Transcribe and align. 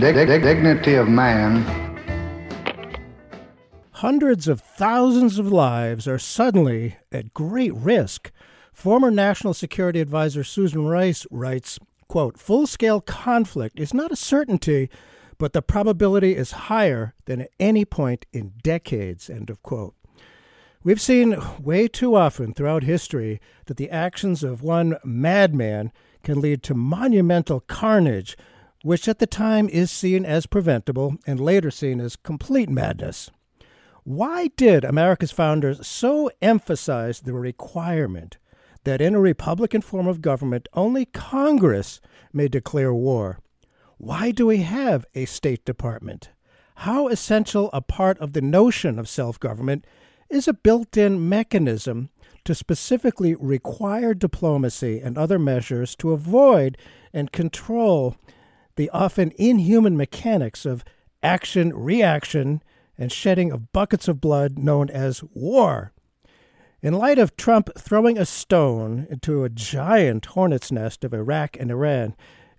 dig- 0.00 0.14
dig- 0.14 0.42
dignity 0.42 0.94
of 0.94 1.08
man. 1.08 1.64
Hundreds 3.92 4.46
of 4.46 4.60
thousands 4.60 5.38
of 5.38 5.50
lives 5.50 6.06
are 6.06 6.18
suddenly 6.18 6.96
at 7.10 7.34
great 7.34 7.74
risk. 7.74 8.30
Former 8.72 9.10
National 9.10 9.54
Security 9.54 10.00
Advisor 10.00 10.44
Susan 10.44 10.86
Rice 10.86 11.26
writes, 11.32 11.80
quote, 12.06 12.38
full-scale 12.38 13.00
conflict 13.00 13.80
is 13.80 13.92
not 13.92 14.12
a 14.12 14.16
certainty, 14.16 14.88
but 15.36 15.52
the 15.52 15.62
probability 15.62 16.36
is 16.36 16.52
higher 16.52 17.14
than 17.24 17.40
at 17.40 17.50
any 17.58 17.84
point 17.84 18.24
in 18.32 18.52
decades, 18.62 19.28
end 19.28 19.50
of 19.50 19.62
quote. 19.64 19.94
We've 20.84 21.00
seen 21.00 21.36
way 21.60 21.88
too 21.88 22.14
often 22.14 22.54
throughout 22.54 22.84
history 22.84 23.40
that 23.66 23.78
the 23.78 23.90
actions 23.90 24.44
of 24.44 24.62
one 24.62 24.96
madman 25.04 25.90
can 26.22 26.40
lead 26.40 26.62
to 26.64 26.74
monumental 26.74 27.60
carnage 27.60 28.36
which 28.82 29.08
at 29.08 29.18
the 29.18 29.26
time 29.26 29.68
is 29.68 29.90
seen 29.90 30.24
as 30.24 30.46
preventable 30.46 31.16
and 31.26 31.40
later 31.40 31.70
seen 31.70 32.00
as 32.00 32.16
complete 32.16 32.68
madness. 32.68 33.30
Why 34.04 34.48
did 34.56 34.84
America's 34.84 35.32
founders 35.32 35.86
so 35.86 36.30
emphasize 36.40 37.20
the 37.20 37.34
requirement 37.34 38.38
that 38.84 39.00
in 39.00 39.14
a 39.14 39.20
Republican 39.20 39.82
form 39.82 40.06
of 40.06 40.22
government 40.22 40.68
only 40.72 41.04
Congress 41.04 42.00
may 42.32 42.48
declare 42.48 42.94
war? 42.94 43.40
Why 43.98 44.30
do 44.30 44.46
we 44.46 44.58
have 44.58 45.04
a 45.14 45.24
State 45.24 45.64
Department? 45.64 46.30
How 46.76 47.08
essential 47.08 47.68
a 47.72 47.80
part 47.80 48.18
of 48.18 48.32
the 48.32 48.40
notion 48.40 48.98
of 48.98 49.08
self 49.08 49.40
government 49.40 49.84
is 50.30 50.46
a 50.46 50.52
built 50.52 50.96
in 50.96 51.28
mechanism 51.28 52.10
to 52.44 52.54
specifically 52.54 53.34
require 53.34 54.14
diplomacy 54.14 55.00
and 55.00 55.18
other 55.18 55.38
measures 55.38 55.96
to 55.96 56.12
avoid 56.12 56.78
and 57.12 57.32
control 57.32 58.16
the 58.78 58.88
often 58.90 59.32
inhuman 59.36 59.96
mechanics 59.96 60.64
of 60.64 60.84
action, 61.20 61.74
reaction, 61.74 62.62
and 62.96 63.10
shedding 63.10 63.50
of 63.50 63.72
buckets 63.72 64.06
of 64.06 64.20
blood 64.20 64.56
known 64.56 64.88
as 64.88 65.22
war. 65.34 65.92
In 66.80 66.94
light 66.94 67.18
of 67.18 67.36
Trump 67.36 67.70
throwing 67.76 68.16
a 68.16 68.24
stone 68.24 69.08
into 69.10 69.42
a 69.42 69.48
giant 69.48 70.26
hornet's 70.26 70.70
nest 70.70 71.02
of 71.02 71.12
Iraq 71.12 71.56
and 71.58 71.72
Iran, 71.72 72.14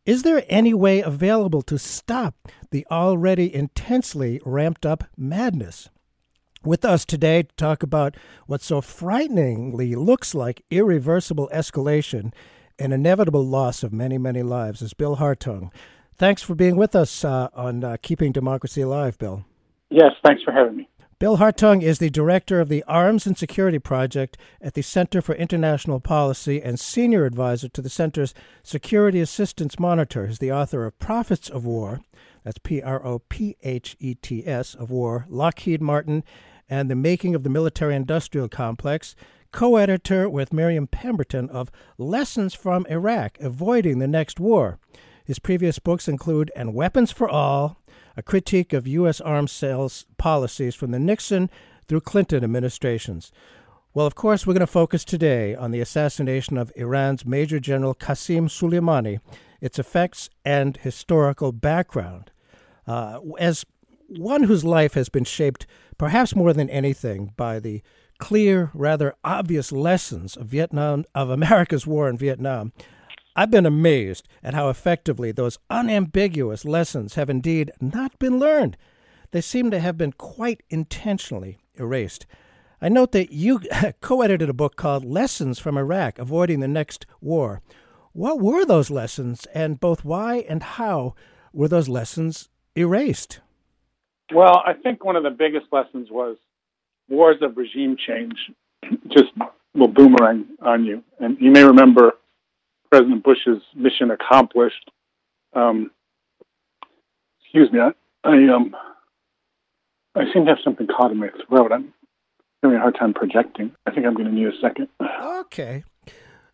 is 0.06 0.24
there 0.24 0.44
any 0.50 0.74
way 0.74 1.00
available 1.00 1.62
to 1.62 1.80
stop 1.80 2.36
the 2.70 2.86
already 2.92 3.56
intensely 3.56 4.42
ramped 4.46 4.86
up 4.86 5.06
madness? 5.16 5.90
With 6.66 6.84
us 6.84 7.06
today 7.06 7.44
to 7.44 7.56
talk 7.56 7.82
about 7.82 8.18
what 8.46 8.62
so 8.62 8.82
frighteningly 8.82 9.96
looks 9.96 10.36
like 10.36 10.66
irreversible 10.70 11.50
escalation 11.54 12.34
and 12.78 12.92
inevitable 12.92 13.46
loss 13.46 13.84
of 13.84 13.94
many, 13.94 14.18
many 14.18 14.44
lives 14.44 14.82
is 14.82 14.94
Bill 14.94 15.16
Hartung, 15.16 15.72
Thanks 16.20 16.44
for 16.44 16.54
being 16.54 16.76
with 16.76 16.98
us 16.98 17.24
uh, 17.24 17.48
on 17.54 17.82
uh, 17.82 17.96
Keeping 18.02 18.34
Democracy 18.34 18.82
Alive, 18.82 19.18
Bill. 19.18 19.46
Yes, 19.90 20.12
thanks 20.22 20.44
for 20.44 20.52
having 20.52 20.76
me. 20.76 20.90
Bill 21.18 21.38
Hartung 21.38 21.82
is 21.82 22.00
the 22.00 22.10
director 22.10 22.60
of 22.60 22.68
the 22.68 22.84
Arms 22.84 23.26
and 23.26 23.38
Security 23.38 23.80
Project 23.80 24.38
at 24.62 24.74
the 24.74 24.82
Center 24.82 25.22
for 25.22 25.34
International 25.36 26.02
Policy 26.02 26.62
and 26.62 26.78
senior 26.78 27.24
advisor 27.24 27.70
to 27.70 27.82
the 27.82 27.90
center's 27.90 28.34
Security 28.64 29.22
Assistance 29.22 29.80
Monitor. 29.80 30.28
He's 30.28 30.40
the 30.40 30.52
author 30.52 30.86
of 30.86 31.00
Prophets 31.00 31.50
of 31.50 31.66
War, 31.66 32.02
that's 32.44 32.60
P 32.60 32.82
R 32.82 33.06
O 33.06 33.20
P 33.20 33.56
H 33.64 33.96
E 34.00 34.14
T 34.16 34.46
S, 34.46 34.76
of 34.76 34.92
War, 34.92 35.26
Lockheed 35.30 35.82
Martin, 35.82 36.26
and 36.70 36.92
the 36.92 36.96
Making 36.96 37.34
of 37.34 37.44
the 37.44 37.50
Military 37.50 37.96
Industrial 37.96 38.50
Complex, 38.50 39.16
co 39.54 39.78
editor 39.78 40.30
with 40.30 40.52
Miriam 40.52 40.86
Pemberton 40.86 41.50
of 41.50 41.72
Lessons 41.98 42.54
from 42.54 42.86
Iraq 42.90 43.40
Avoiding 43.40 44.00
the 44.00 44.08
Next 44.08 44.38
War. 44.38 44.80
His 45.30 45.38
previous 45.38 45.78
books 45.78 46.08
include 46.08 46.52
And 46.56 46.74
Weapons 46.74 47.12
for 47.12 47.30
All, 47.30 47.78
a 48.18 48.24
critique 48.24 48.74
of 48.74 48.88
U.S. 48.88 49.22
arms 49.22 49.52
sales 49.52 50.08
policies 50.18 50.74
from 50.74 50.90
the 50.90 50.98
Nixon 50.98 51.52
through 51.88 52.02
Clinton 52.02 52.44
administrations. 52.44 53.32
Well, 53.94 54.08
of 54.08 54.16
course, 54.16 54.48
we're 54.48 54.56
going 54.56 54.62
to 54.62 54.66
focus 54.66 55.06
today 55.06 55.54
on 55.54 55.70
the 55.70 55.82
assassination 55.82 56.58
of 56.58 56.72
Iran's 56.76 57.28
Major 57.28 57.60
General 57.60 57.94
Qasem 57.94 58.50
Soleimani, 58.50 59.20
its 59.62 59.78
effects, 59.78 60.32
and 60.44 60.78
historical 60.78 61.52
background. 61.52 62.32
Uh, 62.88 63.20
as 63.38 63.68
one 64.08 64.46
whose 64.46 64.64
life 64.64 64.96
has 64.96 65.10
been 65.10 65.26
shaped, 65.26 65.68
perhaps 66.00 66.36
more 66.36 66.54
than 66.54 66.72
anything, 66.72 67.34
by 67.38 67.60
the 67.60 67.84
clear, 68.18 68.72
rather 68.74 69.14
obvious 69.24 69.72
lessons 69.72 70.36
of 70.36 70.48
Vietnam, 70.48 71.06
of 71.14 71.30
America's 71.30 71.86
war 71.86 72.10
in 72.10 72.18
Vietnam, 72.18 72.74
I've 73.36 73.52
been 73.52 73.66
amazed 73.66 74.28
at 74.44 74.54
how 74.54 74.70
effectively 74.70 75.32
those 75.32 75.60
unambiguous 75.70 76.66
lessons 76.66 77.16
have 77.16 77.30
indeed 77.30 77.72
not 77.80 78.18
been 78.20 78.40
learned. 78.40 78.78
They 79.32 79.42
seem 79.42 79.72
to 79.72 79.80
have 79.80 79.98
been 79.98 80.14
quite 80.14 80.64
intentionally 80.70 81.60
erased. 81.76 82.26
I 82.82 82.90
note 82.90 83.12
that 83.12 83.32
you 83.32 83.62
co 84.02 84.22
edited 84.22 84.50
a 84.50 84.54
book 84.54 84.76
called 84.76 85.06
Lessons 85.06 85.60
from 85.60 85.78
Iraq 85.78 86.18
Avoiding 86.18 86.60
the 86.60 86.68
Next 86.68 87.06
War. 87.22 87.62
What 88.14 88.42
were 88.42 88.66
those 88.66 88.90
lessons, 88.90 89.46
and 89.54 89.80
both 89.80 90.04
why 90.04 90.46
and 90.50 90.64
how 90.64 91.14
were 91.54 91.68
those 91.68 91.88
lessons 91.88 92.50
erased? 92.76 93.42
Well, 94.34 94.64
I 94.66 94.74
think 94.74 95.04
one 95.04 95.16
of 95.16 95.24
the 95.24 95.30
biggest 95.30 95.68
lessons 95.72 96.10
was 96.12 96.38
wars 97.08 97.38
of 97.42 97.58
regime 97.58 97.98
change 97.98 98.36
just 99.10 99.30
will 99.76 99.88
boomerang 99.88 100.46
on 100.62 100.86
you. 100.86 101.04
And 101.20 101.38
you 101.40 101.52
may 101.52 101.64
remember 101.64 102.14
President 102.92 103.24
Bush's 103.24 103.62
mission 103.76 104.12
accomplished. 104.12 104.90
Um, 105.54 105.92
excuse 107.42 107.72
me, 107.72 107.80
I, 107.80 107.92
I 108.24 108.54
um, 108.54 108.76
I 110.16 110.24
seem 110.34 110.46
to 110.46 110.52
have 110.52 110.60
something 110.64 110.88
caught 110.88 111.12
in 111.12 111.18
my 111.18 111.30
throat. 111.48 111.72
I'm 111.72 111.94
having 112.64 112.78
a 112.78 112.82
hard 112.82 112.96
time 112.96 113.14
projecting. 113.14 113.72
I 113.86 113.92
think 113.92 114.06
I'm 114.06 114.14
going 114.14 114.28
to 114.28 114.34
need 114.34 114.48
a 114.48 114.60
second. 114.62 114.88
Okay. 115.24 115.84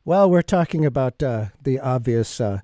Well, 0.04 0.30
we're 0.30 0.44
talking 0.44 0.86
about 0.86 1.24
uh, 1.24 1.48
the 1.64 1.80
obvious 1.80 2.40
uh, 2.40 2.60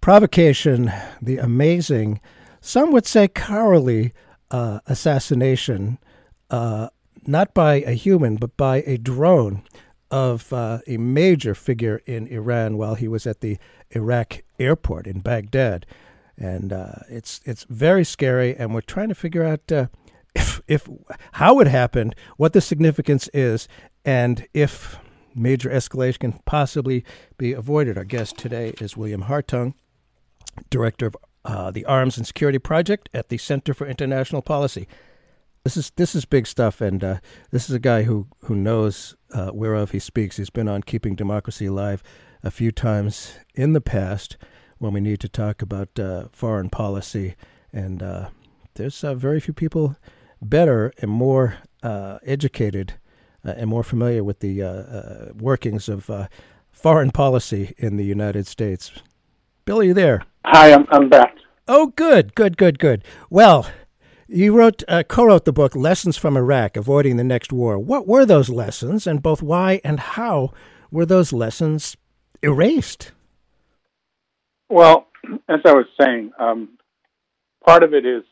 provocation, 0.00 0.92
the 1.22 1.38
amazing, 1.38 2.20
some 2.60 2.92
would 2.92 3.06
say 3.06 3.28
cowardly 3.28 4.12
uh, 4.50 4.80
assassination, 4.86 5.98
uh, 6.50 6.88
not 7.26 7.54
by 7.54 7.76
a 7.76 7.92
human, 7.92 8.36
but 8.36 8.56
by 8.56 8.82
a 8.86 8.98
drone 8.98 9.62
of 10.10 10.52
uh, 10.52 10.80
a 10.86 10.96
major 10.96 11.54
figure 11.54 12.00
in 12.06 12.26
Iran 12.28 12.76
while 12.76 12.94
he 12.94 13.08
was 13.08 13.26
at 13.26 13.40
the 13.40 13.58
Iraq 13.90 14.42
airport 14.58 15.06
in 15.06 15.20
Baghdad, 15.20 15.86
and 16.36 16.72
uh, 16.72 16.96
it's 17.08 17.40
it's 17.44 17.64
very 17.68 18.04
scary. 18.04 18.54
And 18.56 18.74
we're 18.74 18.80
trying 18.80 19.08
to 19.08 19.14
figure 19.14 19.44
out 19.44 19.70
uh, 19.70 19.86
if 20.34 20.60
if 20.68 20.88
how 21.32 21.60
it 21.60 21.66
happened, 21.66 22.14
what 22.36 22.52
the 22.52 22.60
significance 22.60 23.28
is, 23.32 23.68
and 24.04 24.46
if 24.54 24.98
major 25.34 25.68
escalation 25.68 26.20
can 26.20 26.32
possibly 26.44 27.04
be 27.36 27.52
avoided. 27.52 27.98
Our 27.98 28.04
guest 28.04 28.38
today 28.38 28.74
is 28.80 28.96
William 28.96 29.24
Hartung, 29.24 29.74
director 30.70 31.06
of 31.06 31.16
uh, 31.44 31.70
the 31.70 31.84
Arms 31.84 32.16
and 32.16 32.26
Security 32.26 32.58
Project 32.58 33.08
at 33.14 33.28
the 33.28 33.38
Center 33.38 33.74
for 33.74 33.86
International 33.86 34.42
Policy. 34.42 34.88
This 35.66 35.76
is 35.76 35.90
this 35.96 36.14
is 36.14 36.24
big 36.24 36.46
stuff, 36.46 36.80
and 36.80 37.02
uh, 37.02 37.18
this 37.50 37.68
is 37.68 37.74
a 37.74 37.80
guy 37.80 38.04
who 38.04 38.28
who 38.42 38.54
knows 38.54 39.16
uh, 39.32 39.50
whereof 39.52 39.90
he 39.90 39.98
speaks. 39.98 40.36
He's 40.36 40.48
been 40.48 40.68
on 40.68 40.84
Keeping 40.84 41.16
Democracy 41.16 41.66
Alive 41.66 42.04
a 42.44 42.52
few 42.52 42.70
times 42.70 43.40
in 43.52 43.72
the 43.72 43.80
past 43.80 44.36
when 44.78 44.92
we 44.92 45.00
need 45.00 45.18
to 45.18 45.28
talk 45.28 45.62
about 45.62 45.98
uh, 45.98 46.28
foreign 46.30 46.70
policy, 46.70 47.34
and 47.72 48.00
uh, 48.00 48.28
there's 48.74 49.02
uh, 49.02 49.14
very 49.14 49.40
few 49.40 49.52
people 49.52 49.96
better 50.40 50.92
and 50.98 51.10
more 51.10 51.56
uh, 51.82 52.18
educated 52.24 52.94
and 53.42 53.68
more 53.68 53.82
familiar 53.82 54.22
with 54.22 54.38
the 54.38 55.32
workings 55.36 55.88
of 55.88 56.08
foreign 56.70 57.10
policy 57.10 57.74
in 57.76 57.96
the 57.96 58.04
United 58.04 58.46
States. 58.46 58.92
Bill, 59.64 59.80
are 59.80 59.82
you 59.82 59.94
there? 59.94 60.22
Hi, 60.44 60.72
I'm 60.72 60.86
I'm 60.92 61.08
back. 61.08 61.34
Oh, 61.66 61.88
good, 61.88 62.36
good, 62.36 62.56
good, 62.56 62.78
good. 62.78 63.02
Well 63.30 63.66
You 64.28 64.56
wrote, 64.56 64.82
uh, 64.88 65.04
co-wrote 65.04 65.44
the 65.44 65.52
book 65.52 65.76
"Lessons 65.76 66.16
from 66.16 66.36
Iraq: 66.36 66.76
Avoiding 66.76 67.16
the 67.16 67.22
Next 67.22 67.52
War." 67.52 67.78
What 67.78 68.08
were 68.08 68.26
those 68.26 68.48
lessons, 68.48 69.06
and 69.06 69.22
both 69.22 69.40
why 69.40 69.80
and 69.84 70.00
how 70.00 70.52
were 70.90 71.06
those 71.06 71.32
lessons 71.32 71.96
erased? 72.42 73.12
Well, 74.68 75.06
as 75.48 75.60
I 75.64 75.72
was 75.74 75.86
saying, 76.00 76.32
um, 76.40 76.70
part 77.64 77.84
of 77.84 77.94
it 77.94 78.04
is 78.04 78.24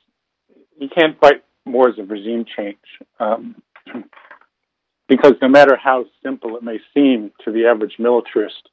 you 0.80 0.88
can't 0.88 1.18
fight 1.20 1.44
wars 1.64 1.96
of 1.98 2.10
regime 2.10 2.44
change 2.56 2.76
um, 3.20 3.54
because 5.08 5.34
no 5.40 5.48
matter 5.48 5.76
how 5.76 6.06
simple 6.24 6.56
it 6.56 6.64
may 6.64 6.78
seem 6.92 7.30
to 7.44 7.52
the 7.52 7.66
average 7.66 8.00
militarist, 8.00 8.68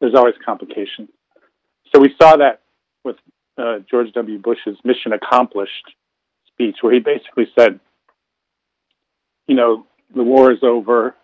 there's 0.00 0.14
always 0.14 0.34
complications. 0.44 1.08
So 1.92 2.00
we 2.00 2.14
saw 2.20 2.36
that 2.36 2.62
with 3.04 3.16
uh, 3.58 3.80
George 3.90 4.12
W. 4.12 4.38
Bush's 4.38 4.78
mission 4.84 5.12
accomplished 5.12 5.90
speech, 6.56 6.76
where 6.80 6.92
he 6.92 7.00
basically 7.00 7.46
said, 7.58 7.78
you 9.46 9.54
know, 9.54 9.86
the 10.14 10.22
war 10.22 10.50
is 10.50 10.58
over. 10.62 11.14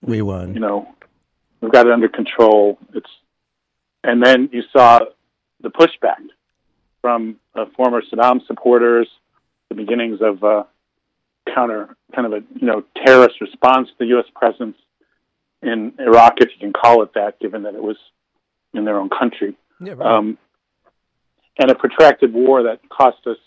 We 0.00 0.22
won. 0.22 0.54
You 0.54 0.60
know, 0.60 0.94
we've 1.60 1.72
got 1.72 1.86
it 1.86 1.92
under 1.92 2.08
control. 2.08 2.78
It's, 2.94 3.10
and 4.04 4.24
then 4.24 4.48
you 4.52 4.62
saw 4.72 5.00
the 5.60 5.70
pushback 5.70 6.22
from 7.00 7.36
uh, 7.54 7.66
former 7.76 8.02
Saddam 8.02 8.46
supporters, 8.46 9.08
the 9.68 9.74
beginnings 9.74 10.20
of 10.22 10.42
uh, 10.44 10.64
counter, 11.52 11.96
kind 12.14 12.26
of 12.26 12.32
a 12.32 12.44
you 12.54 12.66
know 12.66 12.84
terrorist 13.04 13.40
response 13.40 13.88
to 13.88 13.94
the 13.98 14.06
U.S. 14.06 14.26
presence 14.34 14.76
in 15.62 15.92
Iraq, 15.98 16.34
if 16.38 16.50
you 16.54 16.60
can 16.60 16.72
call 16.72 17.02
it 17.02 17.14
that, 17.14 17.40
given 17.40 17.64
that 17.64 17.74
it 17.74 17.82
was 17.82 17.96
in 18.72 18.84
their 18.84 18.98
own 18.98 19.10
country. 19.10 19.56
Yeah, 19.80 19.94
right. 19.94 20.16
um, 20.16 20.38
and 21.58 21.70
a 21.70 21.74
protracted 21.74 22.32
war 22.32 22.64
that 22.64 22.80
cost 22.88 23.26
us 23.26 23.38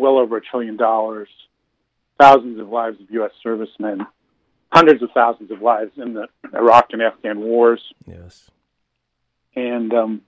well 0.00 0.18
over 0.18 0.36
a 0.36 0.40
trillion 0.40 0.76
dollars, 0.76 1.28
thousands 2.18 2.58
of 2.60 2.68
lives 2.68 3.00
of 3.00 3.10
U.S. 3.10 3.32
servicemen, 3.42 4.06
hundreds 4.72 5.02
of 5.02 5.10
thousands 5.12 5.50
of 5.50 5.62
lives 5.62 5.92
in 5.96 6.14
the 6.14 6.26
Iraq 6.54 6.88
and 6.92 7.02
Afghan 7.02 7.40
wars. 7.40 7.80
Yes. 8.06 8.50
And, 9.54 9.92
um, 9.92 10.22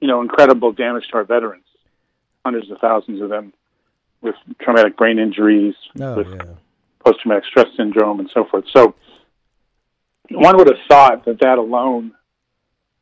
you 0.00 0.08
know, 0.08 0.22
incredible 0.22 0.72
damage 0.72 1.08
to 1.08 1.16
our 1.18 1.24
veterans, 1.24 1.64
hundreds 2.44 2.70
of 2.70 2.78
thousands 2.78 3.20
of 3.20 3.28
them 3.28 3.52
with 4.22 4.34
traumatic 4.60 4.96
brain 4.96 5.18
injuries, 5.18 5.74
oh, 6.00 6.16
with 6.16 6.28
yeah. 6.28 6.54
post 7.04 7.20
traumatic 7.20 7.44
stress 7.48 7.68
syndrome, 7.76 8.20
and 8.20 8.30
so 8.32 8.44
forth. 8.44 8.64
So 8.74 8.94
one 10.30 10.56
would 10.56 10.68
have 10.68 10.78
thought 10.88 11.24
that 11.24 11.40
that 11.40 11.58
alone 11.58 12.12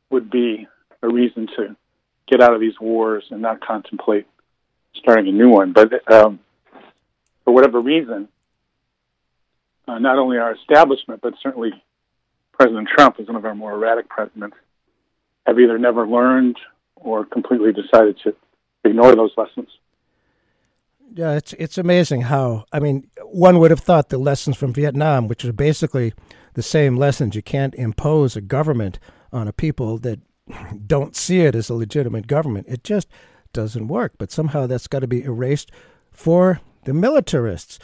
would 0.09 0.29
be 0.29 0.67
a 1.01 1.07
reason 1.07 1.47
to 1.57 1.75
get 2.27 2.41
out 2.41 2.53
of 2.53 2.59
these 2.59 2.79
wars 2.79 3.23
and 3.31 3.41
not 3.41 3.61
contemplate 3.61 4.27
starting 4.95 5.27
a 5.27 5.31
new 5.31 5.49
one. 5.49 5.73
But 5.73 6.11
um, 6.11 6.39
for 7.43 7.53
whatever 7.53 7.79
reason, 7.79 8.27
uh, 9.87 9.99
not 9.99 10.17
only 10.17 10.37
our 10.37 10.53
establishment, 10.53 11.21
but 11.21 11.33
certainly 11.41 11.71
President 12.53 12.87
Trump 12.95 13.19
is 13.19 13.27
one 13.27 13.35
of 13.35 13.45
our 13.45 13.55
more 13.55 13.73
erratic 13.73 14.09
presidents, 14.09 14.57
have 15.45 15.59
either 15.59 15.79
never 15.79 16.07
learned 16.07 16.57
or 16.95 17.25
completely 17.25 17.71
decided 17.71 18.19
to 18.23 18.35
ignore 18.83 19.15
those 19.15 19.31
lessons. 19.37 19.69
Yeah, 21.13 21.33
it's 21.33 21.53
it's 21.53 21.77
amazing 21.77 22.21
how 22.23 22.65
I 22.71 22.79
mean 22.79 23.09
one 23.23 23.57
would 23.59 23.71
have 23.71 23.79
thought 23.79 24.09
the 24.09 24.19
lessons 24.19 24.57
from 24.57 24.73
Vietnam, 24.73 25.27
which 25.27 25.43
are 25.43 25.53
basically 25.53 26.13
the 26.53 26.61
same 26.61 26.97
lessons. 26.97 27.35
You 27.35 27.41
can't 27.41 27.73
impose 27.75 28.35
a 28.35 28.41
government 28.41 28.99
on 29.31 29.47
a 29.47 29.53
people 29.53 29.97
that 29.99 30.19
don't 30.85 31.15
see 31.15 31.41
it 31.41 31.55
as 31.55 31.69
a 31.69 31.73
legitimate 31.73 32.27
government. 32.27 32.67
It 32.69 32.83
just 32.83 33.07
doesn't 33.53 33.87
work. 33.87 34.13
But 34.17 34.31
somehow 34.31 34.67
that's 34.67 34.87
got 34.87 34.99
to 34.99 35.07
be 35.07 35.23
erased 35.23 35.71
for 36.11 36.61
the 36.85 36.93
militarists. 36.93 37.79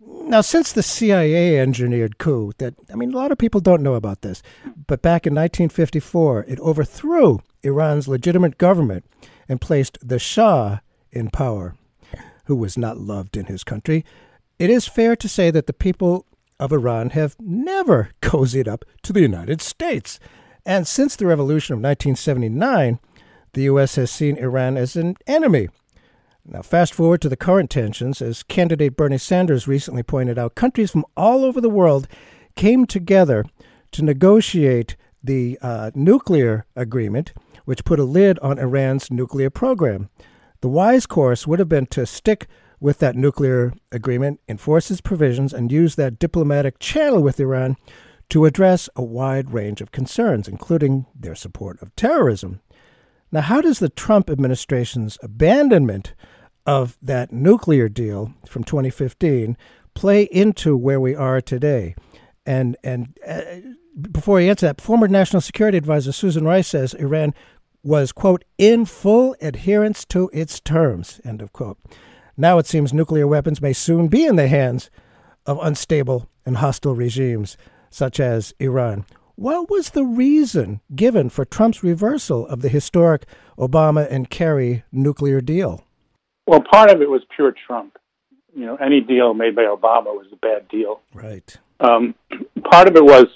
Now, 0.00 0.40
since 0.40 0.72
the 0.72 0.82
CIA 0.82 1.58
engineered 1.58 2.18
coup, 2.18 2.52
that 2.58 2.74
I 2.92 2.96
mean, 2.96 3.12
a 3.12 3.16
lot 3.16 3.32
of 3.32 3.38
people 3.38 3.60
don't 3.60 3.82
know 3.82 3.94
about 3.94 4.22
this, 4.22 4.42
but 4.86 5.02
back 5.02 5.26
in 5.26 5.34
1954, 5.34 6.44
it 6.48 6.58
overthrew 6.60 7.40
Iran's 7.62 8.08
legitimate 8.08 8.58
government 8.58 9.04
and 9.48 9.60
placed 9.60 9.98
the 10.06 10.18
Shah 10.18 10.78
in 11.10 11.30
power, 11.30 11.76
who 12.44 12.56
was 12.56 12.78
not 12.78 12.98
loved 12.98 13.36
in 13.36 13.46
his 13.46 13.64
country. 13.64 14.04
It 14.58 14.70
is 14.70 14.86
fair 14.86 15.16
to 15.16 15.28
say 15.28 15.50
that 15.50 15.66
the 15.66 15.72
people 15.72 16.26
of 16.58 16.72
Iran 16.72 17.10
have 17.10 17.36
never 17.40 18.10
cozied 18.22 18.68
up 18.68 18.84
to 19.02 19.12
the 19.12 19.22
United 19.22 19.60
States. 19.60 20.20
And 20.64 20.86
since 20.86 21.16
the 21.16 21.26
revolution 21.26 21.74
of 21.74 21.78
1979, 21.78 23.00
the 23.52 23.62
U.S. 23.62 23.96
has 23.96 24.10
seen 24.10 24.36
Iran 24.36 24.76
as 24.76 24.96
an 24.96 25.16
enemy. 25.26 25.68
Now, 26.44 26.62
fast 26.62 26.94
forward 26.94 27.20
to 27.22 27.28
the 27.28 27.36
current 27.36 27.70
tensions. 27.70 28.22
As 28.22 28.42
candidate 28.42 28.96
Bernie 28.96 29.18
Sanders 29.18 29.68
recently 29.68 30.02
pointed 30.02 30.38
out, 30.38 30.54
countries 30.54 30.90
from 30.90 31.04
all 31.16 31.44
over 31.44 31.60
the 31.60 31.68
world 31.68 32.08
came 32.56 32.86
together 32.86 33.44
to 33.92 34.02
negotiate 34.04 34.96
the 35.22 35.58
uh, 35.60 35.90
nuclear 35.94 36.66
agreement, 36.74 37.32
which 37.64 37.84
put 37.84 37.98
a 37.98 38.04
lid 38.04 38.38
on 38.40 38.58
Iran's 38.58 39.10
nuclear 39.10 39.50
program. 39.50 40.08
The 40.60 40.68
wise 40.68 41.06
course 41.06 41.46
would 41.46 41.58
have 41.58 41.68
been 41.68 41.86
to 41.86 42.06
stick 42.06 42.46
with 42.80 42.98
that 42.98 43.16
nuclear 43.16 43.74
agreement, 43.92 44.40
enforce 44.48 44.90
its 44.90 45.00
provisions, 45.00 45.52
and 45.52 45.70
use 45.70 45.94
that 45.96 46.18
diplomatic 46.18 46.78
channel 46.78 47.22
with 47.22 47.38
Iran 47.38 47.76
to 48.30 48.46
address 48.46 48.88
a 48.96 49.02
wide 49.02 49.52
range 49.52 49.80
of 49.80 49.92
concerns, 49.92 50.48
including 50.48 51.06
their 51.14 51.34
support 51.34 51.80
of 51.82 51.94
terrorism. 51.96 52.60
Now, 53.32 53.42
how 53.42 53.60
does 53.60 53.78
the 53.78 53.88
Trump 53.88 54.28
administration's 54.28 55.18
abandonment 55.22 56.14
of 56.66 56.98
that 57.00 57.32
nuclear 57.32 57.88
deal 57.88 58.34
from 58.46 58.64
2015 58.64 59.56
play 59.94 60.24
into 60.24 60.76
where 60.76 61.00
we 61.00 61.14
are 61.14 61.40
today? 61.40 61.94
And 62.44 62.76
and 62.82 63.18
uh, 63.26 63.42
before 64.00 64.38
I 64.38 64.42
answer 64.42 64.66
that, 64.66 64.80
former 64.80 65.08
National 65.08 65.40
Security 65.40 65.78
Advisor 65.78 66.12
Susan 66.12 66.44
Rice 66.44 66.68
says 66.68 66.94
Iran 66.94 67.34
was 67.82 68.12
quote 68.12 68.44
in 68.58 68.84
full 68.84 69.34
adherence 69.40 70.04
to 70.06 70.30
its 70.32 70.60
terms 70.60 71.20
end 71.24 71.40
of 71.40 71.52
quote. 71.52 71.78
Now 72.36 72.58
it 72.58 72.66
seems 72.66 72.92
nuclear 72.92 73.26
weapons 73.26 73.62
may 73.62 73.72
soon 73.72 74.08
be 74.08 74.24
in 74.24 74.36
the 74.36 74.48
hands 74.48 74.90
of 75.46 75.58
unstable 75.62 76.28
and 76.44 76.58
hostile 76.58 76.94
regimes 76.94 77.56
such 77.90 78.20
as 78.20 78.54
Iran. 78.58 79.04
What 79.40 79.70
was 79.70 79.88
the 79.88 80.04
reason 80.04 80.82
given 80.94 81.30
for 81.30 81.46
Trump's 81.46 81.82
reversal 81.82 82.46
of 82.48 82.60
the 82.60 82.68
historic 82.68 83.24
Obama 83.56 84.06
and 84.10 84.28
Kerry 84.28 84.84
nuclear 84.92 85.40
deal? 85.40 85.82
Well, 86.46 86.60
part 86.60 86.90
of 86.90 87.00
it 87.00 87.08
was 87.08 87.22
pure 87.34 87.54
Trump. 87.66 87.96
You 88.54 88.66
know, 88.66 88.76
any 88.76 89.00
deal 89.00 89.32
made 89.32 89.56
by 89.56 89.62
Obama 89.62 90.08
was 90.08 90.26
a 90.30 90.36
bad 90.36 90.68
deal. 90.68 91.00
Right. 91.14 91.56
Um, 91.80 92.14
part 92.70 92.86
of 92.86 92.96
it 92.96 93.02
was 93.02 93.28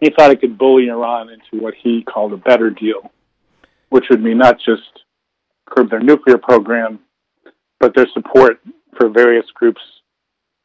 he 0.00 0.10
thought 0.10 0.30
he 0.30 0.36
could 0.36 0.58
bully 0.58 0.88
Iran 0.88 1.28
into 1.28 1.62
what 1.62 1.74
he 1.80 2.02
called 2.02 2.32
a 2.32 2.36
better 2.36 2.70
deal, 2.70 3.12
which 3.90 4.06
would 4.10 4.20
mean 4.20 4.38
not 4.38 4.56
just 4.56 5.04
curb 5.66 5.88
their 5.88 6.00
nuclear 6.00 6.38
program, 6.38 6.98
but 7.78 7.94
their 7.94 8.08
support 8.12 8.60
for 8.98 9.08
various 9.08 9.46
groups 9.54 9.82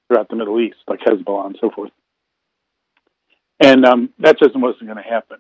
throughout 0.08 0.30
the 0.30 0.36
Middle 0.36 0.60
East, 0.60 0.78
like 0.88 1.02
Hezbollah 1.02 1.46
and 1.46 1.58
so 1.62 1.70
forth. 1.70 1.92
And 3.62 3.86
um, 3.86 4.10
that 4.20 4.40
just 4.40 4.56
wasn't 4.56 4.86
going 4.86 4.98
to 4.98 5.10
happen. 5.10 5.38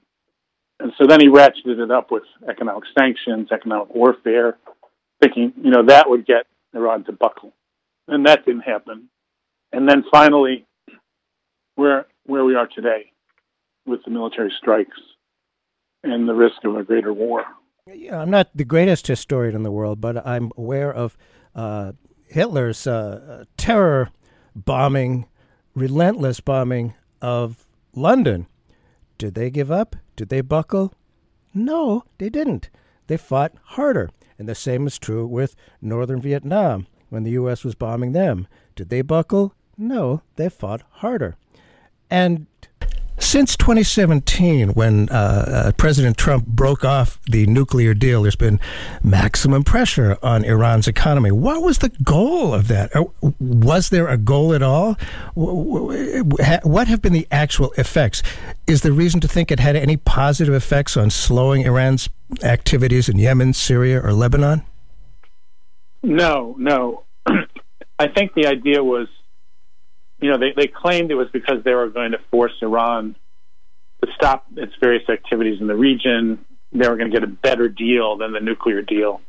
And 0.80 0.92
so 0.98 1.06
then 1.08 1.20
he 1.20 1.28
ratcheted 1.28 1.84
it 1.84 1.92
up 1.92 2.12
with 2.12 2.24
economic 2.50 2.84
sanctions, 2.98 3.50
economic 3.52 3.94
warfare, 3.94 4.58
thinking, 5.22 5.54
you 5.62 5.72
know, 5.72 5.86
that 5.86 6.10
would 6.10 6.26
get 6.26 6.46
Iran 6.74 7.04
to 7.06 7.12
buckle. 7.12 7.54
And 8.08 8.26
that 8.26 8.46
didn't 8.46 8.62
happen. 8.62 9.10
And 9.72 9.88
then 9.88 10.04
finally, 10.12 10.66
where 11.76 12.06
where 12.26 12.44
we 12.44 12.56
are 12.56 12.68
today 12.68 13.12
with 13.86 14.04
the 14.06 14.12
military 14.12 14.52
strikes 14.58 14.98
and 16.04 16.28
the 16.28 16.34
risk 16.34 16.64
of 16.64 16.76
a 16.76 16.84
greater 16.84 17.14
war. 17.14 17.44
Yeah, 17.88 18.22
I'm 18.22 18.30
not 18.30 18.50
the 18.56 18.66
greatest 18.66 19.08
historian 19.08 19.56
in 19.56 19.64
the 19.64 19.72
world, 19.72 20.02
but 20.02 20.26
I'm 20.26 20.52
aware 20.58 20.94
of 20.94 21.18
uh, 21.56 21.94
Hitler's 22.28 22.86
uh, 22.86 23.46
terror 23.58 24.10
bombing, 24.56 25.28
relentless 25.74 26.40
bombing 26.40 26.94
of 27.22 27.68
London. 27.96 28.48
Did 29.18 29.36
they 29.36 29.50
give 29.50 29.72
up? 29.72 29.96
Did 30.16 30.30
they 30.30 30.42
buckle? 30.42 30.94
No, 31.54 32.04
they 32.18 32.30
didn't. 32.30 32.70
They 33.08 33.18
fought 33.18 33.54
harder. 33.64 34.10
And 34.40 34.48
the 34.48 34.56
same 34.56 34.88
is 34.88 34.98
true 34.98 35.28
with 35.28 35.56
northern 35.82 36.22
Vietnam 36.22 36.88
when 37.10 37.24
the 37.24 37.32
U.S. 37.32 37.64
was 37.64 37.76
bombing 37.76 38.14
them. 38.14 38.48
Did 38.76 38.90
they 38.90 39.02
buckle? 39.02 39.54
No, 39.78 40.22
they 40.38 40.50
fought 40.50 40.84
harder. 40.90 41.36
And 42.10 42.48
since 43.24 43.56
2017, 43.56 44.70
when 44.70 45.10
uh, 45.10 45.14
uh, 45.14 45.72
President 45.74 46.18
Trump 46.18 46.46
broke 46.48 46.84
off 46.84 47.22
the 47.24 47.46
nuclear 47.46 47.94
deal, 47.94 48.24
there's 48.24 48.36
been 48.36 48.60
maximum 49.04 49.64
pressure 49.64 50.18
on 50.24 50.44
Iran's 50.44 50.88
economy. 50.88 51.32
What 51.32 51.62
was 51.62 51.80
the 51.80 51.90
goal 52.04 52.54
of 52.54 52.68
that? 52.68 52.96
Uh, 52.96 53.06
was 53.40 53.90
there 53.90 54.08
a 54.08 54.18
goal 54.18 54.54
at 54.54 54.62
all? 54.62 54.96
What 55.36 56.88
have 56.88 57.02
been 57.02 57.14
the 57.14 57.28
actual 57.32 57.72
effects? 57.78 58.24
Is 58.68 58.82
there 58.82 58.92
reason 58.92 59.22
to 59.22 59.28
think 59.28 59.52
it 59.52 59.60
had 59.60 59.76
any 59.76 59.98
positive 59.98 60.54
effects 60.54 60.98
on 60.98 61.10
slowing 61.10 61.62
Iran's 61.62 62.10
activities 62.44 63.08
in 63.08 63.18
Yemen, 63.20 63.54
Syria, 63.54 64.02
or 64.02 64.14
Lebanon? 64.14 64.64
No, 66.04 66.56
no. 66.58 67.04
I 68.00 68.08
think 68.08 68.34
the 68.34 68.48
idea 68.48 68.84
was, 68.84 69.08
you 70.22 70.30
know, 70.30 70.38
they, 70.38 70.54
they 70.56 70.68
claimed 70.68 71.12
it 71.12 71.16
was 71.16 71.30
because 71.34 71.64
they 71.64 71.74
were 71.74 71.90
going 71.90 72.12
to 72.12 72.20
force 72.30 72.54
Iran 72.62 73.16
to 74.04 74.12
stop 74.16 74.46
its 74.56 74.74
various 74.80 75.08
activities 75.10 75.60
in 75.60 75.68
the 75.68 75.76
region. 75.76 76.46
They 76.72 76.88
were 76.88 76.96
going 76.96 77.12
to 77.12 77.20
get 77.20 77.24
a 77.24 77.32
better 77.32 77.68
deal 77.68 78.18
than 78.18 78.32
the 78.32 78.40
nuclear 78.40 78.82
deal. 78.82 79.22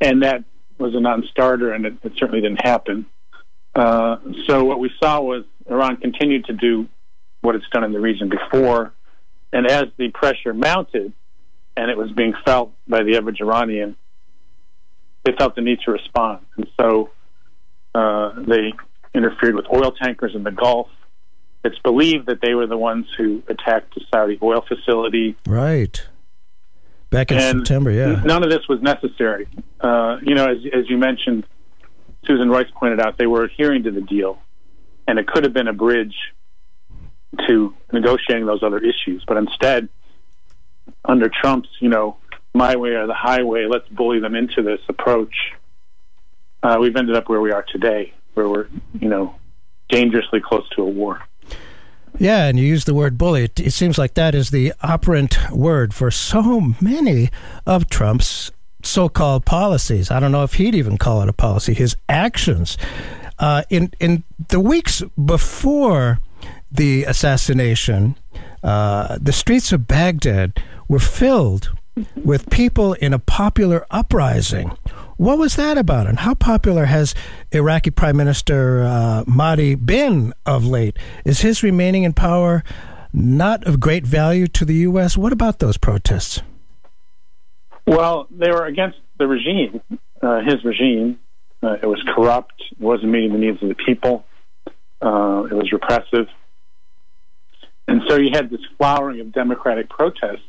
And 0.00 0.22
that 0.22 0.44
was 0.78 0.94
a 0.94 1.00
non 1.00 1.24
starter, 1.30 1.72
and 1.72 1.84
it, 1.84 1.94
it, 2.04 2.12
certainly 2.16 2.40
didn't 2.40 2.64
happen. 2.64 3.06
Uh, 3.74 4.18
so 4.46 4.64
what 4.64 4.78
we 4.78 4.90
saw 5.02 5.20
was 5.20 5.44
Iran 5.68 5.96
continued 5.96 6.46
to 6.46 6.52
do 6.52 6.86
what 7.40 7.56
it's 7.56 7.68
done 7.72 7.84
in 7.84 7.92
the 7.92 8.00
region 8.00 8.28
before. 8.28 8.92
And 9.52 9.66
as 9.66 9.86
the 9.96 10.10
pressure 10.10 10.54
mounted, 10.54 11.12
and 11.76 11.90
it 11.90 11.96
was 11.96 12.12
being 12.12 12.34
felt 12.44 12.72
by 12.86 13.02
the 13.02 13.16
average 13.16 13.40
Iranian, 13.40 13.96
they 15.24 15.32
felt 15.32 15.56
the 15.56 15.62
need 15.62 15.80
to 15.84 15.90
respond. 15.90 16.44
And 16.56 16.68
so 16.78 17.10
uh, 17.94 18.32
they 18.46 18.72
interfered 19.18 19.54
with 19.54 19.66
oil 19.70 19.92
tankers 19.92 20.34
in 20.34 20.44
the 20.44 20.50
Gulf. 20.50 20.88
It's 21.64 21.78
believed 21.80 22.26
that 22.26 22.40
they 22.40 22.54
were 22.54 22.66
the 22.66 22.78
ones 22.78 23.06
who 23.18 23.42
attacked 23.48 23.94
the 23.94 24.00
Saudi 24.10 24.38
oil 24.42 24.64
facility. 24.66 25.36
Right. 25.46 26.06
Back 27.10 27.30
in 27.30 27.38
and 27.38 27.58
September, 27.58 27.90
yeah. 27.90 28.22
None 28.24 28.44
of 28.44 28.50
this 28.50 28.68
was 28.68 28.80
necessary. 28.80 29.48
Uh, 29.80 30.18
you 30.22 30.34
know, 30.34 30.46
as, 30.48 30.58
as 30.72 30.88
you 30.88 30.98
mentioned, 30.98 31.44
Susan 32.26 32.48
Rice 32.48 32.70
pointed 32.78 33.00
out, 33.00 33.18
they 33.18 33.26
were 33.26 33.44
adhering 33.44 33.82
to 33.84 33.90
the 33.90 34.02
deal, 34.02 34.38
and 35.06 35.18
it 35.18 35.26
could 35.26 35.44
have 35.44 35.52
been 35.52 35.68
a 35.68 35.72
bridge 35.72 36.14
to 37.46 37.74
negotiating 37.92 38.46
those 38.46 38.62
other 38.62 38.78
issues. 38.78 39.24
But 39.26 39.38
instead, 39.38 39.88
under 41.04 41.28
Trump's, 41.28 41.68
you 41.80 41.88
know, 41.88 42.16
my 42.54 42.76
way 42.76 42.90
or 42.90 43.06
the 43.06 43.14
highway, 43.14 43.66
let's 43.68 43.88
bully 43.88 44.20
them 44.20 44.34
into 44.34 44.62
this 44.62 44.80
approach, 44.88 45.34
uh, 46.62 46.76
we've 46.80 46.96
ended 46.96 47.16
up 47.16 47.28
where 47.28 47.40
we 47.40 47.52
are 47.52 47.64
today, 47.72 48.12
where 48.38 48.48
we're, 48.48 48.68
you 49.00 49.08
know, 49.08 49.34
dangerously 49.88 50.40
close 50.40 50.68
to 50.70 50.82
a 50.82 50.88
war. 50.88 51.20
Yeah, 52.18 52.46
and 52.46 52.58
you 52.58 52.64
use 52.64 52.84
the 52.84 52.94
word 52.94 53.18
bully. 53.18 53.44
It, 53.44 53.60
it, 53.60 53.72
seems 53.72 53.98
like 53.98 54.14
that 54.14 54.34
is 54.34 54.50
the 54.50 54.72
operant 54.80 55.36
word 55.50 55.92
for 55.92 56.10
so 56.10 56.72
many 56.80 57.30
of 57.66 57.88
Trump's 57.88 58.50
so 58.82 59.08
called 59.08 59.44
policies. 59.44 60.10
I 60.10 60.20
don't 60.20 60.32
know 60.32 60.44
if 60.44 60.54
he'd 60.54 60.74
even 60.74 60.98
call 60.98 61.22
it 61.22 61.28
a 61.28 61.32
policy, 61.32 61.74
his 61.74 61.96
actions. 62.08 62.78
Uh, 63.38 63.62
in, 63.70 63.92
in 64.00 64.24
the 64.48 64.60
weeks 64.60 65.02
before 65.22 66.20
the 66.70 67.04
assassination, 67.04 68.16
uh, 68.62 69.18
the 69.20 69.32
streets 69.32 69.72
of 69.72 69.86
Baghdad 69.86 70.62
were 70.88 70.98
filled 70.98 71.70
with 72.16 72.50
people 72.50 72.94
in 72.94 73.12
a 73.12 73.18
popular 73.18 73.86
uprising. 73.90 74.76
What 75.18 75.36
was 75.36 75.56
that 75.56 75.76
about, 75.76 76.06
and 76.06 76.20
how 76.20 76.34
popular 76.34 76.84
has 76.84 77.12
Iraqi 77.50 77.90
Prime 77.90 78.16
Minister 78.16 78.84
uh, 78.84 79.24
Mahdi 79.26 79.74
been 79.74 80.32
of 80.46 80.64
late? 80.64 80.96
Is 81.24 81.40
his 81.40 81.64
remaining 81.64 82.04
in 82.04 82.12
power 82.12 82.62
not 83.12 83.66
of 83.66 83.80
great 83.80 84.06
value 84.06 84.46
to 84.46 84.64
the 84.64 84.74
U.S.? 84.74 85.16
What 85.16 85.32
about 85.32 85.58
those 85.58 85.76
protests? 85.76 86.40
Well, 87.84 88.28
they 88.30 88.48
were 88.52 88.64
against 88.66 88.98
the 89.18 89.26
regime, 89.26 89.80
uh, 90.22 90.40
his 90.46 90.64
regime. 90.64 91.18
Uh, 91.64 91.78
it 91.82 91.86
was 91.86 92.00
corrupt. 92.14 92.54
It 92.70 92.80
wasn't 92.80 93.10
meeting 93.10 93.32
the 93.32 93.38
needs 93.38 93.60
of 93.60 93.70
the 93.70 93.74
people. 93.74 94.24
Uh, 95.02 95.42
it 95.50 95.54
was 95.54 95.72
repressive. 95.72 96.28
And 97.88 98.02
so 98.06 98.14
you 98.14 98.30
had 98.32 98.50
this 98.50 98.60
flowering 98.76 99.18
of 99.18 99.32
democratic 99.32 99.88
protest 99.88 100.42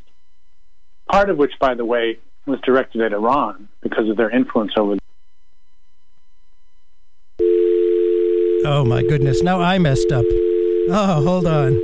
part 1.10 1.28
of 1.28 1.36
which, 1.36 1.52
by 1.58 1.74
the 1.74 1.84
way, 1.84 2.18
was 2.46 2.60
directed 2.60 3.00
at 3.02 3.12
Iran 3.12 3.68
because 3.82 4.08
of 4.08 4.16
their 4.16 4.30
influence 4.30 4.72
over. 4.76 4.96
Oh 8.64 8.84
my 8.84 9.02
goodness! 9.02 9.42
Now 9.42 9.60
I 9.60 9.78
messed 9.78 10.12
up. 10.12 10.24
Oh, 10.92 11.22
hold 11.24 11.46
on. 11.46 11.80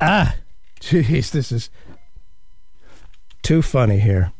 Ah, 0.00 0.36
jeez, 0.80 1.30
this 1.30 1.50
is 1.50 1.70
too 3.42 3.62
funny 3.62 3.98
here. 3.98 4.32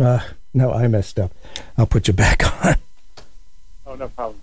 Uh, 0.00 0.20
no, 0.52 0.72
I 0.72 0.88
messed 0.88 1.20
up. 1.20 1.32
I'll 1.78 1.86
put 1.86 2.08
you 2.08 2.14
back 2.14 2.42
on. 2.64 2.74
Oh, 3.86 3.94
no 3.94 4.08
problem. 4.08 4.40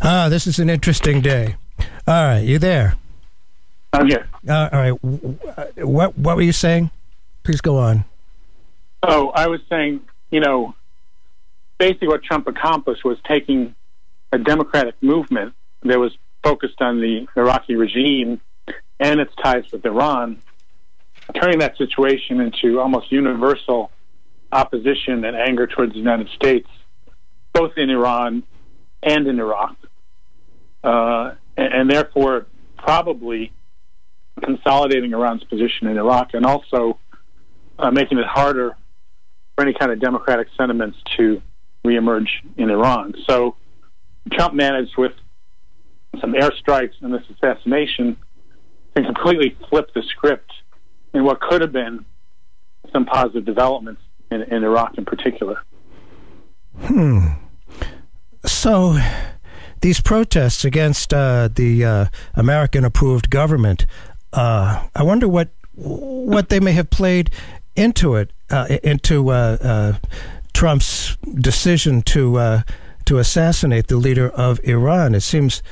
Ah, 0.00 0.28
this 0.30 0.46
is 0.46 0.58
an 0.58 0.70
interesting 0.70 1.20
day. 1.20 1.56
All 2.06 2.24
right, 2.24 2.40
you 2.40 2.58
there? 2.58 2.96
I'm 3.92 4.06
here. 4.06 4.26
Uh, 4.48 4.68
all 4.72 4.78
right. 4.78 5.84
What 5.84 6.16
what 6.16 6.36
were 6.36 6.42
you 6.42 6.52
saying? 6.52 6.90
Please 7.42 7.60
go 7.60 7.76
on. 7.76 8.04
Oh, 9.02 9.28
I 9.30 9.48
was 9.48 9.60
saying, 9.68 10.00
you 10.30 10.40
know, 10.40 10.74
basically 11.78 12.08
what 12.08 12.22
Trump 12.22 12.46
accomplished 12.46 13.04
was 13.04 13.18
taking 13.26 13.74
a 14.32 14.38
democratic 14.38 14.94
movement 15.02 15.54
that 15.82 15.98
was 15.98 16.16
focused 16.42 16.80
on 16.80 17.00
the 17.00 17.26
Iraqi 17.36 17.76
regime 17.76 18.40
and 19.00 19.20
its 19.20 19.34
ties 19.42 19.70
with 19.72 19.84
Iran, 19.84 20.38
turning 21.34 21.58
that 21.60 21.76
situation 21.76 22.40
into 22.40 22.80
almost 22.80 23.12
universal 23.12 23.90
opposition 24.50 25.24
and 25.24 25.36
anger 25.36 25.66
towards 25.66 25.92
the 25.92 25.98
United 25.98 26.28
States, 26.30 26.68
both 27.58 27.76
in 27.76 27.90
Iran 27.90 28.44
and 29.02 29.26
in 29.26 29.40
Iraq, 29.40 29.76
uh, 30.84 31.32
and, 31.56 31.74
and, 31.74 31.90
therefore 31.90 32.46
probably 32.76 33.52
consolidating 34.42 35.12
Iran's 35.12 35.42
position 35.44 35.88
in 35.88 35.98
Iraq 35.98 36.34
and 36.34 36.46
also 36.46 36.98
uh, 37.78 37.90
making 37.90 38.18
it 38.18 38.26
harder 38.26 38.76
for 39.54 39.62
any 39.62 39.74
kind 39.74 39.90
of 39.90 40.00
democratic 40.00 40.46
sentiments 40.56 40.98
to 41.16 41.42
reemerge 41.84 42.28
in 42.56 42.70
Iran. 42.70 43.14
So 43.26 43.56
Trump 44.32 44.54
managed 44.54 44.96
with 44.96 45.12
some 46.20 46.34
airstrikes 46.34 46.94
and 47.00 47.12
this 47.12 47.22
assassination 47.30 48.16
to 48.94 49.02
completely 49.02 49.56
flip 49.68 49.90
the 49.94 50.02
script 50.02 50.52
in 51.12 51.24
what 51.24 51.40
could 51.40 51.60
have 51.60 51.72
been 51.72 52.04
some 52.92 53.04
positive 53.04 53.44
developments 53.44 54.02
in, 54.30 54.42
in 54.42 54.62
Iraq 54.62 54.96
in 54.96 55.04
particular. 55.04 55.60
Hmm. 56.80 57.47
So 58.58 58.98
these 59.82 60.00
protests 60.00 60.64
against 60.64 61.14
uh, 61.14 61.48
the 61.54 61.84
uh, 61.84 62.06
American-approved 62.34 63.30
government, 63.30 63.86
uh, 64.32 64.84
I 64.96 65.04
wonder 65.04 65.28
what 65.28 65.50
what 65.76 66.48
they 66.48 66.58
may 66.58 66.72
have 66.72 66.90
played 66.90 67.30
into 67.76 68.16
it, 68.16 68.32
uh, 68.50 68.66
into 68.82 69.30
uh, 69.30 69.58
uh, 69.62 69.92
Trump's 70.54 71.16
decision 71.36 72.02
to 72.02 72.64
to 73.04 73.18
assassinate 73.18 73.86
the 73.86 73.96
leader 73.96 74.28
of 74.30 74.58
Iran. 74.64 75.14
It 75.14 75.20
seems 75.20 75.62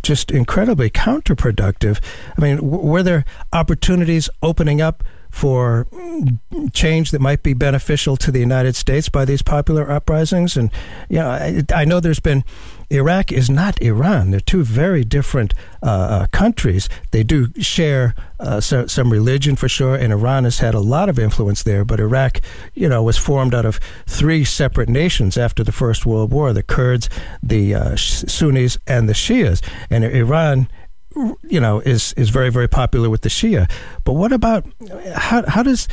just 0.00 0.30
incredibly 0.30 0.90
counterproductive. 0.90 1.98
I 2.38 2.40
mean, 2.40 2.56
w- 2.58 2.86
were 2.86 3.02
there 3.02 3.24
opportunities 3.52 4.30
opening 4.44 4.80
up? 4.80 5.02
For 5.30 5.86
change 6.72 7.10
that 7.12 7.20
might 7.20 7.42
be 7.42 7.54
beneficial 7.54 8.16
to 8.16 8.30
the 8.30 8.40
United 8.40 8.76
States 8.76 9.08
by 9.08 9.24
these 9.24 9.42
popular 9.42 9.90
uprisings. 9.90 10.56
And, 10.56 10.70
you 11.08 11.18
know, 11.18 11.30
I, 11.30 11.62
I 11.74 11.84
know 11.84 12.00
there's 12.00 12.20
been, 12.20 12.44
Iraq 12.90 13.30
is 13.30 13.48
not 13.48 13.80
Iran. 13.80 14.32
They're 14.32 14.40
two 14.40 14.64
very 14.64 15.04
different 15.04 15.54
uh, 15.82 15.86
uh, 15.86 16.26
countries. 16.32 16.88
They 17.12 17.22
do 17.22 17.52
share 17.60 18.16
uh, 18.40 18.60
so, 18.60 18.86
some 18.86 19.12
religion 19.12 19.54
for 19.54 19.68
sure, 19.68 19.94
and 19.94 20.12
Iran 20.12 20.44
has 20.44 20.58
had 20.58 20.74
a 20.74 20.80
lot 20.80 21.08
of 21.08 21.18
influence 21.18 21.62
there. 21.62 21.84
But 21.84 22.00
Iraq, 22.00 22.40
you 22.74 22.88
know, 22.88 23.02
was 23.02 23.16
formed 23.16 23.54
out 23.54 23.64
of 23.64 23.78
three 24.06 24.44
separate 24.44 24.88
nations 24.88 25.36
after 25.36 25.62
the 25.62 25.72
First 25.72 26.04
World 26.04 26.32
War 26.32 26.52
the 26.52 26.64
Kurds, 26.64 27.08
the 27.42 27.74
uh, 27.74 27.96
Sunnis, 27.96 28.76
and 28.88 29.08
the 29.08 29.14
Shias. 29.14 29.62
And 29.88 30.04
Iran 30.04 30.68
you 31.16 31.60
know 31.60 31.80
is 31.80 32.12
is 32.14 32.30
very 32.30 32.50
very 32.50 32.68
popular 32.68 33.10
with 33.10 33.22
the 33.22 33.28
Shia. 33.28 33.70
But 34.04 34.12
what 34.12 34.32
about 34.32 34.66
how 35.14 35.44
how 35.46 35.62
does 35.62 35.88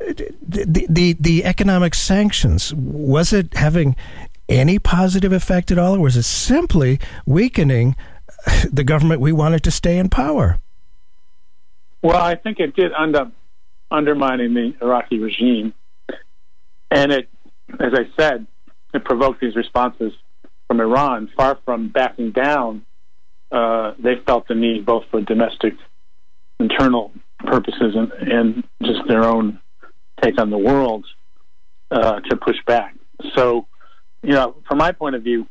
the 0.00 0.86
the, 0.88 1.16
the 1.18 1.44
economic 1.44 1.94
sanctions 1.94 2.72
was 2.74 3.32
it 3.32 3.54
having 3.54 3.96
any 4.48 4.78
positive 4.78 5.32
effect 5.32 5.70
at 5.70 5.78
all, 5.78 5.96
or 5.96 6.00
was 6.00 6.16
it 6.16 6.24
simply 6.24 6.98
weakening 7.26 7.96
the 8.70 8.84
government 8.84 9.20
we 9.20 9.32
wanted 9.32 9.62
to 9.64 9.70
stay 9.70 9.98
in 9.98 10.08
power? 10.08 10.58
Well, 12.02 12.20
I 12.20 12.34
think 12.34 12.60
it 12.60 12.76
did 12.76 12.92
end 12.92 13.16
up 13.16 13.32
undermining 13.90 14.54
the 14.54 14.74
Iraqi 14.82 15.18
regime, 15.18 15.72
and 16.90 17.12
it, 17.12 17.28
as 17.80 17.92
I 17.94 18.08
said, 18.18 18.46
it 18.92 19.04
provoked 19.04 19.40
these 19.40 19.56
responses 19.56 20.12
from 20.66 20.80
Iran. 20.80 21.30
Far 21.36 21.58
from 21.64 21.88
backing 21.88 22.30
down 22.30 22.84
uh, 23.50 23.92
they 23.98 24.16
felt 24.26 24.48
the 24.48 24.54
need 24.54 24.84
both 24.84 25.04
for 25.10 25.20
domestic 25.20 25.74
internal 26.58 27.12
purposes 27.38 27.94
and, 27.94 28.12
and 28.12 28.64
just 28.82 29.00
their 29.08 29.24
own 29.24 29.60
take 30.22 30.40
on 30.40 30.50
the 30.50 30.58
world 30.58 31.04
uh, 31.90 32.20
to 32.20 32.36
push 32.36 32.56
back. 32.66 32.94
So, 33.34 33.66
you 34.22 34.32
know, 34.32 34.56
from 34.66 34.78
my 34.78 34.92
point 34.92 35.14
of 35.14 35.22
view, 35.22 35.46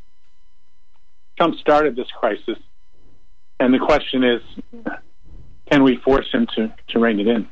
Trump 1.37 1.55
started 1.59 1.95
this 1.95 2.07
crisis 2.19 2.57
and 3.59 3.73
the 3.73 3.79
question 3.79 4.23
is, 4.23 4.41
can 5.71 5.83
we 5.83 5.97
force 5.97 6.27
him 6.31 6.47
to, 6.55 6.73
to 6.89 6.99
rein 6.99 7.19
it 7.19 7.27
in? 7.27 7.47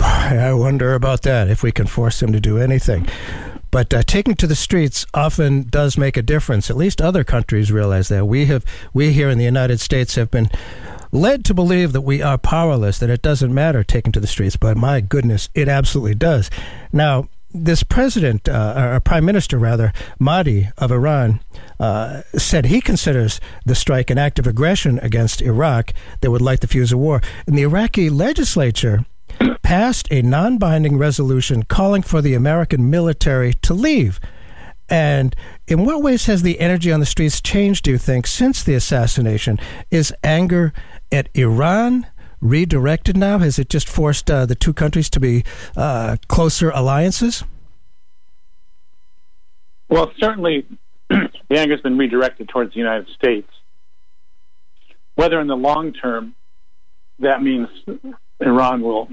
I 0.00 0.52
wonder 0.52 0.94
about 0.94 1.22
that, 1.22 1.48
if 1.48 1.62
we 1.62 1.72
can 1.72 1.86
force 1.86 2.22
him 2.22 2.32
to 2.32 2.40
do 2.40 2.58
anything. 2.58 3.06
But 3.70 3.92
uh, 3.92 4.02
taking 4.02 4.34
to 4.36 4.46
the 4.46 4.56
streets 4.56 5.06
often 5.14 5.64
does 5.64 5.98
make 5.98 6.16
a 6.16 6.22
difference. 6.22 6.70
At 6.70 6.76
least 6.76 7.00
other 7.00 7.24
countries 7.24 7.72
realize 7.72 8.08
that. 8.08 8.26
We 8.26 8.46
have, 8.46 8.64
we 8.92 9.12
here 9.12 9.28
in 9.28 9.38
the 9.38 9.44
United 9.44 9.80
States 9.80 10.14
have 10.14 10.30
been 10.30 10.50
led 11.12 11.44
to 11.46 11.54
believe 11.54 11.92
that 11.92 12.02
we 12.02 12.22
are 12.22 12.38
powerless, 12.38 12.98
that 12.98 13.10
it 13.10 13.22
doesn't 13.22 13.52
matter 13.52 13.82
taking 13.82 14.12
to 14.12 14.20
the 14.20 14.26
streets. 14.26 14.56
But 14.56 14.76
my 14.76 15.00
goodness, 15.00 15.48
it 15.54 15.68
absolutely 15.68 16.14
does. 16.14 16.50
Now, 16.92 17.28
this 17.52 17.82
president, 17.82 18.48
uh, 18.48 18.92
or 18.94 19.00
prime 19.00 19.24
minister 19.24 19.58
rather, 19.58 19.92
Mahdi 20.18 20.68
of 20.76 20.92
Iran, 20.92 21.40
uh, 21.80 22.22
said 22.36 22.66
he 22.66 22.80
considers 22.80 23.40
the 23.64 23.74
strike 23.74 24.10
an 24.10 24.18
act 24.18 24.38
of 24.38 24.46
aggression 24.46 24.98
against 24.98 25.40
Iraq 25.40 25.94
that 26.20 26.30
would 26.30 26.42
light 26.42 26.60
the 26.60 26.66
fuse 26.66 26.92
of 26.92 26.98
war. 26.98 27.22
And 27.46 27.56
the 27.56 27.62
Iraqi 27.62 28.10
legislature 28.10 29.06
passed 29.62 30.08
a 30.10 30.22
non 30.22 30.58
binding 30.58 30.98
resolution 30.98 31.62
calling 31.62 32.02
for 32.02 32.22
the 32.22 32.34
American 32.34 32.90
military 32.90 33.54
to 33.54 33.74
leave. 33.74 34.20
And 34.88 35.36
in 35.66 35.84
what 35.84 36.02
ways 36.02 36.26
has 36.26 36.42
the 36.42 36.60
energy 36.60 36.90
on 36.90 37.00
the 37.00 37.06
streets 37.06 37.40
changed, 37.40 37.84
do 37.84 37.90
you 37.90 37.98
think, 37.98 38.26
since 38.26 38.62
the 38.62 38.74
assassination? 38.74 39.58
Is 39.90 40.14
anger 40.24 40.72
at 41.12 41.28
Iran 41.34 42.06
redirected 42.40 43.16
now? 43.16 43.38
Has 43.38 43.58
it 43.58 43.68
just 43.68 43.88
forced 43.88 44.30
uh, 44.30 44.46
the 44.46 44.54
two 44.54 44.72
countries 44.72 45.10
to 45.10 45.20
be 45.20 45.44
uh, 45.76 46.16
closer 46.28 46.70
alliances? 46.70 47.44
Well, 49.90 50.10
certainly 50.18 50.66
the 51.08 51.30
anger 51.50 51.74
has 51.74 51.82
been 51.82 51.98
redirected 51.98 52.48
towards 52.48 52.72
the 52.72 52.78
United 52.78 53.08
States. 53.08 53.50
Whether 55.16 55.40
in 55.40 55.48
the 55.48 55.56
long 55.56 55.92
term 55.92 56.34
that 57.18 57.42
means 57.42 57.68
Iran 58.40 58.82
will 58.82 59.08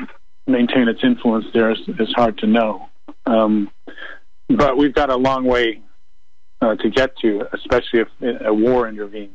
maintain 0.47 0.87
its 0.87 0.99
influence 1.03 1.45
there 1.53 1.71
is, 1.71 1.79
is 1.99 2.13
hard 2.15 2.37
to 2.39 2.47
know. 2.47 2.89
Um, 3.25 3.71
but 4.49 4.77
we've 4.77 4.93
got 4.93 5.09
a 5.09 5.15
long 5.15 5.45
way 5.45 5.81
uh, 6.61 6.75
to 6.75 6.89
get 6.89 7.17
to, 7.17 7.47
especially 7.53 8.01
if 8.01 8.41
a 8.45 8.53
war 8.53 8.87
intervenes, 8.87 9.31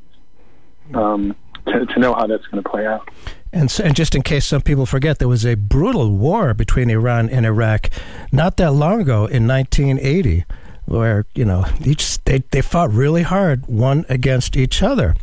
um, 0.94 1.35
to, 1.66 1.87
to, 1.87 2.00
know 2.00 2.14
how 2.14 2.26
that's 2.26 2.47
going 2.47 2.62
to 2.62 2.68
play 2.68 2.87
out. 2.87 3.09
And, 3.52 3.70
so, 3.70 3.85
and 3.85 3.97
just 3.97 4.14
in 4.14 4.23
case 4.23 4.47
some 4.47 4.62
people 4.62 4.87
forget, 4.87 5.18
there 5.18 5.28
was 5.28 5.44
a 5.44 5.56
brutal 5.56 6.12
war 6.12 6.54
between 6.54 6.88
Iran 6.88 7.28
and 7.28 7.44
Iraq 7.44 7.88
not 8.30 8.56
that 8.59 8.73
long 8.73 9.00
ago 9.00 9.26
in 9.26 9.47
1980 9.47 10.44
where 10.90 11.25
you 11.37 11.44
know 11.44 11.64
each 11.85 12.23
they, 12.25 12.42
they 12.50 12.61
fought 12.61 12.90
really 12.90 13.23
hard 13.23 13.66
one 13.66 14.04
against 14.09 14.56
each 14.56 14.82
other. 14.82 15.14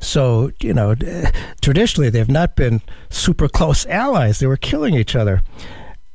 So 0.00 0.50
you 0.60 0.74
know 0.74 0.96
traditionally 1.62 2.10
they've 2.10 2.28
not 2.28 2.56
been 2.56 2.82
super 3.10 3.48
close 3.48 3.86
allies. 3.86 4.40
They 4.40 4.46
were 4.46 4.56
killing 4.56 4.94
each 4.94 5.14
other. 5.14 5.42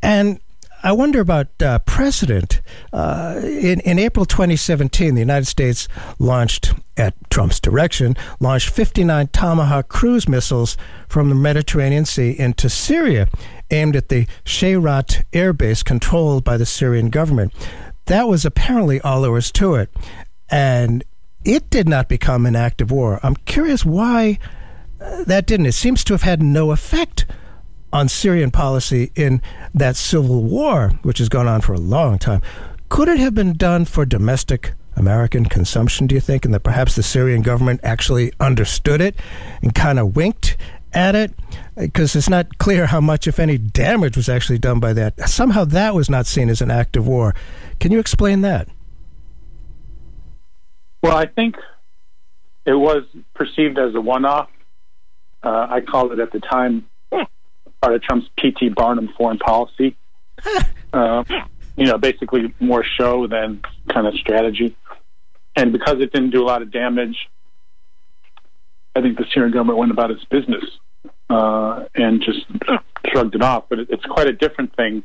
And 0.01 0.39
I 0.81 0.93
wonder 0.93 1.19
about 1.19 1.47
uh, 1.61 1.79
precedent. 1.79 2.61
Uh, 2.93 3.41
in, 3.43 3.81
in 3.81 3.99
April 3.99 4.25
2017, 4.25 5.13
the 5.13 5.19
United 5.19 5.45
States 5.45 5.89
launched, 6.19 6.73
at 6.95 7.15
Trump's 7.29 7.59
direction, 7.59 8.15
launched 8.39 8.69
59 8.69 9.27
Tomahawk 9.27 9.89
cruise 9.89 10.29
missiles 10.29 10.77
from 11.09 11.27
the 11.27 11.35
Mediterranean 11.35 12.05
Sea 12.05 12.33
into 12.37 12.69
Syria, 12.69 13.27
aimed 13.71 13.97
at 13.97 14.07
the 14.07 14.25
Shayrat 14.45 15.23
air 15.33 15.51
base 15.51 15.83
controlled 15.83 16.45
by 16.45 16.55
the 16.55 16.65
Syrian 16.65 17.09
government 17.09 17.53
that 18.09 18.27
was 18.27 18.43
apparently 18.43 18.99
all 19.01 19.21
there 19.21 19.31
was 19.31 19.51
to 19.53 19.75
it. 19.75 19.89
And 20.49 21.03
it 21.45 21.69
did 21.69 21.87
not 21.87 22.09
become 22.09 22.45
an 22.45 22.55
act 22.55 22.81
of 22.81 22.91
war. 22.91 23.19
I'm 23.23 23.35
curious 23.35 23.85
why 23.85 24.39
uh, 24.99 25.23
that 25.23 25.45
didn't. 25.45 25.67
It 25.67 25.73
seems 25.73 26.03
to 26.05 26.13
have 26.13 26.23
had 26.23 26.41
no 26.41 26.71
effect 26.71 27.25
on 27.93 28.09
Syrian 28.09 28.51
policy 28.51 29.11
in 29.15 29.41
that 29.73 29.95
civil 29.95 30.43
war, 30.43 30.89
which 31.03 31.19
has 31.19 31.29
gone 31.29 31.47
on 31.47 31.61
for 31.61 31.73
a 31.73 31.79
long 31.79 32.19
time. 32.19 32.41
Could 32.89 33.07
it 33.07 33.19
have 33.19 33.33
been 33.33 33.53
done 33.53 33.85
for 33.85 34.05
domestic 34.05 34.73
American 34.95 35.45
consumption, 35.45 36.07
do 36.07 36.15
you 36.15 36.21
think? 36.21 36.45
And 36.45 36.53
that 36.53 36.63
perhaps 36.63 36.95
the 36.95 37.03
Syrian 37.03 37.41
government 37.41 37.79
actually 37.83 38.33
understood 38.39 39.01
it 39.01 39.15
and 39.61 39.73
kind 39.73 39.99
of 39.99 40.15
winked 40.15 40.57
at 40.93 41.15
it? 41.15 41.31
Because 41.75 42.15
it's 42.15 42.29
not 42.29 42.57
clear 42.57 42.87
how 42.87 42.99
much, 42.99 43.27
if 43.27 43.39
any, 43.39 43.57
damage 43.57 44.17
was 44.17 44.27
actually 44.27 44.57
done 44.57 44.79
by 44.79 44.93
that. 44.93 45.29
Somehow 45.29 45.63
that 45.65 45.95
was 45.95 46.09
not 46.09 46.25
seen 46.25 46.49
as 46.49 46.61
an 46.61 46.71
act 46.71 46.97
of 46.97 47.07
war. 47.07 47.33
Can 47.79 47.91
you 47.91 47.99
explain 47.99 48.41
that? 48.41 48.67
Well, 51.01 51.15
I 51.15 51.27
think 51.27 51.55
it 52.65 52.73
was 52.73 53.03
perceived 53.33 53.79
as 53.79 53.95
a 53.95 54.01
one 54.01 54.25
off. 54.25 54.49
Uh, 55.41 55.67
I 55.69 55.81
called 55.81 56.11
it 56.11 56.19
at 56.19 56.31
the 56.31 56.39
time 56.39 56.85
part 57.81 57.95
of 57.95 58.01
Trump's 58.01 58.27
P.T. 58.37 58.69
Barnum 58.69 59.09
foreign 59.17 59.37
policy. 59.37 59.95
uh, 60.93 61.23
you 61.75 61.85
know, 61.85 61.97
basically 61.97 62.53
more 62.59 62.83
show 62.83 63.27
than 63.27 63.61
kind 63.87 64.05
of 64.07 64.13
strategy. 64.15 64.75
And 65.55 65.71
because 65.71 66.01
it 66.01 66.11
didn't 66.11 66.31
do 66.31 66.43
a 66.43 66.47
lot 66.47 66.61
of 66.61 66.71
damage, 66.71 67.29
I 68.95 69.01
think 69.01 69.17
the 69.17 69.25
Syrian 69.33 69.51
government 69.51 69.77
went 69.77 69.91
about 69.91 70.11
its 70.11 70.23
business 70.25 70.63
uh, 71.29 71.85
and 71.95 72.21
just 72.21 72.45
shrugged 73.07 73.35
it 73.35 73.41
off. 73.41 73.65
But 73.69 73.79
it, 73.79 73.87
it's 73.91 74.05
quite 74.05 74.27
a 74.27 74.33
different 74.33 74.75
thing 74.75 75.03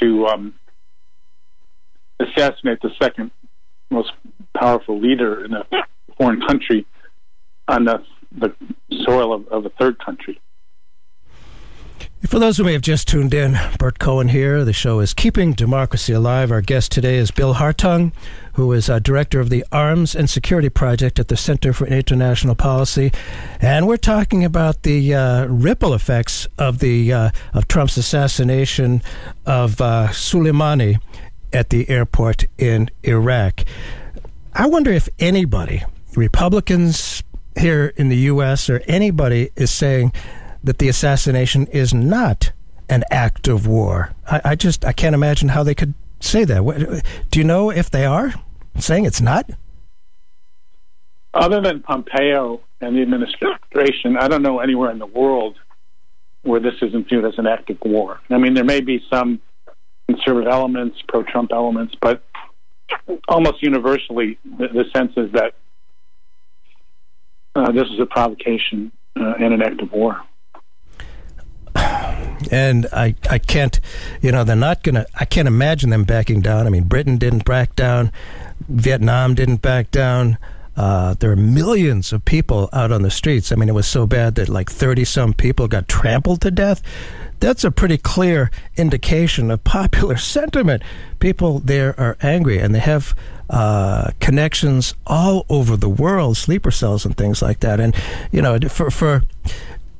to 0.00 0.26
um, 0.26 0.54
assassinate 2.20 2.80
the 2.82 2.90
second 3.00 3.30
most 3.90 4.12
powerful 4.56 5.00
leader 5.00 5.44
in 5.44 5.54
a 5.54 5.64
foreign 6.16 6.40
country 6.40 6.86
on 7.68 7.84
the, 7.84 8.02
the 8.32 8.54
soil 9.04 9.32
of, 9.32 9.46
of 9.48 9.66
a 9.66 9.70
third 9.70 9.98
country. 9.98 10.40
For 12.26 12.38
those 12.38 12.56
who 12.56 12.64
may 12.64 12.72
have 12.72 12.80
just 12.80 13.06
tuned 13.06 13.34
in, 13.34 13.58
Burt 13.78 13.98
Cohen 13.98 14.28
here. 14.28 14.64
The 14.64 14.72
show 14.72 15.00
is 15.00 15.12
Keeping 15.12 15.52
Democracy 15.52 16.14
Alive. 16.14 16.50
Our 16.50 16.62
guest 16.62 16.90
today 16.90 17.16
is 17.16 17.30
Bill 17.30 17.54
Hartung, 17.54 18.12
who 18.54 18.72
is 18.72 18.88
uh, 18.88 18.98
director 18.98 19.40
of 19.40 19.50
the 19.50 19.62
Arms 19.70 20.16
and 20.16 20.28
Security 20.28 20.70
Project 20.70 21.18
at 21.18 21.28
the 21.28 21.36
Center 21.36 21.74
for 21.74 21.86
International 21.86 22.54
Policy, 22.54 23.12
and 23.60 23.86
we're 23.86 23.98
talking 23.98 24.42
about 24.42 24.84
the 24.84 25.14
uh, 25.14 25.44
ripple 25.46 25.92
effects 25.92 26.48
of 26.58 26.78
the 26.78 27.12
uh, 27.12 27.30
of 27.52 27.68
Trump's 27.68 27.98
assassination 27.98 29.02
of 29.44 29.78
uh, 29.82 30.08
Soleimani 30.08 30.98
at 31.54 31.70
the 31.70 31.88
airport 31.88 32.46
in 32.58 32.90
Iraq. 33.02 33.62
I 34.52 34.66
wonder 34.66 34.92
if 34.92 35.08
anybody, 35.18 35.84
Republicans 36.16 37.22
here 37.56 37.92
in 37.96 38.08
the 38.08 38.16
U.S. 38.16 38.68
or 38.68 38.82
anybody, 38.86 39.50
is 39.56 39.70
saying 39.70 40.12
that 40.62 40.78
the 40.78 40.88
assassination 40.88 41.66
is 41.68 41.94
not 41.94 42.52
an 42.88 43.04
act 43.10 43.48
of 43.48 43.66
war. 43.66 44.12
I, 44.30 44.40
I 44.44 44.54
just 44.54 44.84
I 44.84 44.92
can't 44.92 45.14
imagine 45.14 45.48
how 45.50 45.62
they 45.62 45.74
could 45.74 45.94
say 46.20 46.44
that. 46.44 47.02
Do 47.30 47.38
you 47.38 47.44
know 47.44 47.70
if 47.70 47.90
they 47.90 48.04
are 48.04 48.34
saying 48.78 49.04
it's 49.04 49.20
not? 49.20 49.48
Other 51.32 51.60
than 51.60 51.80
Pompeo 51.80 52.60
and 52.80 52.96
the 52.96 53.02
administration, 53.02 54.16
I 54.16 54.28
don't 54.28 54.42
know 54.42 54.60
anywhere 54.60 54.90
in 54.90 54.98
the 54.98 55.06
world 55.06 55.56
where 56.42 56.60
this 56.60 56.74
isn't 56.82 57.08
viewed 57.08 57.24
as 57.24 57.38
an 57.38 57.46
act 57.46 57.70
of 57.70 57.78
war. 57.84 58.20
I 58.30 58.38
mean, 58.38 58.54
there 58.54 58.64
may 58.64 58.80
be 58.80 59.02
some 59.10 59.40
conservative 60.08 60.50
elements, 60.50 60.98
pro-Trump 61.08 61.52
elements, 61.52 61.94
but 62.00 62.22
almost 63.28 63.62
universally, 63.62 64.38
the, 64.44 64.68
the 64.68 64.84
sense 64.94 65.12
is 65.16 65.32
that 65.32 65.54
uh, 67.54 67.70
this 67.72 67.88
is 67.88 68.00
a 68.00 68.06
provocation 68.06 68.92
uh, 69.16 69.34
and 69.38 69.54
an 69.54 69.62
act 69.62 69.80
of 69.80 69.92
war. 69.92 70.20
And 72.50 72.86
I, 72.92 73.14
I 73.30 73.38
can't, 73.38 73.80
you 74.20 74.30
know, 74.30 74.44
they're 74.44 74.54
not 74.54 74.82
going 74.82 74.96
to, 74.96 75.06
I 75.14 75.24
can't 75.24 75.48
imagine 75.48 75.90
them 75.90 76.04
backing 76.04 76.40
down. 76.40 76.66
I 76.66 76.70
mean, 76.70 76.84
Britain 76.84 77.16
didn't 77.16 77.44
back 77.44 77.74
down, 77.74 78.12
Vietnam 78.68 79.34
didn't 79.34 79.62
back 79.62 79.90
down. 79.90 80.38
Uh, 80.76 81.14
there 81.14 81.30
are 81.30 81.36
millions 81.36 82.12
of 82.12 82.24
people 82.24 82.68
out 82.72 82.90
on 82.90 83.02
the 83.02 83.10
streets. 83.10 83.52
I 83.52 83.54
mean, 83.54 83.68
it 83.68 83.74
was 83.74 83.86
so 83.86 84.06
bad 84.06 84.34
that 84.34 84.48
like 84.48 84.68
30 84.68 85.04
some 85.04 85.32
people 85.32 85.68
got 85.68 85.88
trampled 85.88 86.40
to 86.42 86.50
death 86.50 86.82
that's 87.40 87.64
a 87.64 87.70
pretty 87.70 87.98
clear 87.98 88.50
indication 88.76 89.50
of 89.50 89.64
popular 89.64 90.16
sentiment. 90.34 90.82
People 91.20 91.58
there 91.60 91.98
are 91.98 92.16
angry 92.22 92.58
and 92.58 92.74
they 92.74 92.80
have 92.80 93.14
uh, 93.50 94.10
connections 94.20 94.94
all 95.06 95.44
over 95.48 95.76
the 95.76 95.88
world, 95.88 96.36
sleeper 96.36 96.70
cells 96.70 97.04
and 97.04 97.16
things 97.16 97.42
like 97.42 97.60
that. 97.60 97.80
And, 97.80 97.94
you 98.32 98.40
know, 98.40 98.58
for, 98.60 98.90
for 98.90 99.22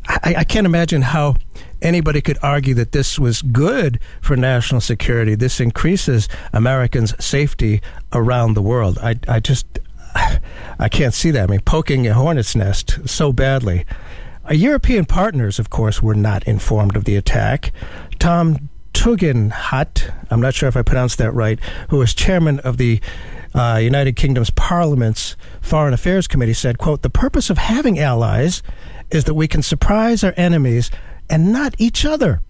I, 0.06 0.34
I 0.38 0.44
can't 0.44 0.66
imagine 0.66 1.02
how 1.02 1.36
anybody 1.82 2.20
could 2.20 2.38
argue 2.42 2.74
that 2.74 2.92
this 2.92 3.18
was 3.18 3.42
good 3.42 4.00
for 4.20 4.36
national 4.36 4.80
security. 4.80 5.34
This 5.34 5.60
increases 5.60 6.28
Americans' 6.52 7.14
safety 7.24 7.82
around 8.12 8.54
the 8.54 8.62
world. 8.62 8.98
I, 8.98 9.16
I 9.28 9.40
just, 9.40 9.66
I 10.78 10.88
can't 10.90 11.14
see 11.14 11.30
that. 11.32 11.48
I 11.48 11.52
mean, 11.52 11.60
poking 11.60 12.06
a 12.06 12.14
hornet's 12.14 12.56
nest 12.56 13.08
so 13.08 13.32
badly. 13.32 13.84
Our 14.46 14.54
European 14.54 15.06
partners, 15.06 15.58
of 15.58 15.70
course, 15.70 16.02
were 16.02 16.14
not 16.14 16.44
informed 16.44 16.96
of 16.96 17.04
the 17.04 17.16
attack. 17.16 17.72
Tom 18.18 18.68
Tugendhat, 18.92 20.12
I'm 20.30 20.40
not 20.40 20.52
sure 20.52 20.68
if 20.68 20.76
I 20.76 20.82
pronounced 20.82 21.16
that 21.18 21.32
right, 21.32 21.58
who 21.88 22.02
is 22.02 22.12
chairman 22.12 22.60
of 22.60 22.76
the 22.76 23.00
uh, 23.54 23.78
United 23.82 24.16
Kingdom's 24.16 24.50
Parliament's 24.50 25.36
Foreign 25.62 25.94
Affairs 25.94 26.26
Committee, 26.26 26.52
said, 26.52 26.76
quote, 26.76 27.00
the 27.00 27.08
purpose 27.08 27.48
of 27.48 27.56
having 27.56 27.98
allies 27.98 28.62
is 29.10 29.24
that 29.24 29.34
we 29.34 29.48
can 29.48 29.62
surprise 29.62 30.22
our 30.22 30.34
enemies 30.36 30.90
and 31.30 31.50
not 31.50 31.74
each 31.78 32.04
other. 32.04 32.42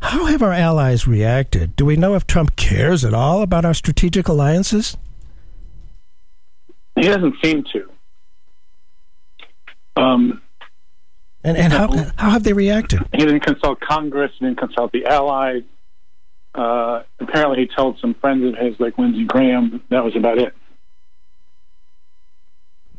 How 0.00 0.26
have 0.26 0.42
our 0.42 0.52
allies 0.52 1.08
reacted? 1.08 1.74
Do 1.74 1.84
we 1.84 1.96
know 1.96 2.14
if 2.14 2.28
Trump 2.28 2.54
cares 2.54 3.04
at 3.04 3.12
all 3.12 3.42
about 3.42 3.64
our 3.64 3.74
strategic 3.74 4.28
alliances? 4.28 4.96
He 6.94 7.02
doesn't 7.02 7.34
seem 7.42 7.64
to. 7.72 7.90
Um, 9.96 10.42
and 11.48 11.56
and 11.56 11.72
how, 11.72 11.88
how 12.16 12.30
have 12.30 12.44
they 12.44 12.52
reacted? 12.52 13.00
He 13.12 13.18
didn't 13.18 13.40
consult 13.40 13.80
Congress, 13.80 14.32
he 14.38 14.44
didn't 14.44 14.58
consult 14.58 14.92
the 14.92 15.06
allies. 15.06 15.62
Uh, 16.54 17.02
apparently, 17.20 17.60
he 17.60 17.70
told 17.74 17.98
some 18.00 18.14
friends 18.14 18.44
of 18.44 18.54
his, 18.56 18.78
like 18.80 18.98
Lindsey 18.98 19.24
Graham, 19.24 19.82
that 19.90 20.02
was 20.02 20.16
about 20.16 20.38
it. 20.38 20.54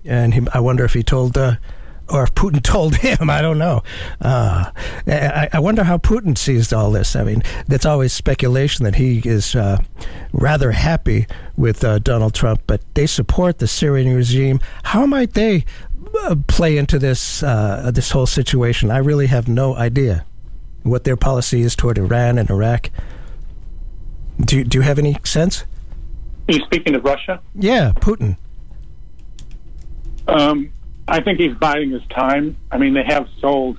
And 0.06 0.34
he, 0.34 0.42
I 0.54 0.60
wonder 0.60 0.86
if 0.86 0.94
he 0.94 1.04
told 1.04 1.38
uh, 1.38 1.56
or 2.10 2.24
if 2.24 2.34
Putin 2.34 2.64
told 2.64 2.96
him. 2.98 3.30
I 3.30 3.42
don't 3.42 3.58
know. 3.58 3.84
Uh, 4.22 4.72
I, 5.08 5.50
I, 5.54 5.60
wonder 5.60 5.84
how 5.84 5.98
Putin 5.98 6.38
sees 6.38 6.74
all 6.74 6.92
this. 6.92 7.16
I 7.16 7.24
mean, 7.24 7.44
that's 7.68 7.86
always 7.86 8.14
speculation 8.14 8.86
that 8.86 8.96
he 8.96 9.22
is 9.24 9.56
uh, 9.56 9.82
rather 10.32 10.72
happy 10.72 11.28
with 11.58 11.84
uh, 11.84 12.00
Donald 12.00 12.34
Trump, 12.34 12.62
but 12.68 12.82
they 12.96 13.06
support 13.06 13.60
the 13.60 13.68
Syrian 13.68 14.14
regime. 14.16 14.60
How 14.84 15.06
might 15.06 15.34
they 15.34 15.66
play 16.48 16.78
into 16.78 17.00
this 17.00 17.43
uh, 17.43 17.91
this 17.93 18.12
whole 18.12 18.26
situation? 18.26 18.91
I 18.91 18.98
really 18.98 19.28
have 19.28 19.48
no 19.48 19.76
idea 19.76 20.26
what 20.84 21.04
their 21.04 21.17
policy 21.17 21.62
is 21.62 21.76
toward 21.76 21.98
Iran 21.98 22.38
and 22.38 22.50
Iraq. 22.50 22.89
Do 24.39 24.58
you, 24.58 24.63
do 24.63 24.78
you 24.78 24.82
have 24.82 24.98
any 24.98 25.17
sense? 25.24 25.65
Are 26.48 26.54
you 26.54 26.63
speaking 26.65 26.95
of 26.95 27.04
Russia? 27.04 27.41
Yeah, 27.54 27.91
Putin. 27.95 28.38
Um, 30.28 30.72
I 31.08 31.22
think 31.22 31.39
he's 31.39 31.56
biding 31.56 31.91
his 31.91 32.02
time. 32.15 32.56
I 32.72 32.78
mean, 32.78 32.93
they 32.93 33.04
have 33.06 33.28
sold 33.41 33.78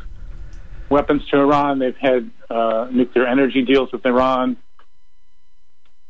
weapons 0.91 1.27
to 1.29 1.39
Iran. 1.39 1.79
They've 1.79 1.97
had 1.97 2.31
uh, 2.51 2.89
nuclear 2.91 3.27
energy 3.27 3.63
deals 3.63 3.91
with 3.93 4.05
Iran. 4.05 4.57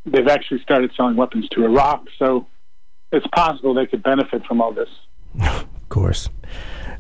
They've 0.07 0.29
actually 0.29 0.63
started 0.63 0.91
selling 0.97 1.17
weapons 1.17 1.49
to 1.51 1.65
Iraq. 1.65 2.07
So 2.19 2.47
it's 3.13 3.27
possible 3.29 3.75
they 3.75 3.87
could 3.87 4.03
benefit 4.03 4.45
from 4.47 4.61
all 4.61 4.73
this. 4.73 4.89
course. 5.91 6.31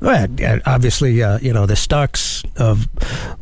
Well, 0.00 0.28
obviously, 0.64 1.22
uh, 1.22 1.38
you 1.40 1.52
know, 1.52 1.66
the 1.66 1.76
stocks 1.76 2.42
of 2.56 2.88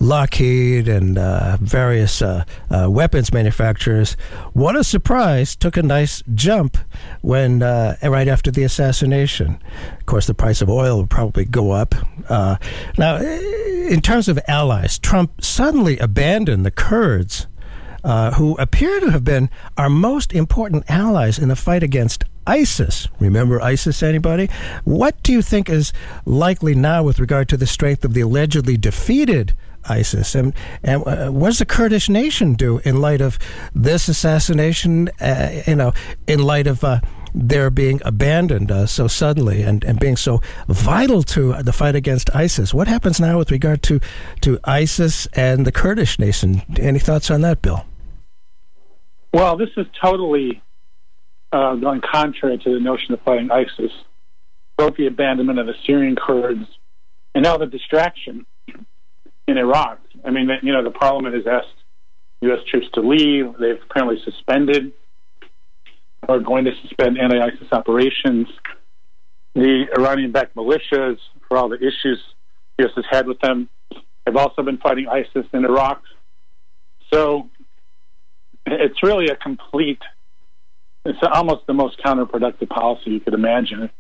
Lockheed 0.01 0.89
and 0.89 1.17
uh, 1.17 1.57
various 1.61 2.21
uh, 2.21 2.45
uh, 2.69 2.91
weapons 2.91 3.33
manufacturers, 3.33 4.15
what 4.55 4.75
a 4.75 4.83
surprise, 4.83 5.55
took 5.55 5.77
a 5.77 5.85
nice 5.85 6.25
jump 6.35 6.77
when 7.21 7.63
uh, 7.63 7.97
right 8.03 8.27
after 8.27 8.51
the 8.51 8.65
assassination. 8.65 9.63
Of 10.01 10.07
course, 10.07 10.27
the 10.27 10.35
price 10.35 10.61
of 10.61 10.69
oil 10.69 10.97
will 10.97 11.07
probably 11.07 11.45
go 11.45 11.71
up. 11.71 11.95
Uh, 12.29 12.57
now, 12.99 13.19
in 13.19 14.01
terms 14.01 14.29
of 14.29 14.41
allies, 14.49 14.99
Trump 14.99 15.45
suddenly 15.45 15.97
abandoned 15.99 16.67
the 16.67 16.73
Kurds. 16.73 17.47
Who 18.37 18.57
appear 18.57 19.01
to 19.01 19.11
have 19.11 19.23
been 19.23 19.51
our 19.77 19.91
most 19.91 20.33
important 20.33 20.85
allies 20.89 21.39
in 21.39 21.49
the 21.49 21.57
fight 21.57 21.83
against 21.83 22.25
ISIS. 22.49 23.09
Remember 23.21 23.61
ISIS, 23.61 24.03
anybody? 24.03 24.49
What 24.85 25.23
do 25.23 25.33
you 25.33 25.43
think 25.43 25.69
is 25.69 25.93
likely 26.25 26.75
now 26.75 27.03
with 27.03 27.21
regard 27.21 27.49
to 27.51 27.59
the 27.59 27.67
strength 27.67 28.07
of 28.07 28.15
the 28.15 28.23
allegedly 28.23 28.79
defeated 28.79 29.53
ISIS? 29.85 30.35
And, 30.35 30.55
and 30.83 31.07
uh, 31.07 31.29
what 31.29 31.49
does 31.49 31.59
the 31.59 31.67
Kurdish 31.67 32.09
nation 32.09 32.55
do 32.55 32.79
in 32.79 33.03
light 33.03 33.21
of 33.21 33.39
this 33.75 34.09
assassination, 34.09 35.11
uh, 35.21 35.63
you 35.67 35.77
know, 35.77 35.93
in 36.27 36.43
light 36.43 36.67
of 36.67 36.83
uh, 36.83 37.01
their 37.35 37.69
being 37.69 38.01
abandoned 38.07 38.73
uh, 38.73 38.87
so 38.87 39.09
suddenly 39.09 39.63
and, 39.63 39.85
and 39.85 40.01
being 40.01 40.17
so 40.17 40.41
vital 40.69 41.23
to 41.25 41.53
the 41.63 41.73
fight 41.73 41.95
against 41.95 42.35
ISIS? 42.35 42.73
What 42.73 42.89
happens 42.89 43.21
now 43.21 43.37
with 43.37 43.51
regard 43.51 43.83
to, 43.85 44.01
to 44.41 44.59
ISIS 44.65 45.27
and 45.35 45.67
the 45.67 45.73
Kurdish 45.73 46.19
nation? 46.19 46.63
Any 46.79 46.99
thoughts 46.99 47.31
on 47.31 47.43
that, 47.43 47.61
Bill? 47.61 47.85
Well, 49.35 49.59
this 49.59 49.69
is 49.77 49.87
totally 50.03 50.63
uh, 51.53 51.75
going 51.77 52.01
contrary 52.01 52.59
to 52.59 52.75
the 52.75 52.81
notion 52.81 53.15
of 53.15 53.21
fighting 53.23 53.51
ISIS, 53.51 53.93
both 54.77 54.97
the 54.97 55.07
abandonment 55.07 55.59
of 55.59 55.67
the 55.67 55.75
Syrian 55.87 56.17
Kurds 56.17 56.67
and 57.35 57.45
now 57.45 57.57
the 57.57 57.67
distraction 57.67 58.47
in 59.47 59.59
Iraq. 59.59 60.01
I 60.25 60.31
mean, 60.31 60.51
you 60.63 60.73
know, 60.73 60.83
the 60.83 60.91
parliament 60.91 61.35
has 61.35 61.47
asked 61.47 61.75
U.S. 62.43 62.61
troops 62.69 62.87
to 62.95 63.01
leave. 63.01 63.55
They've 63.59 63.81
apparently 63.89 64.23
suspended 64.25 64.93
or 66.29 66.41
going 66.41 66.65
to 66.65 66.73
suspend 66.83 67.19
anti-ISIS 67.19 67.69
operations. 67.73 68.49
The 69.55 69.87
Iranian-backed 69.97 70.55
militias, 70.55 71.19
for 71.49 71.57
all 71.57 71.69
the 71.69 71.77
issues 71.77 72.23
the 72.77 72.85
U.S. 72.85 72.93
has 72.97 73.05
had 73.11 73.27
with 73.27 73.41
them, 73.41 73.69
have 74.27 74.37
also 74.37 74.63
been 74.63 74.79
fighting 74.79 75.09
ISIS 75.09 75.47
in 75.53 75.65
Iraq. 75.65 76.03
So 77.13 77.49
it's 78.67 79.03
really 79.03 79.29
a 79.29 79.37
complete 79.37 80.03
it's 81.09 81.19
almost 81.33 81.67
the 81.67 81.75
most 81.75 81.99
counterproductive 82.05 82.69
policy 82.69 83.11
you 83.11 83.21
could 83.21 83.35
imagine 83.35 83.91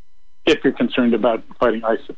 if 0.47 0.63
you're 0.63 0.73
concerned 0.73 1.15
about 1.15 1.43
fighting 1.59 1.83
ISIS. 1.85 2.17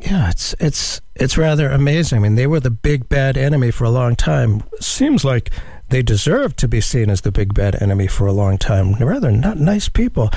Yeah, 0.00 0.30
it's 0.30 0.54
it's 0.60 1.00
it's 1.16 1.36
rather 1.36 1.70
amazing. 1.70 2.18
I 2.18 2.20
mean, 2.20 2.34
they 2.36 2.46
were 2.46 2.60
the 2.60 2.70
big 2.70 3.08
bad 3.08 3.36
enemy 3.36 3.72
for 3.72 3.82
a 3.82 3.90
long 3.90 4.14
time. 4.14 4.62
Seems 4.80 5.24
like 5.24 5.50
they 5.88 6.02
deserve 6.02 6.54
to 6.56 6.68
be 6.68 6.80
seen 6.80 7.10
as 7.10 7.22
the 7.22 7.32
big 7.32 7.52
bad 7.52 7.82
enemy 7.82 8.06
for 8.06 8.26
a 8.26 8.32
long 8.32 8.58
time. 8.58 8.92
They're 8.92 9.08
rather 9.08 9.32
not 9.32 9.58
nice 9.58 9.88
people, 9.88 10.30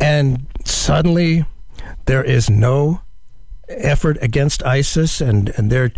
and 0.00 0.46
suddenly 0.64 1.44
there 2.04 2.22
is 2.22 2.48
no 2.48 3.00
effort 3.76 4.18
against 4.20 4.62
ISIS, 4.64 5.20
and 5.20 5.50
and 5.56 5.70
they're 5.70 5.92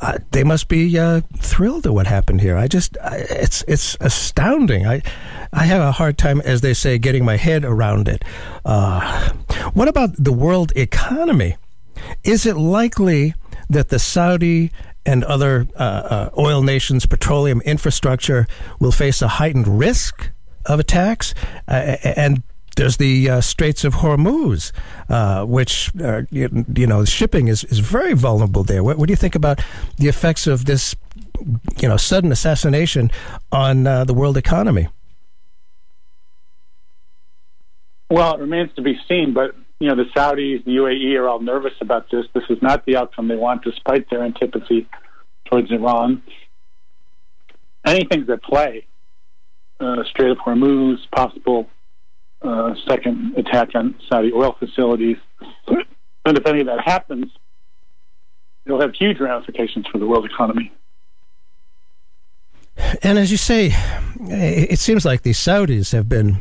uh, 0.00 0.18
they 0.30 0.44
must 0.44 0.68
be 0.68 0.98
uh, 0.98 1.22
thrilled 1.36 1.86
at 1.86 1.92
what 1.92 2.06
happened 2.06 2.40
here. 2.40 2.56
I 2.56 2.68
just 2.68 2.96
I, 2.98 3.16
it's 3.30 3.62
it's 3.68 3.96
astounding. 4.00 4.86
I 4.86 5.02
I 5.52 5.64
have 5.64 5.80
a 5.80 5.92
hard 5.92 6.18
time, 6.18 6.40
as 6.42 6.60
they 6.60 6.74
say, 6.74 6.98
getting 6.98 7.24
my 7.24 7.36
head 7.36 7.64
around 7.64 8.08
it. 8.08 8.24
Uh, 8.64 9.30
what 9.74 9.88
about 9.88 10.10
the 10.16 10.32
world 10.32 10.72
economy? 10.76 11.56
Is 12.24 12.46
it 12.46 12.56
likely 12.56 13.34
that 13.70 13.88
the 13.88 13.98
Saudi 13.98 14.70
and 15.04 15.24
other 15.24 15.66
uh, 15.76 15.82
uh, 15.82 16.30
oil 16.38 16.62
nations' 16.62 17.06
petroleum 17.06 17.60
infrastructure 17.62 18.46
will 18.78 18.92
face 18.92 19.22
a 19.22 19.28
heightened 19.28 19.66
risk 19.66 20.30
of 20.66 20.78
attacks, 20.78 21.34
uh, 21.66 21.96
and 22.04 22.42
there's 22.78 22.96
the 22.96 23.28
uh, 23.28 23.40
Straits 23.40 23.84
of 23.84 23.96
Hormuz, 23.96 24.72
uh, 25.08 25.44
which 25.44 25.90
uh, 26.00 26.22
you, 26.30 26.48
know 26.86 27.04
shipping 27.04 27.48
is, 27.48 27.64
is 27.64 27.80
very 27.80 28.14
vulnerable 28.14 28.62
there. 28.62 28.84
What, 28.84 28.98
what, 28.98 29.08
do 29.08 29.12
you 29.12 29.16
think 29.16 29.34
about 29.34 29.60
the 29.96 30.06
effects 30.06 30.46
of 30.46 30.64
this, 30.64 30.94
you 31.78 31.88
know, 31.88 31.96
sudden 31.96 32.30
assassination 32.30 33.10
on 33.50 33.86
uh, 33.86 34.04
the 34.04 34.14
world 34.14 34.36
economy? 34.36 34.88
Well, 38.08 38.34
it 38.36 38.40
remains 38.40 38.70
to 38.76 38.82
be 38.82 38.98
seen, 39.08 39.34
but 39.34 39.56
you 39.80 39.88
know 39.88 39.96
the 39.96 40.08
Saudis, 40.16 40.64
the 40.64 40.76
UAE 40.76 41.18
are 41.18 41.28
all 41.28 41.40
nervous 41.40 41.74
about 41.80 42.10
this. 42.10 42.26
This 42.32 42.44
is 42.48 42.62
not 42.62 42.86
the 42.86 42.96
outcome 42.96 43.26
they 43.26 43.36
want, 43.36 43.64
despite 43.64 44.08
their 44.08 44.22
antipathy 44.22 44.86
towards 45.46 45.70
Iran. 45.72 46.22
Anything's 47.84 48.30
at 48.30 48.42
play. 48.42 48.86
Uh, 49.80 50.04
Strait 50.10 50.30
of 50.30 50.38
Hormuz, 50.38 50.98
possible 51.14 51.68
uh, 52.42 52.74
second 52.86 53.36
attack 53.36 53.74
on 53.74 53.94
Saudi 54.08 54.32
oil 54.32 54.56
facilities. 54.58 55.16
And 56.24 56.36
if 56.36 56.46
any 56.46 56.60
of 56.60 56.66
that 56.66 56.80
happens, 56.80 57.30
it'll 58.64 58.80
have 58.80 58.94
huge 58.94 59.18
ramifications 59.18 59.86
for 59.86 59.98
the 59.98 60.06
world 60.06 60.24
economy. 60.24 60.72
And 63.02 63.18
as 63.18 63.30
you 63.30 63.36
say, 63.36 63.72
it 64.20 64.78
seems 64.78 65.04
like 65.04 65.22
the 65.22 65.30
Saudis 65.30 65.92
have 65.92 66.08
been, 66.08 66.40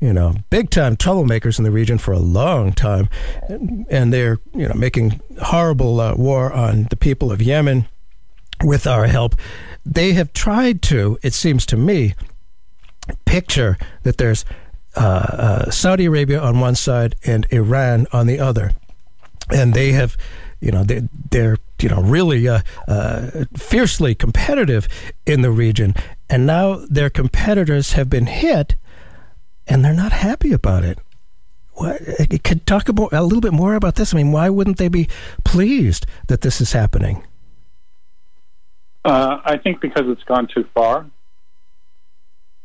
you 0.00 0.12
know, 0.12 0.34
big 0.50 0.70
time 0.70 0.96
troublemakers 0.96 1.58
in 1.58 1.64
the 1.64 1.70
region 1.70 1.98
for 1.98 2.12
a 2.12 2.18
long 2.18 2.72
time, 2.72 3.08
and 3.48 4.12
they're, 4.12 4.38
you 4.54 4.68
know, 4.68 4.74
making 4.74 5.20
horrible 5.42 6.00
uh, 6.00 6.14
war 6.14 6.52
on 6.52 6.86
the 6.90 6.96
people 6.96 7.32
of 7.32 7.42
Yemen 7.42 7.88
with 8.62 8.86
our 8.86 9.06
help. 9.06 9.34
They 9.84 10.12
have 10.12 10.32
tried 10.32 10.82
to, 10.82 11.18
it 11.22 11.34
seems 11.34 11.66
to 11.66 11.76
me, 11.76 12.14
picture 13.24 13.76
that 14.04 14.18
there's 14.18 14.44
uh, 14.96 15.00
uh, 15.00 15.70
Saudi 15.70 16.06
Arabia 16.06 16.40
on 16.40 16.60
one 16.60 16.74
side 16.74 17.14
and 17.24 17.46
Iran 17.50 18.06
on 18.12 18.26
the 18.26 18.38
other, 18.38 18.72
and 19.50 19.74
they 19.74 19.92
have, 19.92 20.16
you 20.60 20.70
know, 20.70 20.84
they, 20.84 21.08
they're 21.30 21.58
you 21.80 21.88
know 21.88 22.02
really 22.02 22.46
uh, 22.48 22.60
uh, 22.86 23.44
fiercely 23.56 24.14
competitive 24.14 24.88
in 25.26 25.42
the 25.42 25.50
region, 25.50 25.94
and 26.28 26.46
now 26.46 26.84
their 26.88 27.10
competitors 27.10 27.92
have 27.92 28.10
been 28.10 28.26
hit, 28.26 28.76
and 29.66 29.84
they're 29.84 29.94
not 29.94 30.12
happy 30.12 30.52
about 30.52 30.84
it. 30.84 30.98
What, 31.74 32.02
could 32.44 32.66
talk 32.66 32.88
about 32.88 33.12
a 33.12 33.22
little 33.22 33.40
bit 33.40 33.54
more 33.54 33.74
about 33.74 33.94
this. 33.94 34.12
I 34.12 34.18
mean, 34.18 34.30
why 34.30 34.50
wouldn't 34.50 34.76
they 34.76 34.88
be 34.88 35.08
pleased 35.42 36.06
that 36.28 36.42
this 36.42 36.60
is 36.60 36.72
happening? 36.72 37.24
Uh, 39.04 39.40
I 39.44 39.56
think 39.56 39.80
because 39.80 40.04
it's 40.06 40.22
gone 40.24 40.46
too 40.46 40.64
far. 40.74 41.06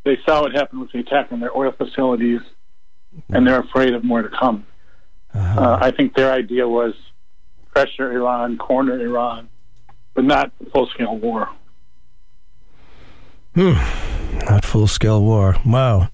They 0.08 0.18
saw 0.26 0.44
what 0.44 0.54
happened 0.54 0.80
with 0.80 0.94
the 0.94 1.00
attack 1.00 1.34
on 1.34 1.42
their 1.42 1.56
oil 1.56 1.74
facilities, 1.74 2.40
and 3.28 3.46
they're 3.46 3.60
afraid 3.60 3.94
of 3.94 4.06
more 4.06 4.22
to 4.22 4.30
come. 4.30 4.66
Uh-huh. 5.34 5.60
Uh, 5.60 5.80
I 5.82 5.92
think 5.92 6.16
their 6.16 6.32
idea 6.32 6.66
was 6.66 6.94
pressure 7.74 8.14
Iran, 8.14 8.58
corner 8.58 8.98
Iran, 9.02 9.50
but 10.14 10.24
not 10.24 10.54
full 10.72 10.88
scale 10.88 11.18
war. 11.18 11.50
Hmm. 13.54 13.74
Not 14.50 14.64
full 14.64 14.88
scale 14.88 15.22
war. 15.22 15.58
Wow. 15.66 16.08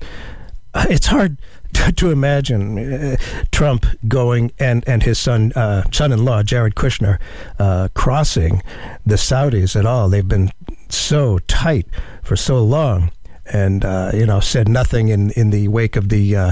Uh, 0.74 0.88
It's 0.90 1.06
hard 1.06 1.38
to 1.98 2.10
imagine 2.10 2.80
uh, 2.80 3.18
Trump 3.52 3.86
going 4.08 4.54
and, 4.58 4.84
and 4.88 5.04
his 5.04 5.20
son 5.20 5.52
uh, 5.54 5.84
son-in-law 5.92 6.42
Jared 6.42 6.74
Kushner 6.74 7.20
uh, 7.60 7.90
crossing 7.94 8.64
the 9.06 9.18
Saudis 9.18 9.76
at 9.76 9.86
all. 9.86 10.10
They've 10.10 10.28
been 10.28 10.50
so 10.90 11.38
tight 11.48 11.86
for 12.24 12.36
so 12.36 12.64
long, 12.64 13.12
and 13.46 13.84
uh, 13.84 14.12
you 14.14 14.26
know 14.26 14.40
said 14.40 14.68
nothing 14.68 15.10
in, 15.10 15.32
in 15.32 15.50
the 15.50 15.68
wake 15.68 15.96
of 15.96 16.10
the 16.10 16.36
uh, 16.36 16.52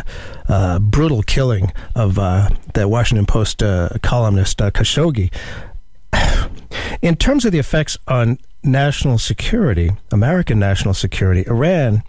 uh, 0.50 0.80
brutal 0.80 1.24
killing 1.24 1.72
of 1.96 2.20
uh, 2.20 2.50
the 2.74 2.88
Washington 2.88 3.26
Post 3.26 3.64
uh, 3.64 3.90
columnist 4.02 4.62
uh, 4.62 4.72
Khashoggi. 4.72 5.32
In 7.02 7.16
terms 7.16 7.46
of 7.46 7.52
the 7.52 7.60
effects 7.60 7.98
on 8.08 8.38
national 8.64 9.18
security, 9.18 9.92
American 10.12 10.60
national 10.60 10.94
security, 10.94 11.44
Iran 11.48 12.04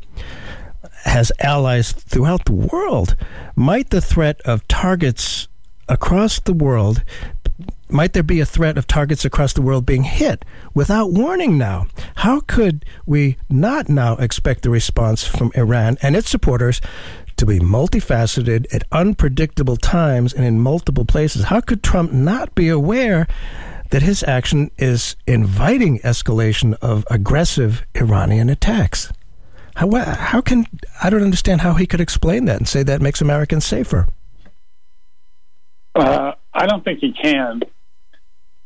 has 1.04 1.32
allies 1.40 1.92
throughout 1.92 2.44
the 2.44 2.52
world. 2.52 3.16
Might 3.56 3.90
the 3.90 4.00
threat 4.00 4.40
of 4.42 4.66
targets 4.68 5.48
across 5.88 6.40
the 6.40 6.52
world, 6.52 7.02
might 7.92 8.12
there 8.12 8.22
be 8.22 8.40
a 8.40 8.46
threat 8.46 8.78
of 8.78 8.86
targets 8.86 9.24
across 9.24 9.52
the 9.52 9.62
world 9.62 9.86
being 9.86 10.04
hit 10.04 10.44
without 10.74 11.12
warning 11.12 11.58
now? 11.58 11.86
How 12.16 12.40
could 12.40 12.84
we 13.06 13.36
not 13.48 13.88
now 13.88 14.16
expect 14.16 14.62
the 14.62 14.70
response 14.70 15.26
from 15.26 15.52
Iran 15.54 15.98
and 16.02 16.16
its 16.16 16.30
supporters 16.30 16.80
to 17.36 17.46
be 17.46 17.58
multifaceted 17.58 18.72
at 18.72 18.84
unpredictable 18.92 19.76
times 19.76 20.32
and 20.32 20.44
in 20.44 20.60
multiple 20.60 21.04
places? 21.04 21.44
How 21.44 21.60
could 21.60 21.82
Trump 21.82 22.12
not 22.12 22.54
be 22.54 22.68
aware? 22.68 23.26
That 23.90 24.00
his 24.00 24.22
action 24.22 24.70
is 24.78 25.16
inviting 25.26 25.98
escalation 25.98 26.74
of 26.80 27.04
aggressive 27.10 27.84
Iranian 27.94 28.48
attacks. 28.48 29.12
How, 29.74 29.94
how 29.94 30.40
can 30.40 30.64
I 31.02 31.10
don't 31.10 31.22
understand 31.22 31.60
how 31.60 31.74
he 31.74 31.86
could 31.86 32.00
explain 32.00 32.46
that 32.46 32.56
and 32.56 32.66
say 32.66 32.82
that 32.82 33.02
makes 33.02 33.20
Americans 33.20 33.66
safer? 33.66 34.06
Uh, 35.94 36.32
I 36.54 36.66
don't 36.66 36.84
think 36.84 37.00
he 37.00 37.12
can. 37.12 37.62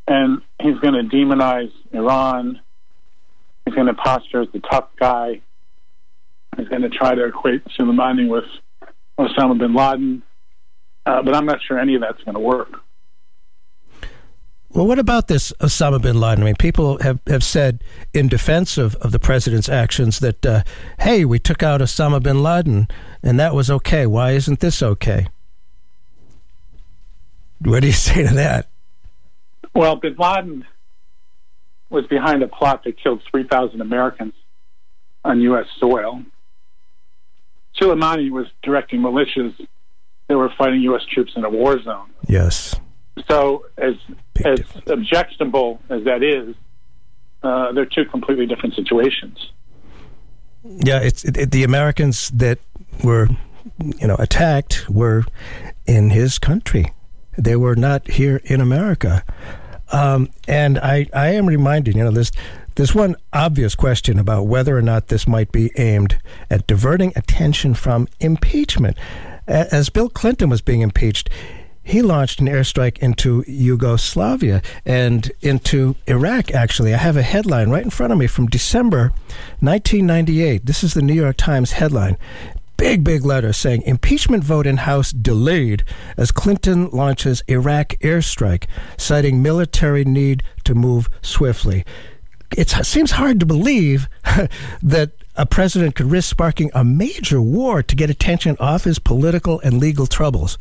And 0.09 0.43
he's 0.61 0.79
going 0.79 0.95
to 0.95 1.17
demonize 1.17 1.73
Iran. 1.93 2.61
He's 3.65 3.75
going 3.75 3.89
to 3.89 3.95
posture 3.95 4.43
as 4.43 4.49
the 4.53 4.61
tough 4.61 4.89
guy. 4.99 5.41
He's 6.57 6.69
going 6.69 6.83
to 6.83 6.89
try 6.89 7.15
to 7.15 7.27
equate 7.27 7.65
Soleimani 7.79 8.29
with 8.29 8.45
Osama 9.19 9.59
bin 9.59 9.75
Laden. 9.75 10.23
Uh, 11.05 11.23
but 11.23 11.35
I'm 11.35 11.47
not 11.47 11.59
sure 11.67 11.79
any 11.79 11.95
of 11.95 12.01
that's 12.01 12.23
going 12.23 12.35
to 12.35 12.41
work. 12.41 12.81
Well, 14.71 14.87
what 14.87 14.99
about 14.99 15.29
this 15.29 15.53
Osama 15.61 16.03
bin 16.03 16.21
Laden? 16.21 16.43
I 16.43 16.47
mean, 16.47 16.57
people 16.57 16.99
have, 17.03 17.21
have 17.27 17.43
said 17.43 17.83
in 18.13 18.29
defense 18.29 18.77
of, 18.77 18.95
of 18.97 19.11
the 19.11 19.19
president's 19.19 19.69
actions 19.69 20.19
that, 20.19 20.45
uh, 20.45 20.63
hey, 21.01 21.25
we 21.25 21.39
took 21.39 21.63
out 21.63 21.81
Osama 21.81 22.23
bin 22.23 22.43
Laden 22.43 22.89
and 23.23 23.41
that 23.41 23.55
was 23.55 23.71
okay. 23.71 24.07
Why 24.07 24.33
isn't 24.33 24.61
this 24.61 24.83
okay? 24.83 25.29
What 27.61 27.81
do 27.81 27.87
you 27.87 27.93
say 27.95 28.27
to 28.27 28.35
that? 28.35 28.69
Well, 29.77 29.97
bin 29.97 30.17
Laden 30.19 30.65
was 31.91 32.07
behind 32.07 32.43
a 32.43 32.49
plot 32.49 32.85
that 32.85 32.97
killed 33.01 33.23
3,000 33.31 33.81
Americans 33.81 34.33
on 35.23 35.41
U.S. 35.43 35.67
soil. 35.79 36.23
Soleimani 37.79 38.31
was 38.31 38.47
directing 38.63 39.01
militias 39.01 39.55
that 40.29 40.37
were 40.37 40.51
fighting 40.57 40.81
U.S. 40.83 41.03
troops 41.13 41.33
in 41.37 41.45
a 41.45 41.51
war 41.51 41.81
zone. 41.83 42.09
Yes. 42.27 42.75
So, 43.29 43.67
as 43.77 43.95
as 44.45 44.61
objectionable 44.87 45.81
as 45.89 46.05
that 46.05 46.23
is, 46.23 46.55
uh, 47.43 47.73
they're 47.73 47.87
two 47.87 48.05
completely 48.05 48.47
different 48.47 48.75
situations. 48.75 49.53
Yeah, 50.65 51.01
it's 51.01 51.25
it, 51.25 51.37
it, 51.37 51.51
the 51.51 51.65
Americans 51.65 52.31
that 52.31 52.59
were, 53.03 53.29
you 53.79 54.07
know, 54.07 54.17
attacked 54.19 54.89
were 54.91 55.25
in 55.87 56.11
his 56.11 56.39
country. 56.39 56.93
They 57.39 57.57
were 57.57 57.77
not 57.77 58.07
here 58.09 58.41
in 58.45 58.61
America. 58.61 59.23
Um, 59.93 60.31
and 60.49 60.79
I, 60.79 61.07
I 61.15 61.29
am 61.29 61.47
reminded, 61.47 61.97
you 61.97 62.05
know, 62.05 62.11
this 62.11 62.33
there's 62.77 62.95
one 62.95 63.17
obvious 63.33 63.75
question 63.75 64.19
about 64.19 64.47
whether 64.47 64.77
or 64.77 64.83
not 64.83 65.09
this 65.09 65.27
might 65.27 65.51
be 65.51 65.71
aimed 65.79 66.19
at 66.51 66.67
diverting 66.67 67.13
attention 67.17 67.73
from 67.73 68.07
impeachment. 68.21 68.99
As 69.47 69.89
Bill 69.89 70.11
Clinton 70.11 70.51
was 70.51 70.61
being 70.61 70.83
impeached, 70.83 71.31
he 71.83 72.03
launched 72.03 72.41
an 72.41 72.49
airstrike 72.49 72.99
into 72.99 73.45
Yugoslavia 73.47 74.61
and 74.85 75.31
into 75.41 75.95
Iraq, 76.07 76.53
actually. 76.53 76.93
I 76.93 76.99
have 76.99 77.17
a 77.17 77.23
headline 77.23 77.71
right 77.71 77.85
in 77.85 77.91
front 77.91 78.13
of 78.13 78.19
me 78.19 78.27
from 78.27 78.49
December 78.49 79.13
1998. 79.61 80.67
This 80.67 80.83
is 80.83 80.95
the 80.95 81.01
New 81.01 81.15
York 81.15 81.37
Times 81.37 81.73
headline. 81.73 82.19
Big, 82.77 83.03
big 83.03 83.25
letter 83.25 83.53
saying 83.53 83.83
impeachment 83.83 84.45
vote 84.45 84.67
in 84.67 84.79
House 84.79 85.11
delayed 85.11 85.85
as 86.17 86.31
Clinton 86.31 86.91
launches 86.91 87.43
Iraq 87.49 87.95
airstrike, 88.01 88.67
citing 88.99 89.43
military 89.43 90.05
need 90.05 90.43
to 90.65 90.75
move 90.75 91.09
swiftly. 91.23 91.85
It 92.57 92.69
seems 92.69 93.13
hard 93.13 93.41
to 93.41 93.47
believe 93.47 94.09
that 94.83 95.13
a 95.37 95.47
president 95.47 95.95
could 95.95 96.11
risk 96.11 96.31
sparking 96.31 96.71
a 96.75 96.85
major 96.85 97.41
war 97.41 97.83
to 97.83 97.97
get 97.97 98.11
attention 98.11 98.57
off 98.61 98.85
his 98.85 98.99
political 98.99 99.61
and 99.61 99.79
legal 99.79 100.07
troubles. 100.07 100.59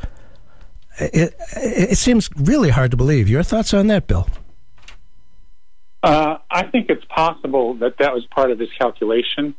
It, 0.98 1.36
it, 1.56 1.98
seems 1.98 2.30
really 2.38 2.70
hard 2.70 2.92
to 2.92 2.98
believe. 2.98 3.30
Your 3.30 3.44
thoughts 3.44 3.74
on 3.74 3.88
that, 3.88 4.08
Bill? 4.08 4.30
Uh, 6.02 6.38
I 6.50 6.68
think 6.68 6.90
it's 6.90 7.04
possible 7.06 7.74
that 7.76 7.98
that 8.00 8.14
was 8.14 8.26
part 8.28 8.52
of 8.52 8.60
his 8.60 8.70
calculation. 8.80 9.56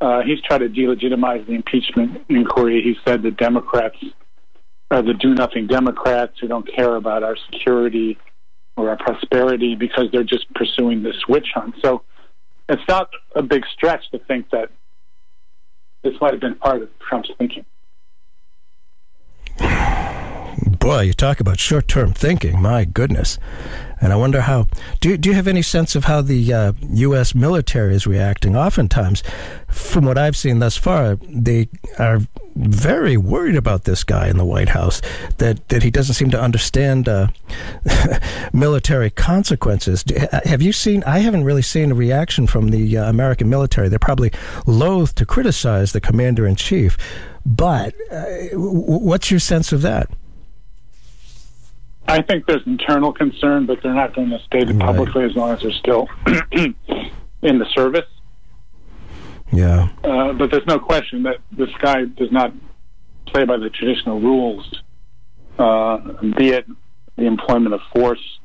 Uh, 0.00 0.22
he's 0.22 0.40
tried 0.42 0.58
to 0.58 0.68
delegitimize 0.68 1.46
the 1.46 1.52
impeachment 1.52 2.22
inquiry. 2.28 2.82
He 2.82 2.96
said 3.06 3.22
the 3.22 3.30
Democrats 3.30 3.96
are 4.90 5.02
the 5.02 5.14
do 5.14 5.34
nothing 5.34 5.66
Democrats 5.66 6.34
who 6.40 6.48
don't 6.48 6.66
care 6.72 6.96
about 6.96 7.22
our 7.22 7.36
security 7.50 8.18
or 8.76 8.90
our 8.90 8.96
prosperity 8.96 9.74
because 9.74 10.08
they're 10.12 10.22
just 10.22 10.52
pursuing 10.54 11.02
this 11.02 11.16
witch 11.28 11.48
hunt. 11.54 11.74
So 11.82 12.02
it's 12.68 12.82
not 12.88 13.08
a 13.34 13.42
big 13.42 13.64
stretch 13.72 14.10
to 14.10 14.18
think 14.18 14.50
that 14.50 14.70
this 16.02 16.14
might 16.20 16.32
have 16.32 16.40
been 16.40 16.56
part 16.56 16.82
of 16.82 16.88
Trump's 16.98 17.30
thinking. 17.38 17.64
Boy, 20.78 21.00
you 21.02 21.14
talk 21.14 21.40
about 21.40 21.58
short 21.58 21.88
term 21.88 22.12
thinking. 22.12 22.60
My 22.60 22.84
goodness. 22.84 23.38
And 24.00 24.12
I 24.12 24.16
wonder 24.16 24.42
how. 24.42 24.66
Do, 25.00 25.16
do 25.16 25.28
you 25.28 25.34
have 25.34 25.48
any 25.48 25.62
sense 25.62 25.96
of 25.96 26.04
how 26.04 26.20
the 26.20 26.52
uh, 26.52 26.72
U.S. 26.90 27.34
military 27.34 27.94
is 27.94 28.06
reacting? 28.06 28.54
Oftentimes, 28.54 29.22
from 29.68 30.04
what 30.04 30.18
I've 30.18 30.36
seen 30.36 30.58
thus 30.58 30.76
far, 30.76 31.16
they 31.28 31.68
are 31.98 32.20
very 32.56 33.16
worried 33.16 33.56
about 33.56 33.84
this 33.84 34.04
guy 34.04 34.28
in 34.28 34.38
the 34.38 34.44
White 34.44 34.70
House, 34.70 35.02
that, 35.38 35.68
that 35.68 35.82
he 35.82 35.90
doesn't 35.90 36.14
seem 36.14 36.30
to 36.30 36.40
understand 36.40 37.08
uh, 37.08 37.28
military 38.52 39.10
consequences. 39.10 40.04
Have 40.44 40.62
you 40.62 40.72
seen? 40.72 41.02
I 41.04 41.18
haven't 41.18 41.44
really 41.44 41.62
seen 41.62 41.92
a 41.92 41.94
reaction 41.94 42.46
from 42.46 42.68
the 42.68 42.98
uh, 42.98 43.08
American 43.08 43.48
military. 43.48 43.88
They're 43.88 43.98
probably 43.98 44.32
loath 44.66 45.14
to 45.16 45.26
criticize 45.26 45.92
the 45.92 46.00
commander 46.00 46.46
in 46.46 46.56
chief. 46.56 46.96
But 47.44 47.94
uh, 48.10 48.26
what's 48.54 49.30
your 49.30 49.40
sense 49.40 49.72
of 49.72 49.82
that? 49.82 50.10
I 52.08 52.22
think 52.22 52.46
there's 52.46 52.66
internal 52.66 53.12
concern, 53.12 53.66
but 53.66 53.82
they're 53.82 53.94
not 53.94 54.14
going 54.14 54.30
to 54.30 54.38
state 54.44 54.70
it 54.70 54.74
right. 54.74 54.80
publicly 54.80 55.24
as 55.24 55.34
long 55.34 55.50
as 55.50 55.60
they're 55.60 55.72
still 55.72 56.08
in 57.42 57.58
the 57.58 57.66
service. 57.74 58.06
Yeah. 59.52 59.88
Uh, 60.04 60.32
but 60.32 60.50
there's 60.50 60.66
no 60.66 60.78
question 60.78 61.24
that 61.24 61.38
this 61.52 61.70
guy 61.80 62.04
does 62.04 62.30
not 62.30 62.52
play 63.26 63.44
by 63.44 63.56
the 63.56 63.70
traditional 63.70 64.20
rules, 64.20 64.82
uh, 65.58 65.98
be 66.36 66.50
it 66.50 66.66
the 67.16 67.24
employment 67.24 67.74
of 67.74 67.80
force 67.94 68.38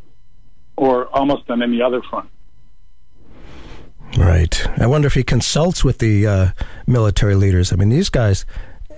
or 0.78 1.08
almost 1.08 1.50
on 1.50 1.62
any 1.62 1.82
other 1.82 2.02
front. 2.10 2.30
Right. 4.18 4.68
I 4.78 4.88
wonder 4.88 5.08
if 5.08 5.14
he 5.14 5.24
consults 5.24 5.84
with 5.84 6.00
the 6.00 6.28
uh, 6.28 6.50
military 6.88 7.36
leaders. 7.36 7.72
I 7.72 7.76
mean, 7.76 7.90
these 7.90 8.10
guys 8.10 8.46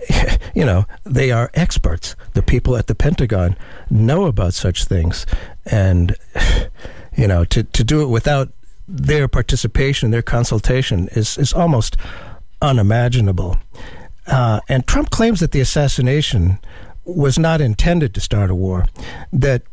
you 0.55 0.65
know, 0.65 0.85
they 1.03 1.31
are 1.31 1.49
experts. 1.53 2.15
The 2.33 2.41
people 2.41 2.75
at 2.75 2.87
the 2.87 2.95
Pentagon 2.95 3.57
know 3.89 4.25
about 4.25 4.53
such 4.53 4.85
things. 4.85 5.25
And, 5.65 6.15
you 7.17 7.27
know, 7.27 7.45
to, 7.45 7.63
to 7.63 7.83
do 7.83 8.01
it 8.01 8.07
without 8.07 8.51
their 8.87 9.27
participation, 9.27 10.11
their 10.11 10.21
consultation 10.21 11.07
is, 11.11 11.37
is 11.37 11.53
almost 11.53 11.97
unimaginable. 12.61 13.57
Uh, 14.27 14.61
and 14.69 14.87
Trump 14.87 15.09
claims 15.09 15.39
that 15.39 15.51
the 15.51 15.59
assassination 15.59 16.59
was 17.05 17.37
not 17.37 17.59
intended 17.59 18.13
to 18.13 18.21
start 18.21 18.49
a 18.49 18.55
war. 18.55 18.85
That 19.31 19.63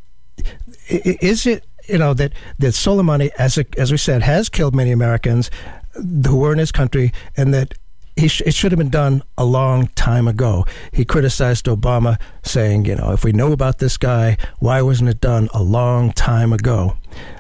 is 0.89 1.47
it 1.47 1.65
you 1.89 1.99
know 1.99 2.15
that 2.15 2.33
that 2.59 2.75
Soleimani, 2.75 3.31
as 3.39 3.59
a, 3.59 3.65
as 3.79 3.91
we 3.91 3.99
said, 3.99 4.23
has 4.23 4.49
killed 4.49 4.75
many 4.75 4.91
Americans 4.91 5.51
who 5.95 6.37
were 6.37 6.53
in 6.53 6.59
his 6.59 6.73
country, 6.73 7.13
and 7.37 7.53
that 7.55 7.75
sh- 8.19 8.43
it 8.45 8.55
should 8.55 8.73
have 8.73 8.79
been 8.79 8.91
done 8.91 9.23
a 9.39 9.45
long 9.45 9.89
time 9.89 10.29
ago. 10.29 10.67
He 10.93 11.05
criticized 11.05 11.67
Obama, 11.67 12.19
saying, 12.43 12.85
you 12.85 12.97
know, 12.97 13.13
if 13.13 13.25
we 13.25 13.33
know 13.33 13.53
about 13.53 13.79
this 13.79 13.97
guy, 13.97 14.37
why 14.59 14.83
wasn't 14.83 15.11
it 15.11 15.21
done 15.21 15.49
a 15.55 15.63
long 15.63 16.13
time 16.13 16.53
ago? 16.53 16.97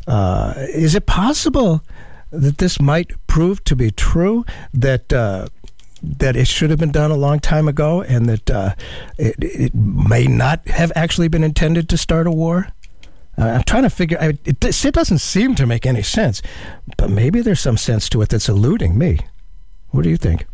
Uh, 0.07 0.55
is 0.57 0.95
it 0.95 1.07
possible 1.07 1.83
that 2.31 2.59
this 2.59 2.81
might 2.81 3.13
prove 3.27 3.63
to 3.65 3.77
be 3.77 3.91
true? 3.91 4.45
That 4.73 5.13
uh, 5.13 5.47
that 6.03 6.37
it 6.37 6.47
should 6.47 6.71
have 6.71 6.79
been 6.79 6.93
done 6.93 7.11
a 7.11 7.17
long 7.17 7.41
time 7.41 7.69
ago, 7.69 8.03
and 8.03 8.27
that 8.27 8.51
uh, 8.51 8.75
it, 9.19 9.37
it 9.39 9.75
may 9.75 10.27
not 10.27 10.67
have 10.69 10.93
actually 10.95 11.29
been 11.29 11.45
intended 11.45 11.89
to 11.91 11.99
start 11.99 12.27
a 12.27 12.31
war? 12.31 12.69
I'm 13.37 13.63
trying 13.63 13.85
to 13.85 13.91
figure. 13.91 14.19
I, 14.21 14.39
it, 14.45 14.65
it 14.85 14.95
doesn't 14.95 15.19
seem 15.19 15.55
to 15.55 15.67
make 15.67 15.87
any 15.87 16.03
sense, 16.03 16.43
but 16.97 17.11
maybe 17.11 17.41
there's 17.41 17.61
some 17.61 17.77
sense 17.77 18.09
to 18.11 18.23
it 18.23 18.29
that's 18.29 18.49
eluding 18.49 18.99
me. 18.99 19.21
What 19.91 20.03
do 20.03 20.11
you 20.11 20.17
think? 20.17 20.47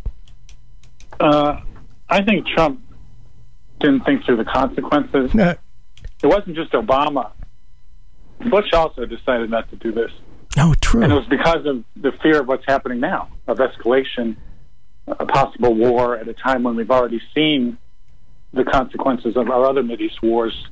Uh, 1.20 1.60
I 2.08 2.22
think 2.22 2.46
Trump 2.46 2.80
didn't 3.80 4.04
think 4.04 4.24
through 4.24 4.36
the 4.36 4.44
consequences. 4.44 5.34
No. 5.34 5.54
It 6.22 6.26
wasn't 6.26 6.56
just 6.56 6.72
Obama. 6.72 7.30
Bush 8.50 8.72
also 8.72 9.06
decided 9.06 9.50
not 9.50 9.68
to 9.70 9.76
do 9.76 9.92
this. 9.92 10.10
Oh, 10.58 10.74
true. 10.80 11.02
And 11.02 11.12
it 11.12 11.14
was 11.14 11.26
because 11.26 11.66
of 11.66 11.84
the 11.96 12.12
fear 12.22 12.40
of 12.40 12.48
what's 12.48 12.64
happening 12.66 13.00
now, 13.00 13.28
of 13.46 13.58
escalation, 13.58 14.36
a 15.06 15.26
possible 15.26 15.74
war 15.74 16.16
at 16.16 16.28
a 16.28 16.34
time 16.34 16.62
when 16.62 16.76
we've 16.76 16.90
already 16.90 17.20
seen 17.34 17.78
the 18.52 18.64
consequences 18.64 19.36
of 19.36 19.50
our 19.50 19.64
other 19.66 19.82
Mideast 19.82 20.22
wars 20.22 20.68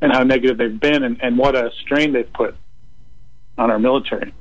and 0.00 0.12
how 0.12 0.24
negative 0.24 0.58
they've 0.58 0.80
been 0.80 1.02
and, 1.02 1.22
and 1.22 1.38
what 1.38 1.54
a 1.54 1.70
strain 1.82 2.12
they've 2.12 2.32
put 2.32 2.56
on 3.56 3.70
our 3.70 3.78
military. 3.78 4.34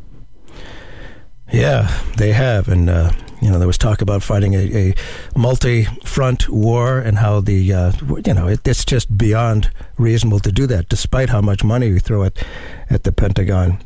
Yeah, 1.51 1.87
they 2.17 2.31
have, 2.31 2.67
and 2.67 2.89
uh, 2.89 3.11
you 3.41 3.49
know 3.49 3.57
there 3.57 3.67
was 3.67 3.77
talk 3.77 4.01
about 4.01 4.21
fighting 4.21 4.53
a, 4.53 4.89
a 4.89 4.95
multi-front 5.35 6.49
war, 6.49 6.99
and 6.99 7.17
how 7.17 7.41
the 7.41 7.73
uh, 7.73 7.91
you 8.25 8.33
know 8.33 8.47
it, 8.47 8.67
it's 8.67 8.85
just 8.85 9.17
beyond 9.17 9.71
reasonable 9.97 10.39
to 10.41 10.51
do 10.51 10.67
that, 10.67 10.89
despite 10.89 11.29
how 11.29 11.41
much 11.41 11.63
money 11.63 11.91
we 11.91 11.99
throw 11.99 12.23
at 12.23 12.43
at 12.89 13.03
the 13.03 13.11
Pentagon. 13.11 13.79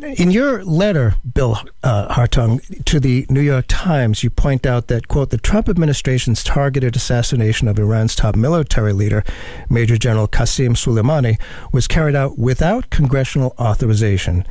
In 0.00 0.30
your 0.30 0.64
letter, 0.64 1.16
Bill 1.34 1.58
uh, 1.82 2.14
Hartung, 2.14 2.84
to 2.86 3.00
the 3.00 3.26
New 3.28 3.42
York 3.42 3.66
Times, 3.68 4.24
you 4.24 4.30
point 4.30 4.64
out 4.64 4.86
that, 4.86 5.08
quote, 5.08 5.28
the 5.28 5.36
Trump 5.36 5.68
administration's 5.68 6.42
targeted 6.42 6.96
assassination 6.96 7.68
of 7.68 7.78
Iran's 7.78 8.14
top 8.14 8.34
military 8.34 8.94
leader, 8.94 9.22
Major 9.68 9.98
General 9.98 10.26
Qasem 10.26 10.70
Soleimani, 10.70 11.38
was 11.70 11.86
carried 11.86 12.16
out 12.16 12.38
without 12.38 12.88
congressional 12.88 13.54
authorization. 13.58 14.46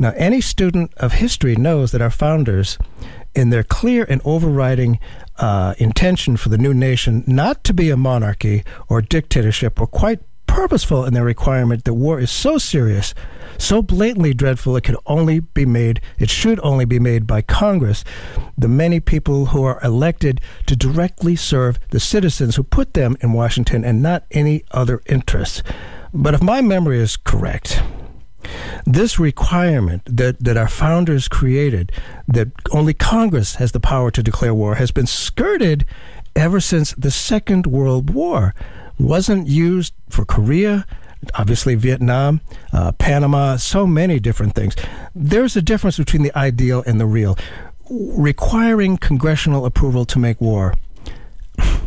Now, 0.00 0.14
any 0.16 0.40
student 0.40 0.94
of 0.96 1.12
history 1.12 1.56
knows 1.56 1.92
that 1.92 2.00
our 2.00 2.10
founders, 2.10 2.78
in 3.34 3.50
their 3.50 3.62
clear 3.62 4.06
and 4.08 4.22
overriding 4.24 4.98
uh, 5.36 5.74
intention 5.76 6.38
for 6.38 6.48
the 6.48 6.56
new 6.56 6.72
nation 6.72 7.22
not 7.26 7.62
to 7.64 7.74
be 7.74 7.90
a 7.90 7.98
monarchy 7.98 8.64
or 8.88 9.02
dictatorship, 9.02 9.78
were 9.78 9.86
quite 9.86 10.20
purposeful 10.46 11.04
in 11.04 11.12
their 11.12 11.24
requirement 11.24 11.84
that 11.84 11.92
war 11.92 12.18
is 12.18 12.30
so 12.30 12.56
serious, 12.56 13.12
so 13.58 13.82
blatantly 13.82 14.32
dreadful, 14.32 14.74
it 14.74 14.84
could 14.84 14.96
only 15.04 15.40
be 15.40 15.66
made, 15.66 16.00
it 16.18 16.30
should 16.30 16.58
only 16.62 16.86
be 16.86 16.98
made 16.98 17.26
by 17.26 17.42
Congress, 17.42 18.02
the 18.56 18.68
many 18.68 19.00
people 19.00 19.46
who 19.46 19.62
are 19.64 19.78
elected 19.84 20.40
to 20.64 20.74
directly 20.74 21.36
serve 21.36 21.78
the 21.90 22.00
citizens 22.00 22.56
who 22.56 22.62
put 22.62 22.94
them 22.94 23.18
in 23.20 23.34
Washington 23.34 23.84
and 23.84 24.02
not 24.02 24.24
any 24.30 24.64
other 24.70 25.02
interests. 25.04 25.62
But 26.14 26.32
if 26.32 26.42
my 26.42 26.62
memory 26.62 27.00
is 27.00 27.18
correct, 27.18 27.82
this 28.86 29.18
requirement 29.18 30.02
that, 30.04 30.42
that 30.42 30.56
our 30.56 30.68
founders 30.68 31.28
created, 31.28 31.92
that 32.28 32.48
only 32.70 32.94
Congress 32.94 33.56
has 33.56 33.72
the 33.72 33.80
power 33.80 34.10
to 34.10 34.22
declare 34.22 34.54
war, 34.54 34.76
has 34.76 34.90
been 34.90 35.06
skirted 35.06 35.84
ever 36.36 36.60
since 36.60 36.92
the 36.92 37.10
Second 37.10 37.66
World 37.66 38.10
War. 38.10 38.54
Wasn't 38.98 39.48
used 39.48 39.94
for 40.08 40.24
Korea, 40.24 40.86
obviously 41.34 41.74
Vietnam, 41.74 42.40
uh, 42.72 42.92
Panama, 42.92 43.56
so 43.56 43.86
many 43.86 44.20
different 44.20 44.54
things. 44.54 44.74
There's 45.14 45.56
a 45.56 45.62
difference 45.62 45.98
between 45.98 46.22
the 46.22 46.36
ideal 46.36 46.82
and 46.86 47.00
the 47.00 47.06
real. 47.06 47.36
Requiring 47.90 48.96
congressional 48.98 49.66
approval 49.66 50.04
to 50.06 50.18
make 50.18 50.40
war. 50.40 50.74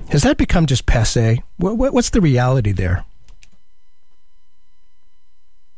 Has 0.09 0.21
that 0.23 0.37
become 0.37 0.65
just 0.65 0.85
passe? 0.85 1.41
What's 1.57 2.09
the 2.11 2.21
reality 2.21 2.71
there? 2.71 3.05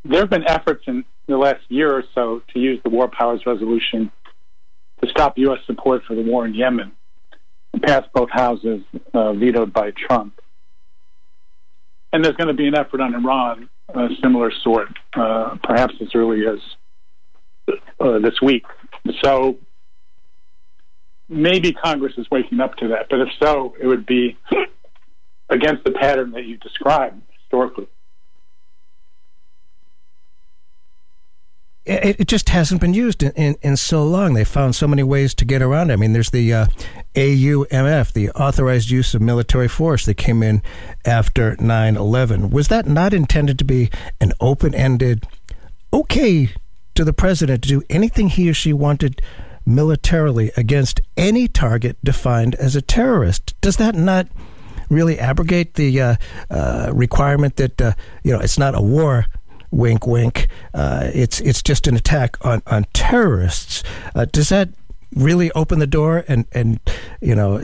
There 0.05 0.21
have 0.21 0.29
been 0.29 0.47
efforts 0.47 0.83
in 0.87 1.03
the 1.27 1.37
last 1.37 1.61
year 1.69 1.91
or 1.93 2.03
so 2.13 2.41
to 2.53 2.59
use 2.59 2.79
the 2.83 2.89
War 2.89 3.07
Powers 3.07 3.41
Resolution 3.45 4.11
to 5.01 5.09
stop 5.09 5.37
U.S. 5.37 5.59
support 5.65 6.03
for 6.07 6.15
the 6.15 6.21
war 6.21 6.45
in 6.45 6.53
Yemen, 6.53 6.91
passed 7.83 8.07
both 8.13 8.29
houses, 8.31 8.81
uh, 9.13 9.33
vetoed 9.33 9.73
by 9.73 9.91
Trump. 9.91 10.39
And 12.13 12.23
there's 12.23 12.35
going 12.35 12.47
to 12.47 12.53
be 12.53 12.67
an 12.67 12.75
effort 12.75 13.01
on 13.01 13.13
Iran, 13.13 13.67
a 13.89 14.07
similar 14.21 14.51
sort, 14.63 14.89
uh, 15.15 15.57
perhaps 15.63 15.95
as 15.99 16.09
early 16.15 16.43
as 16.47 16.59
uh, 17.99 18.19
this 18.19 18.39
week. 18.41 18.63
So 19.23 19.57
maybe 21.27 21.73
Congress 21.73 22.13
is 22.17 22.27
waking 22.31 22.59
up 22.59 22.75
to 22.77 22.89
that, 22.89 23.07
but 23.09 23.19
if 23.19 23.29
so, 23.41 23.75
it 23.81 23.87
would 23.87 24.05
be 24.05 24.37
against 25.49 25.83
the 25.83 25.91
pattern 25.91 26.31
that 26.31 26.45
you 26.45 26.57
described 26.57 27.21
historically. 27.41 27.87
It, 31.85 32.19
it, 32.21 32.27
just 32.27 32.49
hasn't 32.49 32.81
been 32.81 32.93
used 32.93 33.21
in, 33.21 33.31
in, 33.33 33.55
in, 33.61 33.77
so 33.77 34.03
long. 34.03 34.33
They 34.33 34.43
found 34.43 34.75
so 34.75 34.87
many 34.87 35.03
ways 35.03 35.33
to 35.35 35.45
get 35.45 35.61
around 35.61 35.91
it. 35.91 35.93
I 35.93 35.95
mean, 35.97 36.13
there's 36.13 36.31
the 36.31 36.51
uh, 36.51 36.65
AUMF, 37.13 38.13
the 38.13 38.31
Authorized 38.31 38.89
Use 38.89 39.13
of 39.13 39.21
Military 39.21 39.67
Force, 39.67 40.05
that 40.05 40.15
came 40.15 40.41
in 40.41 40.63
after 41.05 41.55
9 41.59 41.95
11. 41.95 42.49
Was 42.49 42.69
that 42.69 42.87
not 42.87 43.13
intended 43.13 43.59
to 43.59 43.65
be 43.65 43.91
an 44.19 44.33
open 44.39 44.73
ended, 44.73 45.27
okay 45.93 46.49
to 46.95 47.03
the 47.03 47.13
president 47.13 47.61
to 47.63 47.69
do 47.69 47.83
anything 47.89 48.29
he 48.29 48.49
or 48.49 48.53
she 48.53 48.73
wanted 48.73 49.21
militarily 49.65 50.51
against 50.57 51.01
any 51.17 51.47
target 51.47 51.97
defined 52.03 52.55
as 52.55 52.75
a 52.75 52.81
terrorist? 52.81 53.53
Does 53.61 53.77
that 53.77 53.93
not 53.93 54.27
really 54.89 55.19
abrogate 55.19 55.75
the 55.75 56.01
uh, 56.01 56.15
uh, 56.49 56.91
requirement 56.93 57.57
that, 57.57 57.81
uh, 57.81 57.93
you 58.23 58.31
know, 58.31 58.39
it's 58.39 58.57
not 58.57 58.75
a 58.75 58.81
war? 58.81 59.27
Wink, 59.71 60.07
wink. 60.07 60.47
Uh, 60.73 61.09
it's 61.13 61.39
it's 61.41 61.61
just 61.61 61.87
an 61.87 61.95
attack 61.95 62.43
on 62.45 62.61
on 62.67 62.85
terrorists. 62.93 63.83
Uh, 64.13 64.25
does 64.25 64.49
that 64.49 64.69
really 65.15 65.51
open 65.51 65.79
the 65.79 65.87
door? 65.87 66.23
And 66.27 66.45
and 66.51 66.79
you 67.21 67.35
know, 67.35 67.59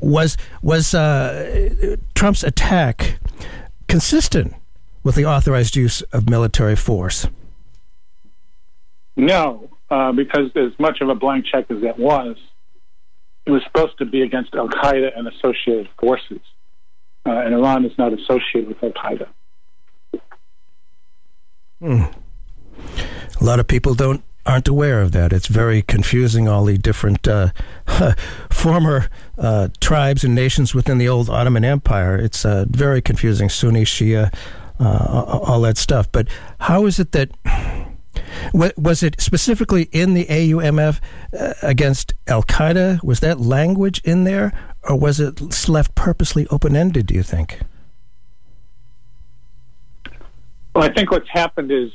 was 0.00 0.36
was 0.62 0.94
uh, 0.94 1.96
Trump's 2.14 2.42
attack 2.44 3.18
consistent 3.88 4.54
with 5.02 5.14
the 5.14 5.24
authorized 5.24 5.76
use 5.76 6.02
of 6.12 6.28
military 6.28 6.76
force? 6.76 7.26
No, 9.16 9.70
uh, 9.90 10.12
because 10.12 10.50
as 10.54 10.78
much 10.78 11.00
of 11.00 11.08
a 11.08 11.14
blank 11.14 11.46
check 11.46 11.70
as 11.70 11.80
that 11.82 11.98
was, 11.98 12.36
it 13.46 13.50
was 13.50 13.62
supposed 13.64 13.98
to 13.98 14.04
be 14.04 14.22
against 14.22 14.54
Al 14.54 14.68
Qaeda 14.68 15.16
and 15.16 15.26
associated 15.26 15.88
forces. 15.98 16.40
Uh, 17.26 17.30
and 17.30 17.54
Iran 17.54 17.84
is 17.84 17.96
not 17.98 18.12
associated 18.12 18.68
with 18.68 18.82
Al 18.82 18.90
Qaeda. 18.92 19.28
Hmm. 21.80 22.04
A 23.40 23.44
lot 23.44 23.60
of 23.60 23.68
people 23.68 23.94
don't 23.94 24.22
aren't 24.48 24.66
aware 24.66 25.02
of 25.02 25.12
that. 25.12 25.32
It's 25.32 25.46
very 25.46 25.82
confusing. 25.82 26.48
All 26.48 26.64
the 26.64 26.78
different 26.78 27.28
uh, 27.28 27.50
former 28.50 29.08
uh, 29.36 29.68
tribes 29.80 30.24
and 30.24 30.34
nations 30.34 30.74
within 30.74 30.98
the 30.98 31.08
old 31.08 31.28
Ottoman 31.28 31.64
Empire. 31.64 32.16
It's 32.16 32.44
uh, 32.44 32.64
very 32.68 33.02
confusing. 33.02 33.50
Sunni, 33.50 33.84
Shia, 33.84 34.34
uh, 34.80 35.24
all 35.44 35.60
that 35.60 35.76
stuff. 35.76 36.10
But 36.10 36.28
how 36.60 36.86
is 36.86 36.98
it 36.98 37.12
that? 37.12 37.30
Was 38.52 39.02
it 39.02 39.20
specifically 39.20 39.82
in 39.92 40.14
the 40.14 40.24
AUMF 40.24 41.00
uh, 41.38 41.54
against 41.62 42.14
Al 42.26 42.42
Qaeda? 42.42 43.02
Was 43.04 43.20
that 43.20 43.38
language 43.38 44.00
in 44.02 44.24
there, 44.24 44.52
or 44.82 44.98
was 44.98 45.20
it 45.20 45.68
left 45.68 45.94
purposely 45.94 46.46
open 46.48 46.74
ended? 46.74 47.06
Do 47.06 47.14
you 47.14 47.22
think? 47.22 47.60
Well, 50.78 50.88
I 50.88 50.92
think 50.92 51.10
what's 51.10 51.28
happened 51.28 51.72
is 51.72 51.90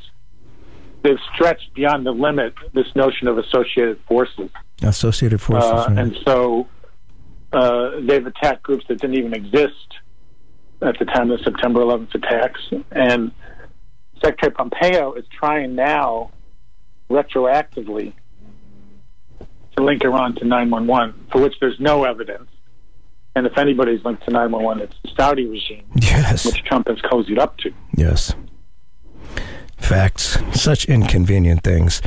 they've 1.03 1.19
stretched 1.33 1.73
beyond 1.73 2.05
the 2.05 2.11
limit 2.11 2.53
this 2.73 2.87
notion 2.95 3.27
of 3.27 3.37
associated 3.37 3.99
forces. 4.07 4.49
Associated 4.81 5.39
forces, 5.39 5.71
uh, 5.71 5.85
right. 5.87 5.97
and 5.99 6.17
so 6.25 6.67
uh, 7.53 7.91
they've 8.01 8.25
attacked 8.25 8.63
groups 8.63 8.83
that 8.89 8.99
didn't 8.99 9.15
even 9.15 9.33
exist 9.33 9.99
at 10.81 10.99
the 10.99 11.05
time 11.05 11.31
of 11.31 11.39
the 11.39 11.43
September 11.45 11.79
11th 11.79 12.13
attacks. 12.15 12.59
And 12.91 13.31
Secretary 14.21 14.51
Pompeo 14.51 15.13
is 15.13 15.25
trying 15.31 15.75
now, 15.75 16.31
retroactively, 17.09 18.13
to 19.77 19.83
link 19.83 20.03
Iran 20.03 20.35
to 20.35 20.45
911, 20.45 21.27
for 21.31 21.41
which 21.41 21.55
there's 21.61 21.79
no 21.79 22.03
evidence. 22.03 22.49
And 23.35 23.47
if 23.47 23.57
anybody's 23.57 24.03
linked 24.03 24.25
to 24.25 24.31
911, 24.31 24.83
it's 24.83 24.95
the 25.03 25.09
Saudi 25.15 25.47
regime, 25.47 25.85
yes. 25.95 26.45
which 26.45 26.63
Trump 26.65 26.87
has 26.87 26.97
cozied 26.97 27.39
up 27.39 27.57
to. 27.59 27.71
Yes 27.95 28.35
facts, 29.83 30.37
such 30.53 30.85
inconvenient 30.85 31.63
things. 31.63 32.01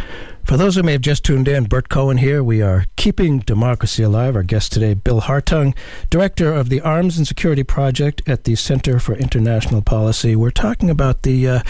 For 0.45 0.57
those 0.57 0.77
who 0.77 0.85
may 0.85 0.93
have 0.93 1.01
just 1.01 1.24
tuned 1.24 1.49
in, 1.49 1.64
Burt 1.64 1.89
Cohen 1.89 2.18
here. 2.18 2.43
We 2.43 2.62
are 2.62 2.85
keeping 2.95 3.41
democracy 3.41 4.05
alive. 4.05 4.37
Our 4.37 4.45
guest 4.45 4.72
today, 4.72 4.95
Bill 4.95 5.20
Hartung, 5.22 5.77
director 6.09 6.53
of 6.53 6.68
the 6.68 6.81
Arms 6.81 7.18
and 7.18 7.27
Security 7.27 7.64
Project 7.64 8.22
at 8.29 8.45
the 8.45 8.55
Center 8.55 9.01
for 9.01 9.16
International 9.16 9.83
Policy. 9.83 10.37
We're 10.37 10.51
talking 10.51 10.89
about 10.89 11.22
the 11.22 11.49
uh, 11.49 11.61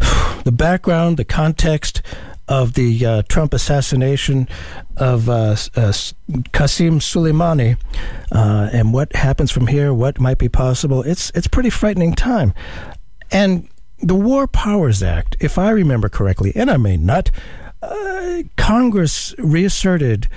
the 0.44 0.52
background, 0.52 1.16
the 1.16 1.24
context 1.24 2.02
of 2.48 2.74
the 2.74 3.06
uh, 3.06 3.22
Trump 3.28 3.54
assassination 3.54 4.48
of 4.96 5.28
uh, 5.28 5.52
uh, 5.76 5.92
Qasem 6.52 6.98
Soleimani 6.98 7.76
uh, 8.32 8.68
and 8.72 8.92
what 8.92 9.14
happens 9.14 9.52
from 9.52 9.68
here, 9.68 9.94
what 9.94 10.20
might 10.20 10.38
be 10.38 10.48
possible. 10.48 11.02
It's 11.04 11.30
it's 11.36 11.46
pretty 11.46 11.70
frightening 11.70 12.14
time, 12.14 12.52
and 13.30 13.68
the 14.02 14.14
War 14.14 14.46
Powers 14.46 15.02
Act, 15.02 15.36
if 15.40 15.58
I 15.58 15.70
remember 15.70 16.08
correctly, 16.08 16.52
and 16.54 16.70
I 16.70 16.76
may 16.76 16.96
not, 16.96 17.30
uh, 17.80 18.42
Congress 18.56 19.34
reasserted 19.38 20.28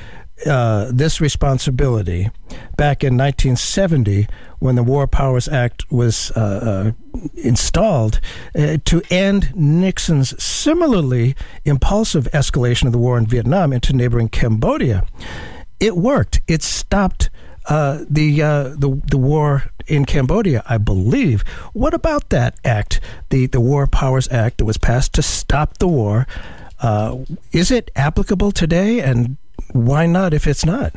uh, 0.45 0.91
this 0.91 1.19
responsibility 1.21 2.29
back 2.77 3.03
in 3.03 3.17
1970 3.17 4.27
when 4.59 4.75
the 4.75 4.83
War 4.83 5.07
Powers 5.07 5.47
Act 5.47 5.89
was 5.91 6.31
uh, 6.31 6.93
uh, 7.15 7.19
installed 7.35 8.19
uh, 8.57 8.77
to 8.85 9.01
end 9.09 9.53
Nixon's 9.55 10.41
similarly 10.43 11.35
impulsive 11.63 12.25
escalation 12.33 12.85
of 12.85 12.91
the 12.91 12.97
war 12.97 13.17
in 13.17 13.25
Vietnam 13.25 13.73
into 13.73 13.93
neighboring 13.93 14.29
Cambodia. 14.29 15.05
It 15.79 15.97
worked. 15.97 16.41
It 16.47 16.61
stopped 16.63 17.29
uh, 17.67 18.03
the 18.09 18.39
the 18.77 19.01
the 19.09 19.17
war 19.17 19.63
in 19.87 20.05
Cambodia, 20.05 20.63
I 20.67 20.77
believe. 20.77 21.41
What 21.73 21.93
about 21.93 22.29
that 22.29 22.57
act, 22.63 22.99
the 23.29 23.47
the 23.47 23.61
War 23.61 23.87
Powers 23.87 24.27
Act 24.31 24.57
that 24.59 24.65
was 24.65 24.77
passed 24.77 25.13
to 25.13 25.21
stop 25.21 25.77
the 25.77 25.87
war? 25.87 26.27
Uh, 26.81 27.19
is 27.51 27.71
it 27.71 27.91
applicable 27.95 28.51
today, 28.51 28.99
and 28.99 29.37
why 29.71 30.05
not 30.05 30.33
if 30.33 30.47
it's 30.47 30.65
not? 30.65 30.93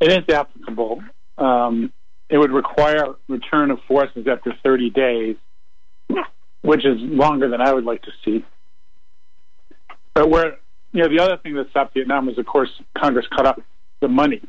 It 0.00 0.12
is 0.12 0.34
applicable. 0.34 1.02
Um, 1.38 1.92
it 2.28 2.38
would 2.38 2.50
require 2.50 3.14
return 3.28 3.70
of 3.70 3.80
forces 3.86 4.26
after 4.26 4.54
30 4.62 4.90
days, 4.90 5.36
which 6.62 6.84
is 6.84 7.00
longer 7.00 7.48
than 7.48 7.60
I 7.60 7.72
would 7.72 7.84
like 7.84 8.02
to 8.02 8.10
see. 8.24 8.44
But 10.14 10.28
where, 10.30 10.58
you 10.92 11.02
know, 11.02 11.08
the 11.08 11.20
other 11.20 11.36
thing 11.36 11.54
that 11.54 11.70
stopped 11.70 11.94
Vietnam 11.94 12.26
was, 12.26 12.38
of 12.38 12.46
course, 12.46 12.70
Congress 12.96 13.26
cut 13.34 13.46
off 13.46 13.58
the 14.04 14.08
money. 14.08 14.42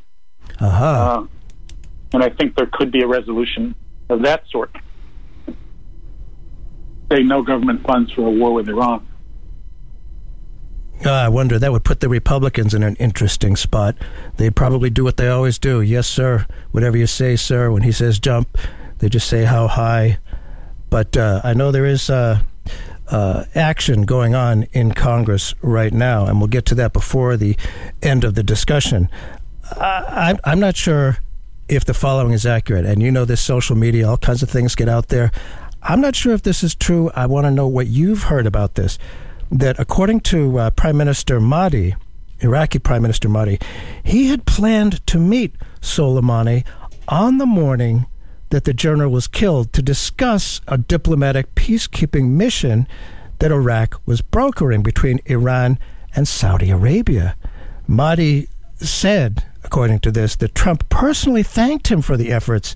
Uh-huh. 0.59 0.85
Uh, 0.85 1.27
and 2.13 2.23
I 2.23 2.29
think 2.29 2.55
there 2.55 2.69
could 2.71 2.91
be 2.91 3.01
a 3.01 3.07
resolution 3.07 3.73
of 4.09 4.21
that 4.23 4.43
sort. 4.49 4.71
Say 7.11 7.23
no 7.23 7.41
government 7.41 7.85
funds 7.85 8.11
for 8.11 8.27
a 8.27 8.31
war 8.31 8.53
with 8.53 8.67
Iran. 8.67 9.07
Uh, 11.05 11.11
I 11.11 11.29
wonder 11.29 11.59
that 11.59 11.71
would 11.71 11.83
put 11.83 11.99
the 11.99 12.09
Republicans 12.09 12.73
in 12.73 12.83
an 12.83 12.95
interesting 12.97 13.55
spot. 13.55 13.95
They'd 14.37 14.55
probably 14.55 14.89
do 14.89 15.03
what 15.03 15.17
they 15.17 15.29
always 15.29 15.57
do. 15.57 15.81
Yes, 15.81 16.07
sir. 16.07 16.45
Whatever 16.71 16.97
you 16.97 17.07
say, 17.07 17.35
sir. 17.35 17.71
When 17.71 17.83
he 17.83 17.91
says 17.91 18.19
jump, 18.19 18.57
they 18.99 19.09
just 19.09 19.27
say 19.27 19.43
how 19.43 19.67
high. 19.67 20.19
But 20.89 21.15
uh, 21.17 21.41
I 21.43 21.53
know 21.53 21.71
there 21.71 21.85
is 21.85 22.09
uh, 22.09 22.41
uh, 23.07 23.43
action 23.53 24.03
going 24.03 24.35
on 24.35 24.63
in 24.71 24.93
Congress 24.93 25.53
right 25.61 25.93
now, 25.93 26.25
and 26.25 26.39
we'll 26.39 26.47
get 26.47 26.65
to 26.67 26.75
that 26.75 26.93
before 26.93 27.37
the 27.37 27.55
end 28.01 28.23
of 28.23 28.35
the 28.35 28.43
discussion. 28.43 29.09
I, 29.71 30.37
I'm 30.43 30.59
not 30.59 30.75
sure 30.75 31.17
if 31.67 31.85
the 31.85 31.93
following 31.93 32.31
is 32.31 32.45
accurate, 32.45 32.85
and 32.85 33.01
you 33.01 33.11
know 33.11 33.25
this 33.25 33.41
social 33.41 33.75
media, 33.75 34.07
all 34.07 34.17
kinds 34.17 34.43
of 34.43 34.49
things 34.49 34.75
get 34.75 34.87
out 34.87 35.07
there. 35.07 35.31
I'm 35.81 36.01
not 36.01 36.15
sure 36.15 36.33
if 36.33 36.43
this 36.43 36.63
is 36.63 36.75
true. 36.75 37.11
I 37.15 37.25
want 37.25 37.45
to 37.45 37.51
know 37.51 37.67
what 37.67 37.87
you've 37.87 38.23
heard 38.23 38.47
about 38.47 38.75
this 38.75 38.97
that 39.51 39.79
according 39.79 40.19
to 40.19 40.57
uh, 40.57 40.69
Prime 40.71 40.97
Minister 40.97 41.39
Mahdi, 41.39 41.95
Iraqi 42.39 42.79
Prime 42.79 43.01
Minister 43.01 43.29
Mahdi, 43.29 43.59
he 44.03 44.27
had 44.27 44.45
planned 44.45 45.05
to 45.07 45.19
meet 45.19 45.55
Soleimani 45.81 46.65
on 47.07 47.37
the 47.37 47.45
morning 47.45 48.07
that 48.49 48.63
the 48.63 48.73
general 48.73 49.11
was 49.11 49.27
killed 49.27 49.71
to 49.73 49.81
discuss 49.81 50.61
a 50.67 50.77
diplomatic 50.77 51.53
peacekeeping 51.55 52.29
mission 52.29 52.87
that 53.39 53.51
Iraq 53.51 54.01
was 54.05 54.21
brokering 54.21 54.81
between 54.81 55.19
Iran 55.25 55.77
and 56.15 56.27
Saudi 56.27 56.71
Arabia. 56.71 57.35
Mahdi 57.87 58.47
said, 58.75 59.43
according 59.65 59.99
to 59.99 60.11
this, 60.11 60.35
that 60.37 60.55
Trump 60.55 60.87
personally 60.89 61.43
thanked 61.43 61.87
him 61.89 62.01
for 62.01 62.15
the 62.15 62.31
efforts 62.31 62.75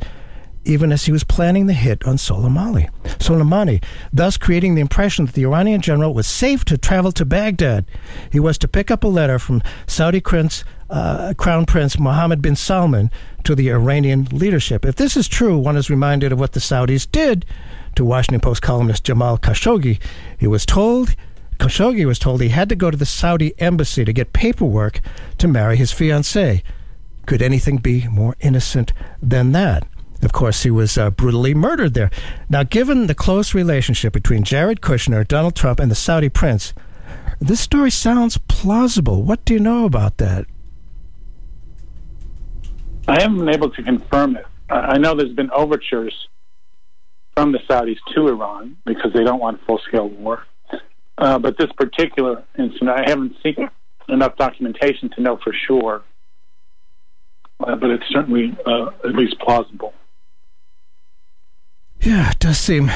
even 0.65 0.91
as 0.91 1.05
he 1.05 1.11
was 1.11 1.23
planning 1.23 1.67
the 1.67 1.73
hit 1.73 2.03
on 2.05 2.17
Soleimani. 2.17 2.89
Soleimani, 3.17 3.81
thus 4.11 4.37
creating 4.37 4.75
the 4.75 4.81
impression 4.81 5.25
that 5.25 5.33
the 5.33 5.45
Iranian 5.45 5.81
general 5.81 6.13
was 6.13 6.27
safe 6.27 6.65
to 6.65 6.77
travel 6.77 7.11
to 7.13 7.25
Baghdad. 7.25 7.85
He 8.31 8.39
was 8.39 8.57
to 8.59 8.67
pick 8.67 8.91
up 8.91 9.03
a 9.03 9.07
letter 9.07 9.39
from 9.39 9.63
Saudi 9.87 10.19
Prince, 10.19 10.65
uh, 10.89 11.33
Crown 11.37 11.65
Prince 11.65 11.97
Mohammed 11.97 12.41
bin 12.41 12.55
Salman 12.55 13.09
to 13.45 13.55
the 13.55 13.71
Iranian 13.71 14.25
leadership. 14.31 14.85
If 14.85 14.95
this 14.97 15.15
is 15.15 15.27
true, 15.27 15.57
one 15.57 15.77
is 15.77 15.89
reminded 15.89 16.31
of 16.31 16.39
what 16.39 16.51
the 16.51 16.59
Saudis 16.59 17.09
did 17.09 17.45
to 17.95 18.03
Washington 18.03 18.41
Post 18.41 18.61
columnist 18.61 19.05
Jamal 19.05 19.37
Khashoggi. 19.37 19.99
He 20.37 20.47
was 20.47 20.65
told 20.65 21.15
Khashoggi 21.59 22.05
was 22.05 22.19
told 22.19 22.41
he 22.41 22.49
had 22.49 22.69
to 22.69 22.75
go 22.75 22.89
to 22.89 22.97
the 22.97 23.05
Saudi 23.05 23.53
embassy 23.59 24.05
to 24.05 24.13
get 24.13 24.33
paperwork 24.33 25.01
to 25.37 25.47
marry 25.47 25.77
his 25.77 25.91
fiancée. 25.91 26.63
Could 27.29 27.43
anything 27.43 27.77
be 27.77 28.07
more 28.07 28.35
innocent 28.39 28.91
than 29.21 29.51
that? 29.51 29.87
Of 30.23 30.33
course, 30.33 30.63
he 30.63 30.71
was 30.71 30.97
uh, 30.97 31.11
brutally 31.11 31.53
murdered 31.53 31.93
there. 31.93 32.09
Now, 32.49 32.63
given 32.63 33.05
the 33.05 33.13
close 33.13 33.53
relationship 33.53 34.13
between 34.13 34.43
Jared 34.43 34.81
Kushner, 34.81 35.27
Donald 35.27 35.55
Trump, 35.55 35.79
and 35.79 35.91
the 35.91 35.95
Saudi 35.95 36.29
prince, 36.29 36.73
this 37.39 37.59
story 37.59 37.91
sounds 37.91 38.39
plausible. 38.47 39.21
What 39.21 39.45
do 39.45 39.53
you 39.53 39.59
know 39.59 39.85
about 39.85 40.17
that? 40.17 40.47
I 43.07 43.21
haven't 43.21 43.37
been 43.37 43.53
able 43.53 43.69
to 43.69 43.83
confirm 43.83 44.35
it. 44.35 44.47
I 44.67 44.97
know 44.97 45.13
there's 45.13 45.35
been 45.35 45.51
overtures 45.51 46.29
from 47.35 47.51
the 47.51 47.59
Saudis 47.69 47.99
to 48.15 48.27
Iran 48.27 48.75
because 48.87 49.13
they 49.13 49.23
don't 49.23 49.39
want 49.39 49.63
full 49.67 49.79
scale 49.87 50.09
war. 50.09 50.47
Uh, 51.19 51.37
but 51.37 51.59
this 51.59 51.71
particular 51.77 52.43
incident, 52.57 52.89
I 52.89 53.07
haven't 53.07 53.35
seen 53.43 53.69
enough 54.07 54.35
documentation 54.35 55.11
to 55.11 55.21
know 55.21 55.37
for 55.43 55.53
sure. 55.67 56.01
Uh, 57.59 57.75
but 57.75 57.89
it's 57.89 58.07
certainly 58.09 58.57
uh, 58.65 58.87
at 59.03 59.15
least 59.15 59.37
plausible. 59.39 59.93
Yeah, 62.01 62.31
it 62.31 62.39
does 62.39 62.57
seem 62.57 62.89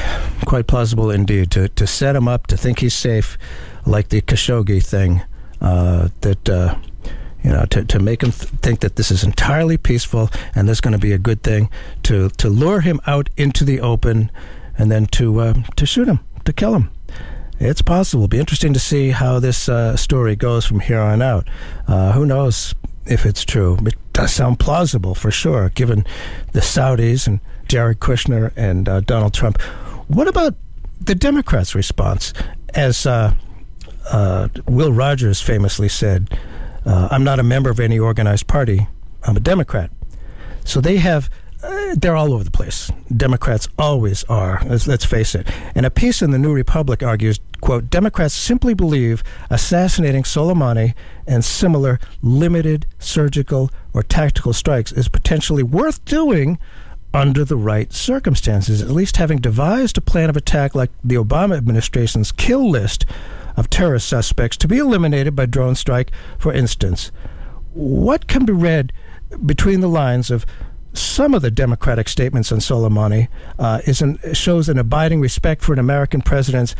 quite 0.46 0.66
plausible 0.66 1.10
indeed 1.10 1.50
to, 1.52 1.68
to 1.68 1.86
set 1.86 2.16
him 2.16 2.26
up 2.26 2.46
to 2.46 2.56
think 2.56 2.78
he's 2.78 2.94
safe, 2.94 3.36
like 3.84 4.08
the 4.08 4.22
Khashoggi 4.22 4.82
thing. 4.82 5.22
Uh, 5.60 6.08
that 6.22 6.48
uh, 6.48 6.74
you 7.42 7.50
know, 7.50 7.64
to, 7.66 7.84
to 7.84 7.98
make 7.98 8.22
him 8.22 8.32
th- 8.32 8.50
think 8.62 8.80
that 8.80 8.96
this 8.96 9.10
is 9.10 9.22
entirely 9.22 9.76
peaceful 9.76 10.30
and 10.54 10.66
there's 10.66 10.80
going 10.80 10.92
to 10.92 10.98
be 10.98 11.12
a 11.12 11.18
good 11.18 11.42
thing 11.42 11.70
to 12.02 12.30
to 12.30 12.48
lure 12.48 12.80
him 12.80 13.00
out 13.06 13.28
into 13.36 13.64
the 13.64 13.80
open, 13.80 14.30
and 14.78 14.90
then 14.90 15.06
to 15.06 15.40
uh, 15.40 15.54
to 15.76 15.86
shoot 15.86 16.08
him, 16.08 16.20
to 16.44 16.52
kill 16.52 16.74
him. 16.74 16.90
It's 17.60 17.82
possible. 17.82 18.24
It'll 18.24 18.28
be 18.28 18.40
interesting 18.40 18.72
to 18.72 18.80
see 18.80 19.10
how 19.10 19.38
this 19.38 19.68
uh, 19.68 19.96
story 19.96 20.34
goes 20.34 20.66
from 20.66 20.80
here 20.80 20.98
on 21.00 21.22
out. 21.22 21.46
Uh, 21.86 22.12
who 22.12 22.26
knows 22.26 22.74
if 23.06 23.26
it's 23.26 23.44
true? 23.44 23.78
It 23.86 23.94
does 24.12 24.32
sound 24.32 24.58
plausible 24.58 25.14
for 25.14 25.30
sure, 25.30 25.70
given 25.70 26.06
the 26.52 26.60
Saudis 26.60 27.26
and 27.26 27.40
Jared 27.68 28.00
Kushner 28.00 28.52
and 28.56 28.88
uh, 28.88 29.00
Donald 29.00 29.34
Trump. 29.34 29.60
What 30.08 30.28
about 30.28 30.54
the 31.00 31.14
Democrats' 31.14 31.74
response? 31.74 32.32
As 32.74 33.06
uh, 33.06 33.34
uh, 34.10 34.48
Will 34.66 34.92
Rogers 34.92 35.40
famously 35.40 35.88
said, 35.88 36.38
uh, 36.84 37.08
I'm 37.10 37.24
not 37.24 37.38
a 37.38 37.42
member 37.42 37.70
of 37.70 37.80
any 37.80 37.98
organized 37.98 38.46
party, 38.46 38.86
I'm 39.22 39.36
a 39.36 39.40
Democrat. 39.40 39.90
So 40.64 40.80
they 40.80 40.96
have 40.96 41.30
uh, 41.64 41.94
they're 41.96 42.16
all 42.16 42.34
over 42.34 42.44
the 42.44 42.50
place. 42.50 42.90
Democrats 43.16 43.68
always 43.78 44.22
are. 44.24 44.62
Let's, 44.66 44.86
let's, 44.86 45.04
face 45.04 45.34
it. 45.34 45.48
And 45.74 45.86
a 45.86 45.90
piece 45.90 46.20
in 46.20 46.30
the 46.30 46.38
New 46.38 46.52
Republic 46.52 47.02
argues, 47.02 47.40
quote, 47.64 47.88
Democrats 47.88 48.34
simply 48.34 48.74
believe 48.74 49.24
assassinating 49.48 50.22
Soleimani 50.22 50.92
and 51.26 51.42
similar 51.42 51.98
limited 52.20 52.84
surgical 52.98 53.70
or 53.94 54.02
tactical 54.02 54.52
strikes 54.52 54.92
is 54.92 55.08
potentially 55.08 55.62
worth 55.62 56.04
doing 56.04 56.58
under 57.14 57.42
the 57.42 57.56
right 57.56 57.90
circumstances, 57.90 58.82
at 58.82 58.90
least 58.90 59.16
having 59.16 59.38
devised 59.38 59.96
a 59.96 60.02
plan 60.02 60.28
of 60.28 60.36
attack 60.36 60.74
like 60.74 60.90
the 61.02 61.14
Obama 61.14 61.56
administration's 61.56 62.32
kill 62.32 62.68
list 62.68 63.06
of 63.56 63.70
terrorist 63.70 64.08
suspects 64.08 64.58
to 64.58 64.68
be 64.68 64.76
eliminated 64.76 65.34
by 65.34 65.46
drone 65.46 65.74
strike, 65.74 66.10
for 66.38 66.52
instance. 66.52 67.10
What 67.72 68.26
can 68.26 68.44
be 68.44 68.52
read 68.52 68.92
between 69.46 69.80
the 69.80 69.88
lines 69.88 70.30
of 70.30 70.44
some 70.92 71.32
of 71.32 71.40
the 71.40 71.50
Democratic 71.50 72.08
statements 72.08 72.52
on 72.52 72.58
Soleimani 72.58 73.28
uh, 73.58 73.80
is 73.86 74.02
an, 74.02 74.18
shows 74.34 74.68
an 74.68 74.78
abiding 74.78 75.20
respect 75.20 75.62
for 75.62 75.72
an 75.72 75.78
American 75.78 76.20
president's 76.20 76.74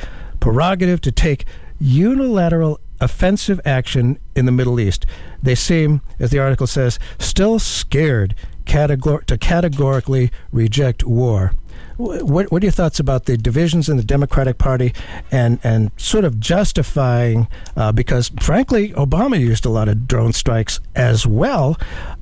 prerogative 0.45 1.01
to 1.01 1.11
take 1.11 1.47
unilateral 1.81 2.79
offensive 3.01 3.59
action 3.65 4.19
in 4.37 4.45
the 4.45 4.53
Middle 4.53 4.79
East. 4.79 5.07
They 5.43 5.55
seem, 5.55 6.03
as 6.19 6.33
the 6.33 6.39
article 6.39 6.67
says, 6.67 6.99
still 7.19 7.59
scared 7.59 8.35
categor- 8.67 9.25
to 9.25 9.39
categorically 9.39 10.31
reject 10.53 11.03
war. 11.03 11.55
What, 11.97 12.53
what 12.53 12.63
are 12.63 12.67
your 12.67 12.73
thoughts 12.73 13.01
about 13.01 13.25
the 13.25 13.39
divisions 13.39 13.89
in 13.89 13.97
the 13.97 14.05
Democratic 14.05 14.59
Party 14.59 14.93
and, 15.33 15.61
and 15.65 15.91
sort 15.97 16.27
of 16.27 16.39
justifying, 16.41 17.49
uh, 17.75 17.93
because 17.93 18.31
frankly, 18.43 18.91
Obama 18.91 19.41
used 19.41 19.65
a 19.65 19.71
lot 19.71 19.89
of 19.89 20.07
drone 20.07 20.35
strikes 20.35 20.79
as 20.95 21.27
well. 21.27 21.79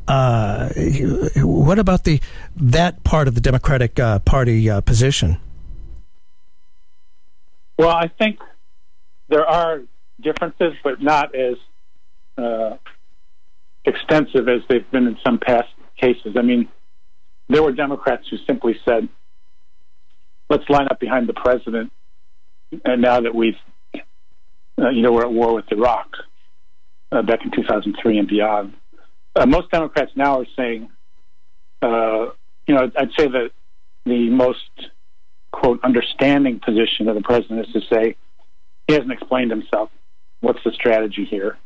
Uh, 0.06 0.68
what 1.38 1.80
about 1.80 2.04
the 2.04 2.20
that 2.54 3.02
part 3.02 3.26
of 3.26 3.34
the 3.34 3.40
Democratic 3.40 3.98
uh, 3.98 4.20
Party 4.20 4.70
uh, 4.70 4.80
position? 4.80 5.38
Well, 7.82 7.90
I 7.90 8.06
think 8.06 8.38
there 9.28 9.44
are 9.44 9.80
differences, 10.20 10.74
but 10.84 11.02
not 11.02 11.34
as 11.34 11.56
uh, 12.38 12.76
extensive 13.84 14.48
as 14.48 14.60
they've 14.68 14.88
been 14.92 15.08
in 15.08 15.18
some 15.26 15.40
past 15.40 15.66
cases. 16.00 16.36
I 16.38 16.42
mean, 16.42 16.68
there 17.48 17.60
were 17.60 17.72
Democrats 17.72 18.28
who 18.30 18.36
simply 18.46 18.76
said, 18.84 19.08
let's 20.48 20.62
line 20.70 20.86
up 20.92 21.00
behind 21.00 21.28
the 21.28 21.32
president. 21.32 21.90
And 22.84 23.02
now 23.02 23.20
that 23.20 23.34
we've, 23.34 23.58
uh, 24.80 24.90
you 24.90 25.02
know, 25.02 25.10
we're 25.10 25.24
at 25.24 25.32
war 25.32 25.52
with 25.52 25.64
Iraq 25.72 26.06
uh, 27.10 27.22
back 27.22 27.44
in 27.44 27.50
2003 27.50 28.16
and 28.16 28.28
beyond, 28.28 28.74
uh, 29.34 29.44
most 29.44 29.72
Democrats 29.72 30.12
now 30.14 30.38
are 30.38 30.46
saying, 30.54 30.88
uh, 31.82 32.26
you 32.68 32.76
know, 32.76 32.92
I'd 32.96 33.10
say 33.18 33.26
that 33.26 33.50
the 34.04 34.30
most, 34.30 34.70
quote, 35.52 35.80
understanding 35.84 36.60
position 36.60 37.08
of 37.08 37.14
the 37.14 37.22
president 37.22 37.66
is 37.66 37.72
to 37.72 37.80
say 37.92 38.16
he 38.88 38.94
hasn't 38.94 39.12
explained 39.12 39.50
himself. 39.50 39.90
What's 40.40 40.58
the 40.64 40.72
strategy 40.72 41.24
here? 41.24 41.58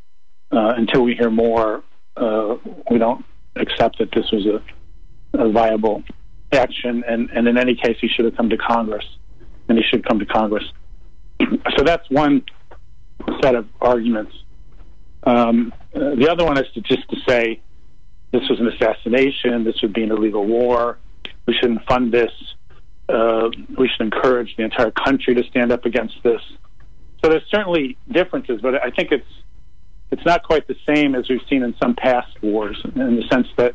Uh, 0.52 0.74
until 0.76 1.02
we 1.02 1.14
hear 1.14 1.30
more, 1.30 1.82
uh, 2.16 2.56
we 2.90 2.98
don't 2.98 3.24
accept 3.56 3.98
that 3.98 4.10
this 4.12 4.30
was 4.30 4.46
a, 4.46 5.38
a 5.38 5.50
viable 5.50 6.02
action, 6.52 7.04
and, 7.06 7.30
and 7.30 7.48
in 7.48 7.58
any 7.58 7.74
case, 7.74 7.96
he 8.00 8.08
should 8.08 8.24
have 8.24 8.36
come 8.36 8.50
to 8.50 8.56
Congress, 8.56 9.04
and 9.68 9.78
he 9.78 9.84
should 9.90 10.06
come 10.06 10.18
to 10.18 10.26
Congress. 10.26 10.64
so 11.40 11.84
that's 11.84 12.08
one 12.10 12.44
set 13.42 13.54
of 13.54 13.66
arguments. 13.80 14.32
Um, 15.24 15.72
uh, 15.94 16.14
the 16.14 16.28
other 16.30 16.44
one 16.44 16.58
is 16.58 16.66
to 16.74 16.80
just 16.82 17.08
to 17.10 17.16
say 17.26 17.60
this 18.32 18.42
was 18.48 18.60
an 18.60 18.68
assassination, 18.68 19.64
this 19.64 19.80
would 19.82 19.92
be 19.92 20.02
an 20.02 20.10
illegal 20.10 20.46
war, 20.46 20.98
we 21.46 21.54
shouldn't 21.54 21.84
fund 21.86 22.12
this, 22.12 22.30
uh, 23.08 23.50
we 23.78 23.88
should 23.88 24.04
encourage 24.04 24.56
the 24.56 24.64
entire 24.64 24.90
country 24.90 25.34
to 25.34 25.44
stand 25.44 25.72
up 25.72 25.84
against 25.84 26.14
this. 26.22 26.40
So 27.22 27.30
there's 27.30 27.48
certainly 27.50 27.96
differences, 28.10 28.60
but 28.60 28.82
I 28.82 28.90
think 28.90 29.12
it's 29.12 29.26
it's 30.10 30.24
not 30.24 30.44
quite 30.44 30.68
the 30.68 30.76
same 30.86 31.14
as 31.14 31.28
we've 31.28 31.40
seen 31.48 31.62
in 31.62 31.74
some 31.82 31.94
past 31.94 32.30
wars, 32.42 32.80
in 32.84 33.16
the 33.16 33.26
sense 33.28 33.48
that 33.56 33.74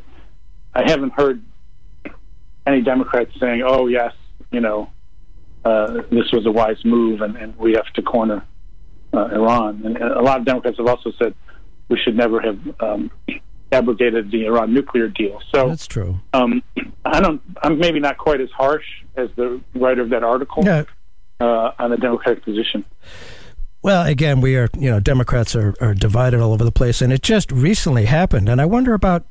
I 0.73 0.89
haven't 0.89 1.13
heard 1.13 1.41
any 2.65 2.81
Democrats 2.81 3.31
saying, 3.39 3.63
"Oh 3.65 3.87
yes, 3.87 4.13
you 4.51 4.61
know, 4.61 4.89
uh, 5.65 6.01
this 6.11 6.31
was 6.31 6.45
a 6.45 6.51
wise 6.51 6.83
move, 6.85 7.21
and, 7.21 7.35
and 7.35 7.57
we 7.57 7.73
have 7.73 7.91
to 7.93 8.01
corner 8.01 8.45
uh, 9.13 9.25
Iran." 9.25 9.81
And 9.85 9.97
a 9.97 10.21
lot 10.21 10.39
of 10.39 10.45
Democrats 10.45 10.77
have 10.77 10.87
also 10.87 11.11
said 11.17 11.33
we 11.89 11.97
should 11.97 12.15
never 12.15 12.39
have 12.39 12.59
um, 12.79 13.11
abrogated 13.71 14.31
the 14.31 14.45
Iran 14.45 14.73
nuclear 14.73 15.07
deal. 15.07 15.41
So 15.53 15.69
that's 15.69 15.87
true. 15.87 16.19
Um, 16.33 16.63
I 17.03 17.19
don't. 17.19 17.41
I'm 17.63 17.79
maybe 17.79 17.99
not 17.99 18.17
quite 18.17 18.39
as 18.39 18.49
harsh 18.51 18.85
as 19.15 19.29
the 19.35 19.61
writer 19.75 20.01
of 20.01 20.09
that 20.09 20.23
article 20.23 20.63
yeah. 20.65 20.83
uh, 21.39 21.71
on 21.79 21.91
the 21.91 21.97
Democratic 21.97 22.43
position. 22.43 22.85
Well, 23.83 24.05
again, 24.05 24.41
we 24.41 24.55
are, 24.57 24.69
you 24.77 24.91
know, 24.91 24.99
Democrats 24.99 25.55
are, 25.55 25.73
are 25.81 25.95
divided 25.95 26.39
all 26.39 26.53
over 26.53 26.63
the 26.63 26.71
place, 26.71 27.01
and 27.01 27.11
it 27.11 27.23
just 27.23 27.51
recently 27.51 28.05
happened. 28.05 28.47
And 28.47 28.61
I 28.61 28.65
wonder 28.65 28.93
about 28.93 29.25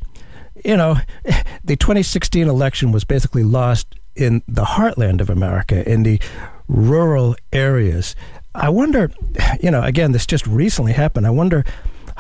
you 0.65 0.77
know, 0.77 0.97
the 1.65 1.77
2016 1.77 2.49
election 2.49 2.93
was 2.93 3.05
basically 3.05 3.45
lost 3.45 3.95
in 4.17 4.43
the 4.49 4.65
heartland 4.65 5.21
of 5.21 5.31
America, 5.31 5.89
in 5.91 6.03
the 6.03 6.21
rural 6.69 7.37
areas. 7.53 8.15
I 8.55 8.69
wonder, 8.69 9.11
you 9.61 9.71
know, 9.71 9.83
again, 9.83 10.13
this 10.13 10.27
just 10.27 10.47
recently 10.47 10.93
happened. 10.93 11.27
I 11.27 11.31
wonder 11.31 11.65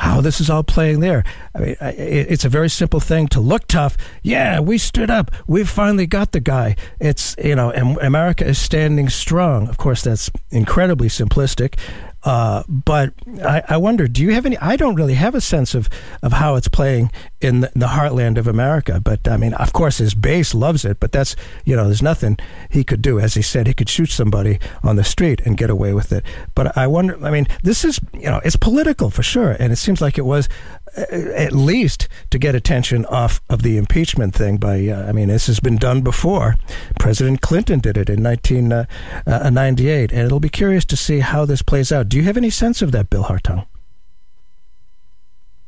how 0.00 0.22
this 0.22 0.40
is 0.40 0.48
all 0.48 0.62
playing 0.62 1.00
there. 1.00 1.22
I 1.54 1.58
mean, 1.58 1.76
it's 1.80 2.46
a 2.46 2.48
very 2.48 2.70
simple 2.70 3.00
thing 3.00 3.28
to 3.28 3.40
look 3.40 3.66
tough. 3.66 3.98
Yeah, 4.22 4.58
we 4.58 4.78
stood 4.78 5.10
up. 5.10 5.30
We 5.46 5.62
finally 5.64 6.06
got 6.06 6.32
the 6.32 6.40
guy. 6.40 6.76
It's, 6.98 7.36
you 7.42 7.54
know, 7.54 7.70
America 8.00 8.46
is 8.46 8.58
standing 8.58 9.10
strong. 9.10 9.68
Of 9.68 9.76
course, 9.76 10.02
that's 10.02 10.30
incredibly 10.50 11.08
simplistic. 11.08 11.78
Uh, 12.22 12.62
but 12.68 13.14
I, 13.42 13.62
I, 13.68 13.76
wonder, 13.78 14.06
do 14.06 14.22
you 14.22 14.32
have 14.32 14.44
any? 14.44 14.58
I 14.58 14.76
don't 14.76 14.94
really 14.94 15.14
have 15.14 15.34
a 15.34 15.40
sense 15.40 15.74
of, 15.74 15.88
of 16.22 16.34
how 16.34 16.56
it's 16.56 16.68
playing 16.68 17.10
in 17.40 17.60
the, 17.60 17.72
the, 17.74 17.86
heartland 17.86 18.36
of 18.36 18.46
America. 18.46 19.00
But 19.00 19.26
I 19.26 19.38
mean, 19.38 19.54
of 19.54 19.72
course, 19.72 19.98
his 19.98 20.14
base 20.14 20.54
loves 20.54 20.84
it. 20.84 21.00
But 21.00 21.12
that's 21.12 21.34
you 21.64 21.74
know, 21.74 21.84
there's 21.84 22.02
nothing 22.02 22.36
he 22.68 22.84
could 22.84 23.00
do. 23.00 23.18
As 23.18 23.34
he 23.34 23.42
said, 23.42 23.66
he 23.66 23.72
could 23.72 23.88
shoot 23.88 24.10
somebody 24.10 24.58
on 24.82 24.96
the 24.96 25.04
street 25.04 25.40
and 25.46 25.56
get 25.56 25.70
away 25.70 25.94
with 25.94 26.12
it. 26.12 26.24
But 26.54 26.76
I 26.76 26.86
wonder. 26.86 27.18
I 27.24 27.30
mean, 27.30 27.46
this 27.62 27.86
is 27.86 27.98
you 28.12 28.28
know, 28.28 28.40
it's 28.44 28.56
political 28.56 29.08
for 29.08 29.22
sure, 29.22 29.52
and 29.52 29.72
it 29.72 29.76
seems 29.76 30.02
like 30.02 30.18
it 30.18 30.26
was 30.26 30.48
at 30.96 31.52
least 31.52 32.08
to 32.30 32.38
get 32.38 32.54
attention 32.54 33.04
off 33.06 33.40
of 33.48 33.62
the 33.62 33.76
impeachment 33.76 34.34
thing 34.34 34.56
by 34.56 34.88
uh, 34.88 35.08
I 35.08 35.12
mean 35.12 35.28
this 35.28 35.46
has 35.46 35.60
been 35.60 35.76
done 35.76 36.00
before. 36.00 36.56
President 36.98 37.40
Clinton 37.40 37.78
did 37.80 37.96
it 37.96 38.10
in 38.10 38.22
1998 38.22 38.86
uh, 39.26 40.14
uh, 40.14 40.16
and 40.16 40.26
it'll 40.26 40.40
be 40.40 40.48
curious 40.48 40.84
to 40.86 40.96
see 40.96 41.20
how 41.20 41.44
this 41.44 41.62
plays 41.62 41.92
out. 41.92 42.08
Do 42.08 42.16
you 42.16 42.24
have 42.24 42.36
any 42.36 42.50
sense 42.50 42.82
of 42.82 42.92
that 42.92 43.10
Bill 43.10 43.24
Hartung? 43.24 43.66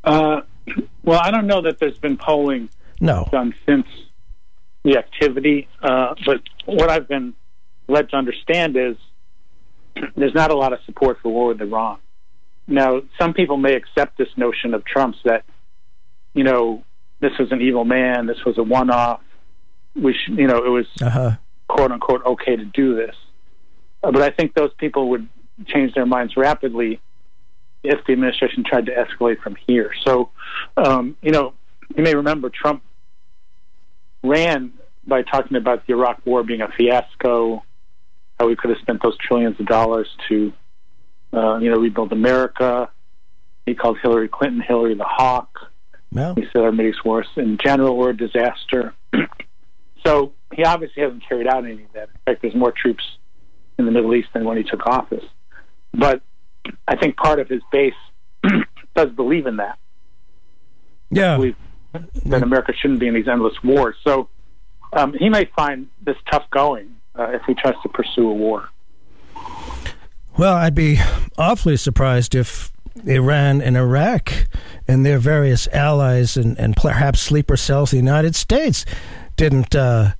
Uh, 0.03 0.41
well 1.03 1.19
I 1.21 1.31
don't 1.31 1.47
know 1.47 1.61
that 1.61 1.79
there's 1.79 1.97
been 1.97 2.17
polling 2.17 2.69
no. 2.99 3.27
done 3.31 3.53
since 3.65 3.87
the 4.83 4.97
activity 4.97 5.67
uh, 5.81 6.15
but 6.25 6.41
what 6.65 6.89
I've 6.89 7.07
been 7.07 7.33
led 7.87 8.09
to 8.09 8.17
understand 8.17 8.75
is 8.75 8.97
there's 10.15 10.33
not 10.33 10.51
a 10.51 10.55
lot 10.55 10.73
of 10.73 10.79
support 10.85 11.19
for 11.21 11.31
war 11.31 11.47
with 11.49 11.61
Iran 11.61 11.99
now, 12.67 13.01
some 13.19 13.33
people 13.33 13.57
may 13.57 13.75
accept 13.75 14.17
this 14.17 14.29
notion 14.37 14.73
of 14.73 14.85
Trump's 14.85 15.19
that, 15.25 15.43
you 16.33 16.43
know, 16.43 16.83
this 17.19 17.31
was 17.39 17.51
an 17.51 17.61
evil 17.61 17.85
man, 17.85 18.25
this 18.25 18.43
was 18.45 18.57
a 18.57 18.63
one 18.63 18.89
off. 18.89 19.21
We 19.95 20.13
should, 20.13 20.37
you 20.37 20.47
know, 20.47 20.57
it 20.57 20.69
was 20.69 20.85
uh-huh. 21.01 21.37
quote 21.67 21.91
unquote 21.91 22.25
okay 22.25 22.55
to 22.55 22.65
do 22.65 22.95
this. 22.95 23.15
Uh, 24.03 24.11
but 24.11 24.21
I 24.21 24.29
think 24.29 24.53
those 24.53 24.73
people 24.77 25.09
would 25.09 25.27
change 25.67 25.93
their 25.93 26.05
minds 26.05 26.35
rapidly 26.35 26.99
if 27.83 27.99
the 28.05 28.13
administration 28.13 28.63
tried 28.63 28.85
to 28.87 28.93
escalate 28.93 29.39
from 29.41 29.55
here. 29.67 29.91
So, 30.05 30.29
um, 30.77 31.17
you 31.21 31.31
know, 31.31 31.53
you 31.95 32.03
may 32.03 32.15
remember 32.15 32.49
Trump 32.49 32.81
ran 34.23 34.71
by 35.05 35.21
talking 35.21 35.57
about 35.57 35.85
the 35.85 35.93
Iraq 35.93 36.21
War 36.25 36.43
being 36.43 36.61
a 36.61 36.69
fiasco, 36.69 37.63
how 38.39 38.47
we 38.47 38.55
could 38.55 38.69
have 38.69 38.79
spent 38.79 39.03
those 39.03 39.17
trillions 39.17 39.59
of 39.59 39.65
dollars 39.65 40.07
to 40.29 40.53
uh, 41.33 41.57
you 41.57 41.69
know, 41.69 41.77
rebuild 41.77 42.11
America. 42.11 42.89
He 43.65 43.73
called 43.73 43.97
Hillary 44.01 44.27
Clinton 44.27 44.61
Hillary 44.61 44.95
the 44.95 45.05
Hawk. 45.05 45.71
No. 46.11 46.35
He 46.35 46.45
said 46.53 46.61
our 46.61 46.71
Middle 46.71 46.93
worse 47.03 47.27
in 47.35 47.57
general 47.57 47.97
were 47.97 48.11
a 48.11 48.17
disaster. 48.17 48.93
so 50.05 50.33
he 50.53 50.63
obviously 50.63 51.01
hasn't 51.01 51.27
carried 51.27 51.47
out 51.47 51.65
any 51.65 51.83
of 51.83 51.93
that. 51.93 52.09
In 52.09 52.19
fact, 52.25 52.41
there's 52.41 52.55
more 52.55 52.71
troops 52.71 53.03
in 53.79 53.85
the 53.85 53.91
Middle 53.91 54.13
East 54.13 54.29
than 54.33 54.45
when 54.45 54.57
he 54.57 54.63
took 54.63 54.85
office. 54.85 55.23
But 55.93 56.21
I 56.87 56.95
think 56.95 57.17
part 57.17 57.39
of 57.39 57.47
his 57.47 57.61
base 57.71 57.93
does 58.95 59.09
believe 59.09 59.47
in 59.47 59.57
that. 59.57 59.79
Yeah. 61.09 61.37
Believe 61.37 61.55
that 62.25 62.43
America 62.43 62.73
shouldn't 62.79 62.99
be 62.99 63.07
in 63.07 63.13
these 63.13 63.27
endless 63.27 63.53
wars. 63.63 63.95
So 64.03 64.29
um, 64.93 65.13
he 65.13 65.29
may 65.29 65.45
find 65.55 65.87
this 66.03 66.17
tough 66.31 66.49
going 66.51 66.95
uh, 67.17 67.31
if 67.31 67.41
he 67.47 67.53
tries 67.53 67.75
to 67.83 67.89
pursue 67.89 68.29
a 68.29 68.33
war. 68.33 68.69
Well, 70.37 70.55
I'd 70.55 70.73
be 70.73 70.99
awfully 71.37 71.77
surprised 71.77 72.33
if 72.33 72.71
Iran 73.05 73.61
and 73.61 73.77
Iraq 73.77 74.47
and 74.87 75.05
their 75.05 75.19
various 75.19 75.67
allies 75.67 76.37
and, 76.37 76.57
and 76.57 76.75
perhaps 76.75 77.19
sleeper 77.19 77.55
cells, 77.55 77.91
the 77.91 77.97
United 77.97 78.35
States, 78.35 78.85
didn't. 79.35 79.75
Uh, 79.75 80.13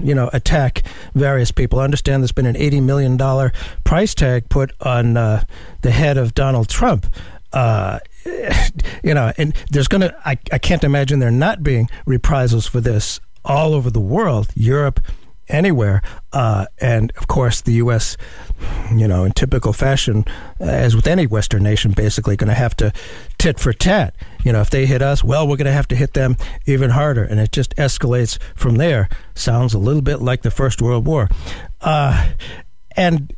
you 0.00 0.14
know, 0.14 0.30
attack 0.32 0.82
various 1.14 1.50
people. 1.50 1.80
I 1.80 1.84
understand 1.84 2.22
there's 2.22 2.30
been 2.30 2.46
an 2.46 2.54
$80 2.54 2.82
million 2.84 3.50
price 3.82 4.14
tag 4.14 4.48
put 4.48 4.72
on 4.80 5.16
uh, 5.16 5.42
the 5.82 5.90
head 5.90 6.16
of 6.16 6.34
Donald 6.34 6.68
Trump. 6.68 7.06
Uh, 7.52 7.98
you 9.02 9.12
know, 9.12 9.32
and 9.36 9.56
there's 9.70 9.88
going 9.88 10.02
to, 10.02 10.16
I 10.24 10.36
can't 10.36 10.84
imagine 10.84 11.18
there 11.18 11.32
not 11.32 11.64
being 11.64 11.88
reprisals 12.04 12.66
for 12.66 12.80
this 12.80 13.18
all 13.44 13.74
over 13.74 13.90
the 13.90 13.98
world, 13.98 14.50
Europe, 14.54 15.00
anywhere. 15.48 16.02
Uh, 16.32 16.66
and 16.78 17.12
of 17.16 17.26
course, 17.26 17.60
the 17.60 17.74
U.S., 17.74 18.16
you 18.94 19.06
know, 19.08 19.24
in 19.24 19.32
typical 19.32 19.72
fashion, 19.72 20.24
as 20.60 20.94
with 20.96 21.06
any 21.06 21.26
Western 21.26 21.62
nation, 21.62 21.92
basically 21.92 22.36
going 22.36 22.48
to 22.48 22.54
have 22.54 22.76
to 22.76 22.92
tit 23.38 23.58
for 23.58 23.72
tat. 23.72 24.14
You 24.44 24.52
know, 24.52 24.60
if 24.60 24.70
they 24.70 24.86
hit 24.86 25.02
us, 25.02 25.24
well, 25.24 25.46
we're 25.46 25.56
going 25.56 25.66
to 25.66 25.72
have 25.72 25.88
to 25.88 25.96
hit 25.96 26.14
them 26.14 26.36
even 26.66 26.90
harder. 26.90 27.24
And 27.24 27.40
it 27.40 27.52
just 27.52 27.74
escalates 27.76 28.38
from 28.54 28.76
there. 28.76 29.08
Sounds 29.34 29.74
a 29.74 29.78
little 29.78 30.02
bit 30.02 30.22
like 30.22 30.42
the 30.42 30.50
First 30.50 30.80
World 30.80 31.06
War. 31.06 31.28
Uh, 31.80 32.30
and 32.96 33.34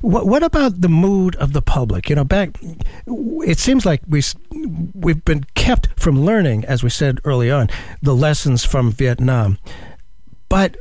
what, 0.00 0.26
what 0.26 0.42
about 0.42 0.80
the 0.80 0.88
mood 0.88 1.36
of 1.36 1.52
the 1.52 1.62
public? 1.62 2.08
You 2.08 2.16
know, 2.16 2.24
back 2.24 2.58
it 3.06 3.58
seems 3.58 3.86
like 3.86 4.02
we 4.06 4.22
we've 4.94 5.24
been 5.24 5.44
kept 5.54 5.88
from 5.98 6.24
learning, 6.24 6.64
as 6.64 6.82
we 6.82 6.90
said 6.90 7.18
early 7.24 7.50
on, 7.50 7.68
the 8.02 8.14
lessons 8.14 8.64
from 8.64 8.92
Vietnam. 8.92 9.58
But 10.48 10.76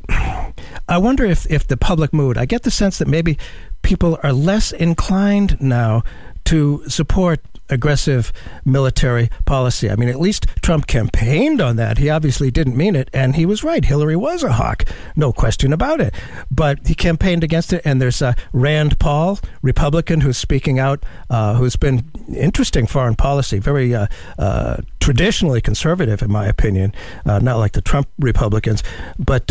I 0.92 0.98
wonder 0.98 1.24
if, 1.24 1.50
if 1.50 1.66
the 1.66 1.78
public 1.78 2.12
mood, 2.12 2.38
I 2.38 2.44
get 2.44 2.64
the 2.64 2.70
sense 2.70 2.98
that 2.98 3.08
maybe 3.08 3.38
people 3.82 4.20
are 4.24 4.34
less 4.34 4.74
inclined 4.74 5.56
now 5.62 6.04
to 6.44 6.84
support 6.90 7.40
aggressive 7.70 8.34
military 8.66 9.30
policy. 9.46 9.90
I 9.90 9.96
mean, 9.96 10.10
at 10.10 10.20
least 10.20 10.48
Trump 10.62 10.88
campaigned 10.88 11.62
on 11.62 11.78
that. 11.78 11.98
He 11.98 12.10
obviously 12.10 12.52
didn't 12.52 12.76
mean 12.76 12.98
it, 12.98 13.10
and 13.14 13.38
he 13.38 13.46
was 13.46 13.64
right. 13.64 13.86
Hillary 13.86 14.18
was 14.18 14.44
a 14.44 14.52
hawk, 14.52 14.84
no 15.16 15.32
question 15.32 15.72
about 15.72 16.02
it. 16.02 16.14
But 16.52 16.86
he 16.86 16.94
campaigned 16.94 17.46
against 17.46 17.72
it, 17.72 17.82
and 17.86 18.02
there's 18.02 18.22
uh, 18.22 18.34
Rand 18.52 19.00
Paul, 19.00 19.40
Republican, 19.62 20.20
who's 20.20 20.38
speaking 20.38 20.78
out, 20.78 21.06
uh, 21.30 21.54
who's 21.54 21.78
been 21.78 22.12
interesting 22.36 22.86
foreign 22.86 23.16
policy, 23.16 23.60
very 23.60 23.96
uh, 23.96 24.08
uh 24.38 24.78
traditionally 25.00 25.62
conservative, 25.62 26.22
in 26.22 26.30
my 26.30 26.48
opinion, 26.48 26.94
uh, 27.26 27.40
not 27.40 27.58
like 27.58 27.72
the 27.72 27.82
Trump 27.82 28.10
Republicans. 28.20 28.84
But 29.18 29.50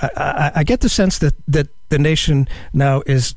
I, 0.00 0.10
I, 0.16 0.52
I, 0.56 0.64
get 0.64 0.80
the 0.80 0.88
sense 0.88 1.18
that, 1.18 1.34
that 1.48 1.68
the 1.88 1.98
nation 1.98 2.48
now 2.72 3.02
is. 3.06 3.34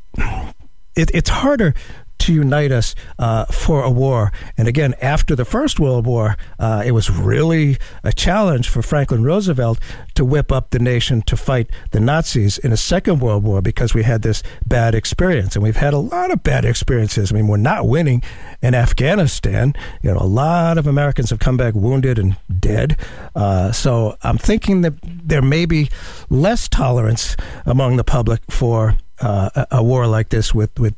It, 0.96 1.12
it's 1.14 1.30
harder 1.30 1.74
to 2.20 2.34
unite 2.34 2.72
us 2.72 2.96
uh, 3.18 3.46
for 3.46 3.84
a 3.84 3.90
war. 3.90 4.32
And 4.58 4.68
again, 4.68 4.94
after 5.02 5.36
the 5.36 5.46
First 5.46 5.80
World 5.80 6.06
War, 6.06 6.38
uh, 6.60 6.84
it 6.86 6.92
was 6.92 7.10
really 7.10 7.78
a 8.04 8.14
challenge 8.14 8.70
for 8.70 8.82
Franklin 8.82 9.24
Roosevelt 9.24 9.80
to 10.16 10.24
whip 10.24 10.52
up 10.52 10.70
the 10.70 10.80
nation 10.80 11.22
to 11.24 11.36
fight 11.36 11.70
the 11.92 12.00
Nazis 12.00 12.58
in 12.58 12.72
a 12.72 12.78
Second 12.78 13.20
World 13.20 13.44
War 13.44 13.62
because 13.62 13.94
we 13.94 14.04
had 14.04 14.22
this 14.22 14.44
bad 14.66 14.96
experience. 14.96 15.56
And 15.56 15.64
we've 15.64 15.78
had 15.78 15.94
a 15.94 15.98
lot 15.98 16.32
of 16.32 16.44
bad 16.44 16.66
experiences. 16.66 17.32
I 17.32 17.36
mean, 17.36 17.48
we're 17.48 17.58
not 17.58 17.88
winning 17.88 18.22
in 18.62 18.76
Afghanistan. 18.76 19.74
You 20.02 20.12
know, 20.12 20.20
a 20.20 20.28
lot 20.28 20.78
of 20.78 20.88
Americans 20.88 21.30
have 21.30 21.40
come 21.40 21.58
back 21.58 21.74
wounded 21.74 22.20
and 22.20 22.38
dead. 22.60 22.98
Uh, 23.36 23.72
so 23.72 24.18
I'm 24.22 24.38
thinking 24.38 24.82
that 24.82 24.94
there 25.04 25.42
may 25.42 25.66
be 25.66 25.90
less 26.30 26.68
tolerance 26.68 27.36
among 27.66 27.98
the 27.98 28.04
public 28.04 28.42
for 28.50 28.98
uh, 29.22 29.66
a, 29.72 29.84
war 29.84 30.08
like 30.08 30.30
this 30.30 30.54
with, 30.54 30.78
with 30.80 30.96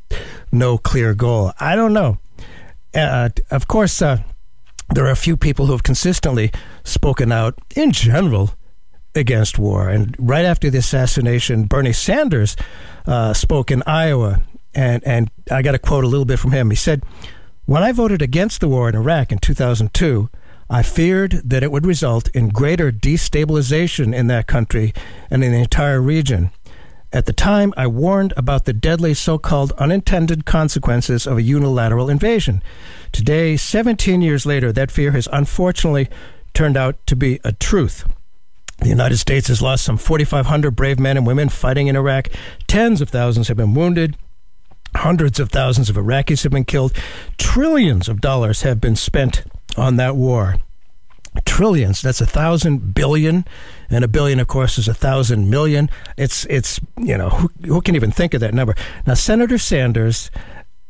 no 0.51 0.77
clear 0.77 1.13
goal. 1.13 1.53
I 1.59 1.75
don't 1.75 1.93
know. 1.93 2.17
Uh, 2.93 3.29
of 3.49 3.67
course, 3.67 4.01
uh, 4.01 4.17
there 4.93 5.05
are 5.05 5.11
a 5.11 5.15
few 5.15 5.37
people 5.37 5.65
who 5.65 5.71
have 5.71 5.83
consistently 5.83 6.51
spoken 6.83 7.31
out 7.31 7.57
in 7.75 7.91
general 7.91 8.51
against 9.15 9.59
war. 9.59 9.89
And 9.89 10.15
right 10.19 10.45
after 10.45 10.69
the 10.69 10.79
assassination, 10.79 11.65
Bernie 11.65 11.93
Sanders 11.93 12.55
uh, 13.05 13.33
spoke 13.33 13.71
in 13.71 13.83
Iowa. 13.85 14.41
And, 14.73 15.05
and 15.05 15.31
I 15.49 15.61
got 15.61 15.73
to 15.73 15.79
quote 15.79 16.03
a 16.03 16.07
little 16.07 16.25
bit 16.25 16.39
from 16.39 16.51
him. 16.51 16.69
He 16.69 16.75
said, 16.75 17.03
When 17.65 17.83
I 17.83 17.91
voted 17.91 18.21
against 18.21 18.61
the 18.61 18.67
war 18.67 18.87
in 18.87 18.95
Iraq 18.95 19.31
in 19.31 19.39
2002, 19.39 20.29
I 20.69 20.83
feared 20.83 21.41
that 21.43 21.63
it 21.63 21.71
would 21.71 21.85
result 21.85 22.29
in 22.29 22.47
greater 22.47 22.91
destabilization 22.91 24.15
in 24.15 24.27
that 24.27 24.47
country 24.47 24.93
and 25.29 25.43
in 25.43 25.51
the 25.51 25.59
entire 25.59 26.01
region. 26.01 26.51
At 27.13 27.25
the 27.25 27.33
time, 27.33 27.73
I 27.75 27.87
warned 27.87 28.33
about 28.37 28.63
the 28.63 28.73
deadly 28.73 29.13
so 29.13 29.37
called 29.37 29.73
unintended 29.77 30.45
consequences 30.45 31.27
of 31.27 31.37
a 31.37 31.41
unilateral 31.41 32.09
invasion. 32.09 32.63
Today, 33.11 33.57
17 33.57 34.21
years 34.21 34.45
later, 34.45 34.71
that 34.71 34.91
fear 34.91 35.11
has 35.11 35.27
unfortunately 35.31 36.09
turned 36.53 36.77
out 36.77 37.05
to 37.07 37.15
be 37.17 37.39
a 37.43 37.51
truth. 37.51 38.05
The 38.79 38.89
United 38.89 39.17
States 39.17 39.49
has 39.49 39.61
lost 39.61 39.83
some 39.83 39.97
4,500 39.97 40.71
brave 40.71 40.99
men 40.99 41.17
and 41.17 41.27
women 41.27 41.49
fighting 41.49 41.87
in 41.87 41.97
Iraq. 41.97 42.29
Tens 42.67 43.01
of 43.01 43.09
thousands 43.09 43.49
have 43.49 43.57
been 43.57 43.73
wounded. 43.73 44.15
Hundreds 44.95 45.39
of 45.39 45.49
thousands 45.49 45.89
of 45.89 45.97
Iraqis 45.97 46.43
have 46.43 46.51
been 46.51 46.65
killed. 46.65 46.93
Trillions 47.37 48.07
of 48.07 48.21
dollars 48.21 48.61
have 48.61 48.79
been 48.79 48.95
spent 48.95 49.43
on 49.77 49.97
that 49.97 50.15
war 50.15 50.57
trillions. 51.45 52.01
That's 52.01 52.21
a 52.21 52.25
thousand 52.25 52.93
billion, 52.93 53.45
and 53.89 54.03
a 54.03 54.07
billion, 54.07 54.39
of 54.39 54.47
course, 54.47 54.77
is 54.77 54.87
a 54.87 54.93
thousand 54.93 55.49
million. 55.49 55.89
It's 56.17 56.45
it's 56.45 56.79
you 56.97 57.17
know 57.17 57.29
who, 57.29 57.51
who 57.65 57.81
can 57.81 57.95
even 57.95 58.11
think 58.11 58.33
of 58.33 58.41
that 58.41 58.53
number? 58.53 58.75
Now, 59.05 59.13
Senator 59.13 59.57
Sanders 59.57 60.31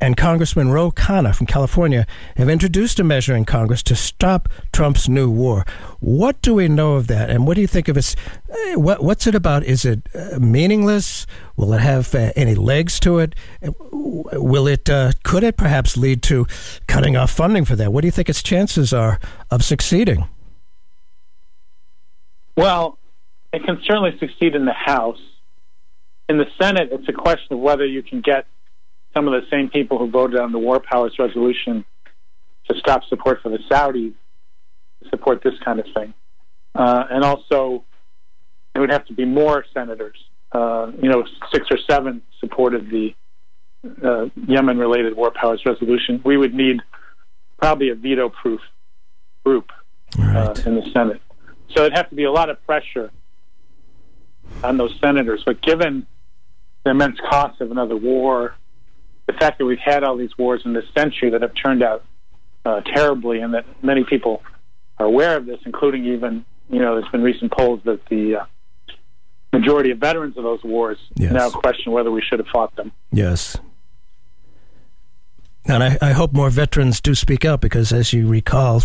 and 0.02 0.18
Congressman 0.18 0.72
Ro 0.72 0.92
Khanna 0.92 1.34
from 1.34 1.46
California 1.46 2.08
have 2.36 2.50
introduced 2.50 3.00
a 3.00 3.04
measure 3.04 3.36
in 3.36 3.46
Congress 3.46 3.84
to 3.84 3.96
stop 3.96 4.50
Trump's 4.74 5.08
new 5.08 5.30
war. 5.30 5.64
What 6.00 6.42
do 6.42 6.56
we 6.56 6.68
know 6.68 6.96
of 6.96 7.06
that, 7.08 7.30
and 7.30 7.46
what 7.46 7.54
do 7.54 7.62
you 7.62 7.68
think 7.68 7.88
of 7.88 7.96
it? 7.96 8.16
Eh, 8.50 8.76
what, 8.76 9.04
what's 9.04 9.28
it 9.28 9.36
about? 9.36 9.64
Is 9.64 9.86
it 9.86 10.10
uh, 10.16 10.40
meaningless? 10.40 11.28
Will 11.56 11.74
it 11.74 11.82
have 11.82 12.14
uh, 12.16 12.32
any 12.36 12.56
legs 12.56 13.00
to 13.02 13.20
it? 13.20 13.36
Will 13.62 14.68
it? 14.68 14.90
Uh, 14.90 15.12
could 15.24 15.44
it 15.44 15.56
perhaps 15.56 15.96
lead 15.96 16.24
to 16.24 16.48
cutting 16.88 17.16
off 17.16 17.30
funding 17.30 17.64
for 17.64 17.76
that? 17.76 17.94
What 17.94 18.02
do 18.02 18.08
you 18.08 18.12
think 18.12 18.28
its 18.28 18.42
chances 18.42 18.92
are 18.94 19.20
of 19.52 19.64
succeeding? 19.64 20.28
Well, 22.58 22.98
it 23.54 23.64
can 23.64 23.80
certainly 23.86 24.18
succeed 24.20 24.56
in 24.56 24.66
the 24.66 24.74
House. 24.74 25.20
In 26.28 26.38
the 26.38 26.46
Senate, 26.60 26.90
it's 26.92 27.08
a 27.08 27.14
question 27.14 27.54
of 27.54 27.60
whether 27.60 27.86
you 27.86 28.02
can 28.02 28.22
get 28.22 28.46
some 29.14 29.28
of 29.28 29.34
the 29.34 29.48
same 29.50 29.70
people 29.70 29.98
who 29.98 30.10
voted 30.10 30.40
on 30.40 30.52
the 30.52 30.60
War 30.60 30.80
Powers 30.80 31.16
Resolution 31.20 31.86
to 32.70 32.78
stop 32.80 33.04
support 33.06 33.42
for 33.42 33.50
the 33.50 33.60
Saudis 33.70 34.14
support 35.10 35.42
this 35.44 35.54
kind 35.64 35.80
of 35.80 35.86
thing. 35.94 36.14
Uh, 36.76 37.06
and 37.10 37.24
also, 37.24 37.84
it 38.76 38.80
would 38.80 38.92
have 38.92 39.06
to 39.08 39.14
be 39.14 39.26
more 39.26 39.66
senators. 39.74 40.18
Uh, 40.52 40.92
you 41.02 41.10
know, 41.10 41.24
six 41.52 41.68
or 41.72 41.78
seven 41.90 42.22
supported 42.40 42.90
the 42.90 43.14
uh, 44.04 44.30
Yemen 44.48 44.78
related 44.78 45.16
War 45.16 45.32
Powers 45.32 45.62
Resolution. 45.66 46.22
We 46.24 46.38
would 46.38 46.54
need 46.54 46.82
probably 47.60 47.90
a 47.90 47.96
veto 47.96 48.30
proof 48.30 48.62
group 49.44 49.72
uh, 50.20 50.24
right. 50.24 50.66
in 50.66 50.76
the 50.76 50.90
Senate. 50.94 51.22
So 51.70 51.82
it'd 51.82 51.98
have 51.98 52.10
to 52.10 52.16
be 52.16 52.26
a 52.26 52.32
lot 52.32 52.50
of 52.50 52.64
pressure 52.66 53.12
on 54.64 54.78
those 54.78 54.98
senators. 55.00 55.44
But 55.46 55.62
given 55.62 56.06
the 56.84 56.92
immense 56.92 57.18
cost 57.30 57.62
of 57.62 57.72
another 57.72 57.96
war, 57.96 58.56
the 59.32 59.38
fact 59.38 59.60
that 59.60 59.66
we've 59.66 59.80
had 59.80 60.04
all 60.04 60.18
these 60.18 60.38
wars 60.38 60.62
in 60.66 60.74
this 60.74 60.86
century 60.96 61.30
that 61.32 61.42
have 61.42 61.54
turned 61.56 61.84
out 61.84 62.04
uh, 62.66 62.82
terribly, 62.82 63.40
and 63.40 63.54
that 63.54 63.66
many 63.84 64.04
people 64.04 64.44
are 65.00 65.06
aware 65.06 65.38
of 65.38 65.46
this, 65.46 65.60
including 65.66 66.06
even 66.06 66.46
you 66.72 66.80
know, 66.80 66.96
there's 66.96 67.12
been 67.12 67.22
recent 67.22 67.52
polls 67.52 67.82
that 67.84 68.00
the 68.10 68.38
uh, 68.38 68.46
majority 69.52 69.92
of 69.92 70.00
veterans 70.00 70.38
of 70.38 70.44
those 70.44 70.64
wars 70.64 70.98
yes. 71.16 71.34
now 71.34 71.50
question 71.50 71.92
whether 71.92 72.10
we 72.10 72.22
should 72.22 72.40
have 72.40 72.48
fought 72.48 72.76
them. 72.76 72.92
Yes. 73.12 73.58
And 75.66 75.84
I, 75.84 75.98
I, 76.02 76.12
hope 76.14 76.34
more 76.34 76.50
veterans 76.50 77.00
do 77.00 77.14
speak 77.14 77.46
out 77.46 77.62
because, 77.62 77.94
as 77.94 78.14
you 78.14 78.28
recall, 78.28 78.82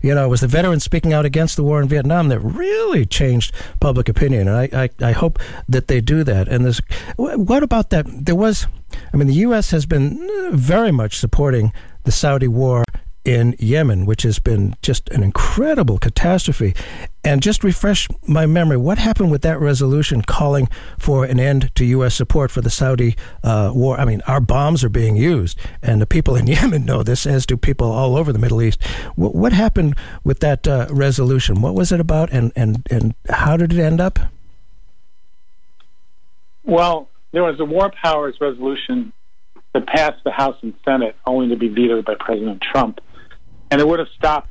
you 0.00 0.14
know, 0.14 0.26
it 0.26 0.28
was 0.28 0.42
the 0.42 0.46
veterans 0.46 0.84
speaking 0.84 1.12
out 1.12 1.24
against 1.24 1.56
the 1.56 1.64
war 1.64 1.82
in 1.82 1.88
Vietnam 1.88 2.28
that 2.28 2.38
really 2.38 3.04
changed 3.04 3.52
public 3.80 4.08
opinion. 4.08 4.46
And 4.46 4.56
I, 4.56 4.68
I, 4.84 5.08
I 5.08 5.12
hope 5.12 5.40
that 5.68 5.88
they 5.88 6.00
do 6.00 6.22
that. 6.22 6.46
And 6.46 6.64
there's, 6.64 6.80
what 7.16 7.64
about 7.64 7.90
that? 7.90 8.06
There 8.08 8.36
was, 8.36 8.68
I 9.12 9.16
mean, 9.16 9.26
the 9.26 9.34
U.S. 9.34 9.72
has 9.72 9.86
been 9.86 10.56
very 10.56 10.92
much 10.92 11.18
supporting 11.18 11.72
the 12.04 12.12
Saudi 12.12 12.48
war 12.48 12.84
in 13.24 13.54
Yemen, 13.58 14.06
which 14.06 14.22
has 14.22 14.38
been 14.38 14.74
just 14.82 15.08
an 15.10 15.22
incredible 15.22 15.98
catastrophe. 15.98 16.74
And 17.22 17.42
just 17.42 17.62
refresh 17.62 18.08
my 18.26 18.46
memory, 18.46 18.78
what 18.78 18.96
happened 18.96 19.30
with 19.30 19.42
that 19.42 19.60
resolution 19.60 20.22
calling 20.22 20.68
for 20.98 21.26
an 21.26 21.38
end 21.38 21.70
to 21.74 21.84
U.S. 21.84 22.14
support 22.14 22.50
for 22.50 22.62
the 22.62 22.70
Saudi 22.70 23.14
uh, 23.44 23.72
war? 23.74 24.00
I 24.00 24.06
mean, 24.06 24.22
our 24.26 24.40
bombs 24.40 24.82
are 24.82 24.88
being 24.88 25.16
used, 25.16 25.58
and 25.82 26.00
the 26.00 26.06
people 26.06 26.34
in 26.34 26.46
Yemen 26.46 26.86
know 26.86 27.02
this, 27.02 27.26
as 27.26 27.44
do 27.44 27.58
people 27.58 27.92
all 27.92 28.16
over 28.16 28.32
the 28.32 28.38
Middle 28.38 28.62
East. 28.62 28.82
What, 29.16 29.34
what 29.34 29.52
happened 29.52 29.96
with 30.24 30.40
that 30.40 30.66
uh, 30.66 30.86
resolution? 30.88 31.60
What 31.60 31.74
was 31.74 31.92
it 31.92 32.00
about, 32.00 32.30
and, 32.32 32.52
and, 32.56 32.86
and 32.90 33.14
how 33.28 33.58
did 33.58 33.74
it 33.74 33.78
end 33.78 34.00
up? 34.00 34.18
Well, 36.64 37.08
there 37.32 37.42
was 37.42 37.60
a 37.60 37.66
war 37.66 37.92
powers 38.02 38.36
resolution 38.40 39.12
that 39.74 39.86
passed 39.86 40.24
the 40.24 40.30
House 40.30 40.56
and 40.62 40.72
Senate, 40.86 41.16
only 41.26 41.48
to 41.50 41.56
be 41.56 41.68
vetoed 41.68 42.06
by 42.06 42.14
President 42.18 42.62
Trump 42.62 43.00
and 43.70 43.80
it 43.80 43.86
would 43.86 43.98
have 43.98 44.08
stopped 44.16 44.48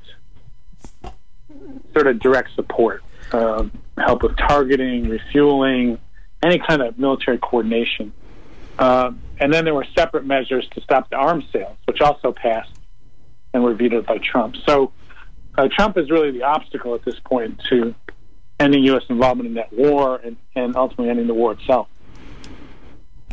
sort 1.93 2.07
of 2.07 2.19
direct 2.19 2.53
support, 2.55 3.03
uh, 3.31 3.65
help 3.97 4.23
with 4.23 4.37
targeting, 4.37 5.09
refueling, 5.09 5.97
any 6.43 6.59
kind 6.59 6.81
of 6.81 6.97
military 6.97 7.37
coordination. 7.37 8.13
Uh, 8.77 9.11
and 9.39 9.53
then 9.53 9.65
there 9.65 9.73
were 9.73 9.85
separate 9.97 10.25
measures 10.25 10.67
to 10.73 10.81
stop 10.81 11.09
the 11.09 11.15
arms 11.15 11.43
sales, 11.51 11.75
which 11.85 11.99
also 12.01 12.31
passed 12.31 12.71
and 13.53 13.63
were 13.63 13.73
vetoed 13.73 14.05
by 14.05 14.17
Trump. 14.19 14.55
So 14.65 14.91
uh, 15.57 15.67
Trump 15.75 15.97
is 15.97 16.09
really 16.09 16.31
the 16.31 16.43
obstacle 16.43 16.95
at 16.95 17.03
this 17.03 17.19
point 17.25 17.61
to 17.69 17.93
ending 18.59 18.83
U.S. 18.85 19.03
involvement 19.09 19.47
in 19.47 19.55
that 19.55 19.73
war 19.73 20.17
and, 20.23 20.37
and 20.55 20.75
ultimately 20.75 21.09
ending 21.09 21.27
the 21.27 21.33
war 21.33 21.53
itself. 21.53 21.87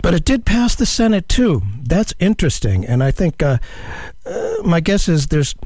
But 0.07 0.15
it 0.15 0.25
did 0.25 0.47
pass 0.47 0.77
the 0.77 0.87
Senate 0.87 1.29
too. 1.29 1.63
That's 1.83 2.15
interesting, 2.21 2.87
and 2.87 3.03
I 3.03 3.11
think 3.11 3.43
uh, 3.43 3.59
uh, 4.25 4.55
my 4.65 4.79
guess 4.79 5.09
is 5.09 5.27
there's 5.27 5.57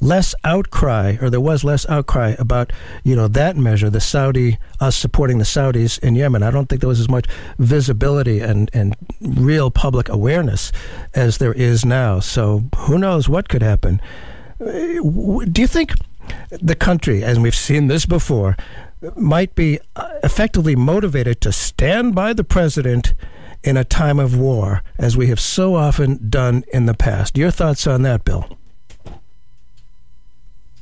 less 0.00 0.32
outcry, 0.44 1.16
or 1.20 1.28
there 1.28 1.40
was 1.40 1.64
less 1.64 1.84
outcry 1.88 2.36
about 2.38 2.72
you 3.02 3.16
know 3.16 3.26
that 3.26 3.56
measure, 3.56 3.90
the 3.90 4.00
Saudi 4.00 4.58
us 4.78 4.94
supporting 4.94 5.38
the 5.38 5.44
Saudis 5.44 5.98
in 5.98 6.14
Yemen. 6.14 6.44
I 6.44 6.52
don't 6.52 6.68
think 6.68 6.82
there 6.82 6.88
was 6.88 7.00
as 7.00 7.08
much 7.08 7.26
visibility 7.58 8.38
and 8.38 8.70
and 8.72 8.94
real 9.20 9.72
public 9.72 10.08
awareness 10.08 10.70
as 11.12 11.38
there 11.38 11.52
is 11.52 11.84
now. 11.84 12.20
So 12.20 12.62
who 12.76 12.96
knows 12.96 13.28
what 13.28 13.48
could 13.48 13.62
happen. 13.62 14.00
Do 14.60 15.60
you 15.60 15.66
think 15.66 15.94
the 16.62 16.76
country, 16.76 17.24
as 17.24 17.40
we've 17.40 17.56
seen 17.56 17.88
this 17.88 18.06
before, 18.06 18.56
might 19.16 19.56
be 19.56 19.80
uh, 19.96 20.10
effectively 20.22 20.76
motivated 20.76 21.40
to 21.40 21.50
stand 21.50 22.14
by 22.14 22.34
the 22.34 22.44
president 22.44 23.14
in 23.64 23.76
a 23.76 23.84
time 23.84 24.18
of 24.18 24.36
war, 24.36 24.82
as 24.98 25.16
we 25.16 25.26
have 25.28 25.40
so 25.40 25.74
often 25.74 26.28
done 26.28 26.64
in 26.72 26.86
the 26.86 26.94
past? 26.94 27.36
Your 27.36 27.50
thoughts 27.50 27.86
on 27.86 28.02
that, 28.02 28.24
Bill? 28.24 28.58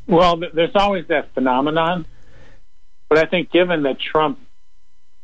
Well, 0.07 0.41
there's 0.53 0.74
always 0.74 1.07
that 1.09 1.33
phenomenon. 1.35 2.07
But 3.09 3.18
I 3.18 3.26
think 3.26 3.51
given 3.51 3.83
that 3.83 3.99
Trump 4.01 4.39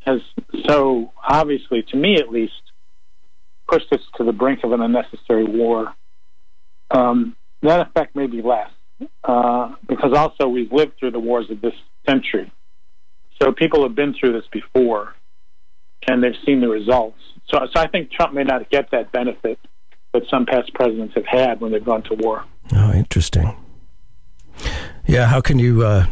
has 0.01 0.21
so 0.67 1.13
obviously, 1.27 1.83
to 1.85 1.97
me 1.97 2.17
at 2.17 2.31
least, 2.31 2.53
pushed 3.67 3.93
us 3.93 4.01
to 4.17 4.25
the 4.25 4.33
brink 4.33 4.63
of 4.63 4.73
an 4.73 4.81
unnecessary 4.81 5.45
war, 5.45 5.95
um, 6.91 7.37
that 7.63 7.81
effect 7.81 8.15
may 8.15 8.27
be 8.27 8.43
less. 8.43 8.71
Uh, 9.23 9.75
because 9.87 10.13
also 10.13 10.49
we've 10.49 10.73
lived 10.73 10.99
through 10.99 11.13
the 11.13 11.21
wars 11.21 11.51
of 11.51 11.61
this 11.61 11.75
century. 12.07 12.53
So 13.41 13.53
people 13.53 13.83
have 13.85 13.95
been 13.95 14.15
through 14.15 14.33
this 14.33 14.49
before 14.53 15.15
and 16.07 16.23
they've 16.23 16.33
seen 16.45 16.61
the 16.61 16.69
results. 16.69 17.21
So, 17.51 17.67
so 17.73 17.81
I 17.81 17.87
think 17.87 18.11
Trump 18.11 18.35
may 18.35 18.45
not 18.45 18.69
get 18.71 18.91
that 18.91 19.11
benefit 19.13 19.59
that 20.13 20.23
some 20.31 20.47
past 20.47 20.73
presidents 20.75 21.15
have 21.15 21.27
had 21.27 21.61
when 21.61 21.73
they've 21.73 21.85
gone 21.85 22.03
to 22.05 22.15
war. 22.15 22.45
Oh, 22.75 22.93
interesting. 22.93 23.57
Yeah, 25.07 25.27
how 25.27 25.41
can 25.41 25.59
you, 25.59 25.85
uh, 25.85 26.07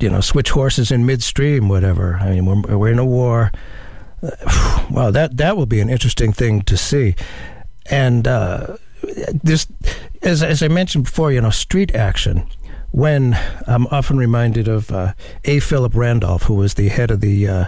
you 0.00 0.08
know, 0.08 0.20
switch 0.20 0.50
horses 0.50 0.90
in 0.90 1.06
midstream, 1.06 1.68
whatever? 1.68 2.16
I 2.16 2.30
mean, 2.30 2.46
we're, 2.46 2.76
we're 2.76 2.92
in 2.92 2.98
a 2.98 3.04
war. 3.04 3.52
Uh, 4.20 4.84
wow, 4.90 5.10
that 5.12 5.36
that 5.36 5.56
will 5.56 5.64
be 5.64 5.78
an 5.78 5.88
interesting 5.88 6.32
thing 6.32 6.60
to 6.62 6.76
see. 6.76 7.14
And 7.88 8.26
uh, 8.26 8.76
this, 9.44 9.68
as 10.22 10.42
as 10.42 10.60
I 10.60 10.66
mentioned 10.66 11.04
before, 11.04 11.30
you 11.30 11.40
know, 11.40 11.50
street 11.50 11.94
action. 11.94 12.44
When 12.90 13.38
I'm 13.66 13.86
often 13.88 14.16
reminded 14.16 14.66
of 14.66 14.90
uh, 14.90 15.12
A. 15.44 15.60
Philip 15.60 15.94
Randolph, 15.94 16.44
who 16.44 16.54
was 16.54 16.74
the 16.74 16.88
head 16.88 17.10
of 17.10 17.20
the 17.20 17.46
uh, 17.46 17.64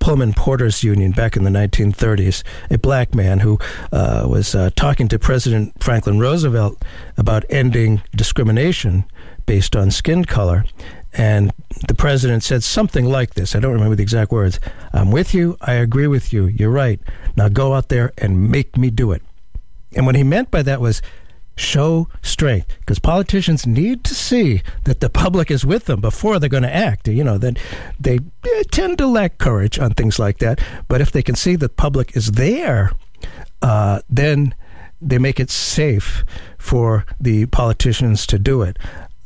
Pullman 0.00 0.34
Porters 0.34 0.82
Union 0.82 1.12
back 1.12 1.36
in 1.36 1.44
the 1.44 1.50
1930s, 1.50 2.42
a 2.70 2.78
black 2.78 3.14
man 3.14 3.40
who 3.40 3.58
uh, 3.92 4.26
was 4.28 4.54
uh, 4.54 4.70
talking 4.76 5.08
to 5.08 5.18
President 5.18 5.72
Franklin 5.82 6.18
Roosevelt 6.18 6.84
about 7.16 7.44
ending 7.48 8.02
discrimination 8.14 9.04
based 9.46 9.76
on 9.76 9.90
skin 9.90 10.24
color. 10.24 10.64
And 11.12 11.52
the 11.88 11.94
president 11.94 12.42
said 12.42 12.62
something 12.62 13.06
like 13.06 13.34
this. 13.34 13.56
I 13.56 13.60
don't 13.60 13.72
remember 13.72 13.96
the 13.96 14.02
exact 14.02 14.32
words. 14.32 14.60
I'm 14.92 15.10
with 15.10 15.32
you. 15.32 15.56
I 15.60 15.74
agree 15.74 16.06
with 16.06 16.32
you. 16.32 16.46
You're 16.46 16.70
right. 16.70 17.00
Now 17.36 17.48
go 17.48 17.72
out 17.72 17.88
there 17.88 18.12
and 18.18 18.50
make 18.50 18.76
me 18.76 18.90
do 18.90 19.12
it. 19.12 19.22
And 19.94 20.04
what 20.04 20.14
he 20.14 20.22
meant 20.22 20.50
by 20.50 20.62
that 20.62 20.80
was 20.80 21.00
show 21.56 22.08
strength. 22.22 22.76
Because 22.80 22.98
politicians 22.98 23.66
need 23.66 24.04
to 24.04 24.14
see 24.14 24.62
that 24.84 25.00
the 25.00 25.10
public 25.10 25.50
is 25.50 25.64
with 25.64 25.86
them 25.86 26.00
before 26.00 26.38
they're 26.38 26.48
going 26.48 26.62
to 26.62 26.74
act 26.74 27.08
you 27.08 27.24
know 27.24 27.38
that 27.38 27.58
they 27.98 28.18
tend 28.70 28.98
to 28.98 29.06
lack 29.06 29.38
courage 29.38 29.78
on 29.78 29.92
things 29.92 30.18
like 30.18 30.38
that. 30.38 30.60
But 30.88 31.00
if 31.00 31.10
they 31.10 31.22
can 31.22 31.34
see 31.34 31.56
the 31.56 31.68
public 31.68 32.16
is 32.16 32.32
there 32.32 32.92
uh, 33.62 34.00
then 34.08 34.54
they 35.00 35.18
make 35.18 35.40
it 35.40 35.50
safe 35.50 36.24
for 36.58 37.04
the 37.20 37.46
politicians 37.46 38.26
to 38.26 38.38
do 38.38 38.62
it. 38.62 38.78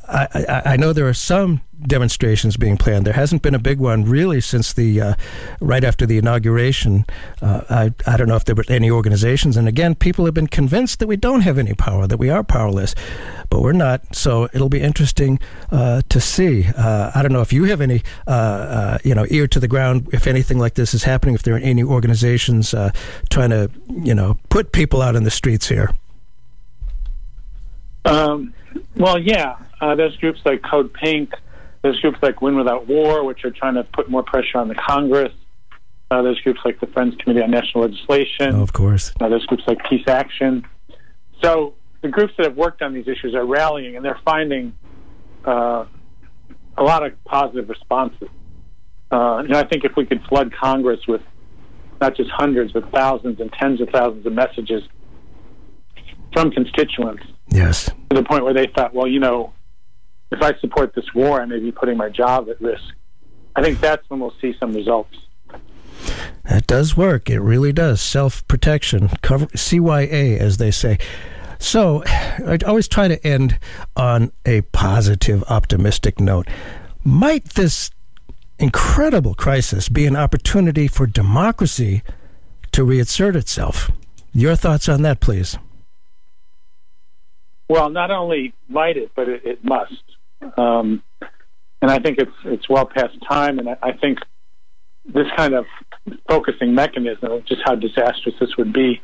I, 0.08 0.26
I, 0.48 0.62
I 0.72 0.76
know 0.76 0.92
there 0.92 1.08
are 1.08 1.14
some 1.14 1.60
demonstrations 1.86 2.56
being 2.56 2.76
planned. 2.76 3.06
There 3.06 3.14
hasn't 3.14 3.42
been 3.42 3.54
a 3.54 3.58
big 3.58 3.78
one 3.78 4.04
really 4.04 4.40
since 4.40 4.72
the 4.72 5.00
uh, 5.00 5.14
right 5.60 5.84
after 5.84 6.06
the 6.06 6.18
inauguration. 6.18 7.04
Uh, 7.40 7.62
I 7.70 7.94
I 8.06 8.16
don't 8.16 8.28
know 8.28 8.36
if 8.36 8.44
there 8.44 8.54
were 8.54 8.64
any 8.68 8.90
organizations. 8.90 9.56
And 9.56 9.68
again, 9.68 9.94
people 9.94 10.24
have 10.24 10.34
been 10.34 10.46
convinced 10.46 10.98
that 10.98 11.06
we 11.06 11.16
don't 11.16 11.42
have 11.42 11.58
any 11.58 11.74
power, 11.74 12.06
that 12.06 12.18
we 12.18 12.30
are 12.30 12.44
powerless, 12.44 12.94
but 13.48 13.62
we're 13.62 13.72
not. 13.72 14.14
So 14.14 14.48
it'll 14.52 14.68
be 14.68 14.80
interesting 14.80 15.40
uh, 15.70 16.02
to 16.08 16.20
see. 16.20 16.66
Uh, 16.76 17.10
I 17.14 17.22
don't 17.22 17.32
know 17.32 17.40
if 17.40 17.52
you 17.52 17.64
have 17.64 17.80
any 17.80 18.02
uh, 18.26 18.30
uh, 18.30 18.98
you 19.04 19.14
know 19.14 19.26
ear 19.30 19.46
to 19.48 19.60
the 19.60 19.68
ground 19.68 20.08
if 20.12 20.26
anything 20.26 20.58
like 20.58 20.74
this 20.74 20.94
is 20.94 21.04
happening. 21.04 21.34
If 21.34 21.42
there 21.42 21.54
are 21.54 21.58
any 21.58 21.82
organizations 21.82 22.74
trying 23.30 23.50
to 23.50 23.70
you 23.88 24.14
know 24.14 24.38
put 24.48 24.72
people 24.72 25.02
out 25.02 25.16
in 25.16 25.24
the 25.24 25.30
streets 25.30 25.68
here. 25.68 25.94
Um, 28.04 28.54
well, 28.96 29.18
yeah, 29.18 29.56
there's 29.80 30.16
groups 30.16 30.40
like 30.44 30.62
Code 30.62 30.92
Pink. 30.94 31.34
There's 31.82 31.98
groups 32.00 32.18
like 32.22 32.42
Win 32.42 32.56
Without 32.56 32.86
War, 32.86 33.24
which 33.24 33.44
are 33.44 33.50
trying 33.50 33.74
to 33.74 33.84
put 33.84 34.10
more 34.10 34.22
pressure 34.22 34.58
on 34.58 34.68
the 34.68 34.74
Congress. 34.74 35.32
Uh, 36.10 36.22
there's 36.22 36.40
groups 36.40 36.60
like 36.64 36.80
the 36.80 36.86
Friends 36.88 37.14
Committee 37.22 37.42
on 37.42 37.50
National 37.50 37.84
Legislation. 37.84 38.54
Oh, 38.54 38.62
of 38.62 38.72
course. 38.72 39.12
Uh, 39.20 39.28
there's 39.28 39.46
groups 39.46 39.62
like 39.66 39.78
Peace 39.88 40.06
Action. 40.08 40.66
So 41.42 41.74
the 42.02 42.08
groups 42.08 42.34
that 42.36 42.46
have 42.46 42.56
worked 42.56 42.82
on 42.82 42.92
these 42.92 43.06
issues 43.06 43.34
are 43.34 43.46
rallying, 43.46 43.96
and 43.96 44.04
they're 44.04 44.20
finding 44.24 44.74
uh, 45.44 45.84
a 46.76 46.82
lot 46.82 47.06
of 47.06 47.12
positive 47.24 47.68
responses. 47.68 48.28
Uh, 49.10 49.42
you 49.48 49.54
I 49.54 49.66
think 49.66 49.84
if 49.84 49.92
we 49.96 50.04
could 50.04 50.22
flood 50.28 50.52
Congress 50.52 51.00
with 51.08 51.22
not 52.00 52.16
just 52.16 52.30
hundreds, 52.30 52.72
but 52.72 52.90
thousands 52.92 53.40
and 53.40 53.52
tens 53.52 53.80
of 53.80 53.88
thousands 53.90 54.24
of 54.26 54.32
messages 54.32 54.82
from 56.32 56.50
constituents. 56.50 57.22
Yes. 57.48 57.86
To 57.86 58.16
the 58.16 58.22
point 58.22 58.44
where 58.44 58.54
they 58.54 58.66
thought, 58.74 58.94
well, 58.94 59.06
you 59.06 59.20
know, 59.20 59.52
if 60.30 60.42
I 60.42 60.58
support 60.60 60.94
this 60.94 61.06
war, 61.14 61.40
I 61.40 61.46
may 61.46 61.58
be 61.58 61.72
putting 61.72 61.96
my 61.96 62.08
job 62.08 62.48
at 62.48 62.60
risk. 62.60 62.84
I 63.56 63.62
think 63.62 63.80
that's 63.80 64.08
when 64.08 64.20
we'll 64.20 64.34
see 64.40 64.54
some 64.58 64.72
results. 64.72 65.16
That 66.44 66.66
does 66.66 66.96
work. 66.96 67.28
It 67.28 67.40
really 67.40 67.72
does. 67.72 68.00
Self 68.00 68.46
protection, 68.48 69.08
cover 69.22 69.46
CYA, 69.46 70.38
as 70.38 70.56
they 70.56 70.70
say. 70.70 70.98
So, 71.58 72.02
I 72.06 72.58
always 72.66 72.88
try 72.88 73.08
to 73.08 73.24
end 73.26 73.58
on 73.94 74.32
a 74.46 74.62
positive, 74.62 75.44
optimistic 75.48 76.18
note. 76.18 76.48
Might 77.04 77.44
this 77.50 77.90
incredible 78.58 79.34
crisis 79.34 79.88
be 79.88 80.06
an 80.06 80.16
opportunity 80.16 80.88
for 80.88 81.06
democracy 81.06 82.02
to 82.72 82.84
reassert 82.84 83.36
itself? 83.36 83.90
Your 84.32 84.56
thoughts 84.56 84.88
on 84.88 85.02
that, 85.02 85.20
please. 85.20 85.58
Well, 87.68 87.90
not 87.90 88.10
only 88.10 88.54
might 88.68 88.96
it, 88.96 89.12
but 89.14 89.28
it, 89.28 89.42
it 89.44 89.64
must. 89.64 90.02
Um, 90.56 91.02
and 91.82 91.90
I 91.90 91.98
think 91.98 92.18
it's 92.18 92.32
it's 92.44 92.68
well 92.68 92.86
past 92.86 93.16
time. 93.28 93.58
And 93.58 93.68
I, 93.68 93.76
I 93.82 93.92
think 93.92 94.18
this 95.04 95.26
kind 95.36 95.54
of 95.54 95.66
focusing 96.28 96.74
mechanism 96.74 97.32
of 97.32 97.44
just 97.46 97.62
how 97.64 97.74
disastrous 97.74 98.34
this 98.40 98.56
would 98.56 98.72
be 98.72 99.00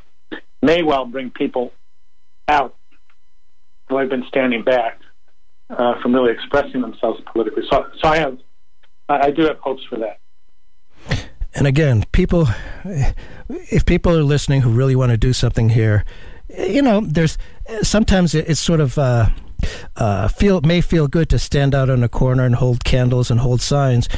may 0.62 0.82
well 0.82 1.06
bring 1.06 1.30
people 1.30 1.72
out 2.48 2.74
who 3.88 3.98
have 3.98 4.08
been 4.08 4.24
standing 4.28 4.62
back 4.62 5.00
uh, 5.70 6.00
from 6.00 6.14
really 6.14 6.32
expressing 6.32 6.80
themselves 6.80 7.20
politically. 7.32 7.64
So, 7.70 7.86
so 8.02 8.08
I 8.08 8.18
have, 8.18 8.38
I 9.08 9.30
do 9.30 9.42
have 9.42 9.58
hopes 9.58 9.82
for 9.88 9.98
that. 9.98 10.18
And 11.54 11.66
again, 11.66 12.04
people, 12.12 12.48
if 12.84 13.86
people 13.86 14.12
are 14.16 14.22
listening 14.22 14.60
who 14.60 14.70
really 14.70 14.94
want 14.94 15.10
to 15.10 15.16
do 15.16 15.32
something 15.32 15.70
here, 15.70 16.04
you 16.58 16.82
know, 16.82 17.00
there's 17.00 17.38
sometimes 17.82 18.34
it's 18.34 18.60
sort 18.60 18.80
of. 18.80 18.98
Uh, 18.98 19.28
uh, 19.96 20.28
feel 20.28 20.60
may 20.62 20.80
feel 20.80 21.08
good 21.08 21.28
to 21.30 21.38
stand 21.38 21.74
out 21.74 21.88
in 21.88 22.02
a 22.02 22.08
corner 22.08 22.44
and 22.44 22.56
hold 22.56 22.84
candles 22.84 23.30
and 23.30 23.40
hold 23.40 23.60
signs. 23.60 24.08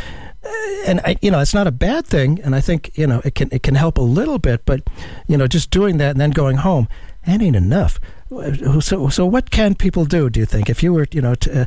Uh, 0.44 0.50
and 0.86 1.00
I, 1.04 1.16
you 1.20 1.30
know 1.30 1.40
it's 1.40 1.54
not 1.54 1.66
a 1.66 1.72
bad 1.72 2.06
thing 2.06 2.40
and 2.44 2.54
i 2.54 2.60
think 2.60 2.96
you 2.96 3.08
know 3.08 3.20
it 3.24 3.34
can 3.34 3.48
it 3.50 3.64
can 3.64 3.74
help 3.74 3.98
a 3.98 4.02
little 4.02 4.38
bit 4.38 4.64
but 4.64 4.82
you 5.26 5.36
know 5.36 5.48
just 5.48 5.72
doing 5.72 5.98
that 5.98 6.12
and 6.12 6.20
then 6.20 6.30
going 6.30 6.58
home 6.58 6.88
that 7.26 7.42
ain't 7.42 7.56
enough 7.56 7.98
so, 8.80 9.08
so 9.08 9.26
what 9.26 9.50
can 9.50 9.74
people 9.74 10.04
do? 10.04 10.28
Do 10.28 10.40
you 10.40 10.46
think, 10.46 10.68
if 10.68 10.82
you 10.82 10.92
were, 10.92 11.06
you 11.12 11.22
know, 11.22 11.34
to, 11.36 11.62
uh, 11.62 11.64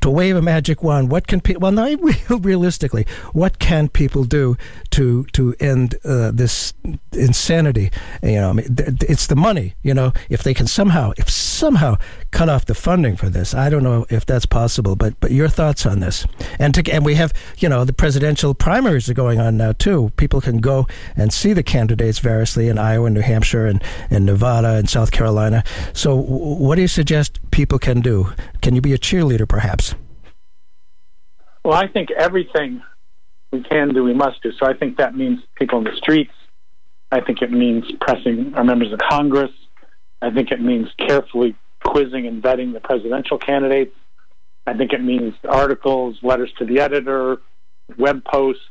to 0.00 0.10
wave 0.10 0.36
a 0.36 0.42
magic 0.42 0.82
wand, 0.82 1.10
what 1.10 1.26
can 1.26 1.40
people? 1.40 1.60
Well, 1.60 1.72
not 1.72 2.44
realistically, 2.44 3.06
what 3.32 3.58
can 3.58 3.88
people 3.88 4.24
do 4.24 4.56
to 4.90 5.24
to 5.32 5.54
end 5.58 5.96
uh, 6.04 6.30
this 6.30 6.72
insanity? 7.12 7.90
You 8.22 8.40
know, 8.40 8.50
I 8.50 8.52
mean, 8.52 8.76
it's 8.78 9.26
the 9.26 9.36
money. 9.36 9.74
You 9.82 9.94
know, 9.94 10.12
if 10.28 10.42
they 10.42 10.54
can 10.54 10.66
somehow, 10.66 11.12
if 11.16 11.28
somehow 11.28 11.96
cut 12.30 12.48
off 12.48 12.64
the 12.66 12.74
funding 12.74 13.16
for 13.16 13.28
this, 13.28 13.54
I 13.54 13.68
don't 13.68 13.82
know 13.82 14.06
if 14.08 14.24
that's 14.24 14.46
possible. 14.46 14.94
But 14.94 15.18
but 15.20 15.32
your 15.32 15.48
thoughts 15.48 15.84
on 15.84 16.00
this? 16.00 16.26
And 16.58 16.74
to, 16.74 16.92
and 16.92 17.04
we 17.04 17.16
have, 17.16 17.32
you 17.58 17.68
know, 17.68 17.84
the 17.84 17.92
presidential 17.92 18.54
primaries 18.54 19.08
are 19.08 19.14
going 19.14 19.40
on 19.40 19.56
now 19.56 19.72
too. 19.72 20.12
People 20.16 20.40
can 20.40 20.58
go 20.58 20.86
and 21.16 21.32
see 21.32 21.52
the 21.52 21.62
candidates 21.62 22.20
variously 22.20 22.68
in 22.68 22.78
Iowa, 22.78 23.10
New 23.10 23.20
Hampshire, 23.20 23.66
and, 23.66 23.82
and 24.10 24.24
Nevada 24.26 24.74
and 24.74 24.88
South 24.88 25.10
Carolina. 25.10 25.64
So 25.92 26.03
so, 26.04 26.14
what 26.14 26.74
do 26.74 26.82
you 26.82 26.88
suggest 26.88 27.38
people 27.50 27.78
can 27.78 28.02
do? 28.02 28.30
Can 28.60 28.74
you 28.74 28.82
be 28.82 28.92
a 28.92 28.98
cheerleader, 28.98 29.48
perhaps? 29.48 29.94
Well, 31.64 31.72
I 31.72 31.86
think 31.86 32.10
everything 32.10 32.82
we 33.50 33.62
can 33.62 33.94
do, 33.94 34.04
we 34.04 34.12
must 34.12 34.42
do. 34.42 34.52
So, 34.52 34.66
I 34.66 34.74
think 34.74 34.98
that 34.98 35.16
means 35.16 35.40
people 35.54 35.78
in 35.78 35.84
the 35.84 35.96
streets. 35.96 36.34
I 37.10 37.22
think 37.22 37.40
it 37.40 37.50
means 37.50 37.86
pressing 38.02 38.52
our 38.54 38.64
members 38.64 38.92
of 38.92 38.98
Congress. 38.98 39.50
I 40.20 40.30
think 40.30 40.50
it 40.50 40.60
means 40.60 40.88
carefully 40.98 41.56
quizzing 41.82 42.26
and 42.26 42.42
vetting 42.42 42.74
the 42.74 42.80
presidential 42.80 43.38
candidates. 43.38 43.96
I 44.66 44.74
think 44.74 44.92
it 44.92 45.02
means 45.02 45.32
articles, 45.48 46.18
letters 46.22 46.52
to 46.58 46.66
the 46.66 46.80
editor, 46.80 47.38
web 47.96 48.22
posts, 48.26 48.62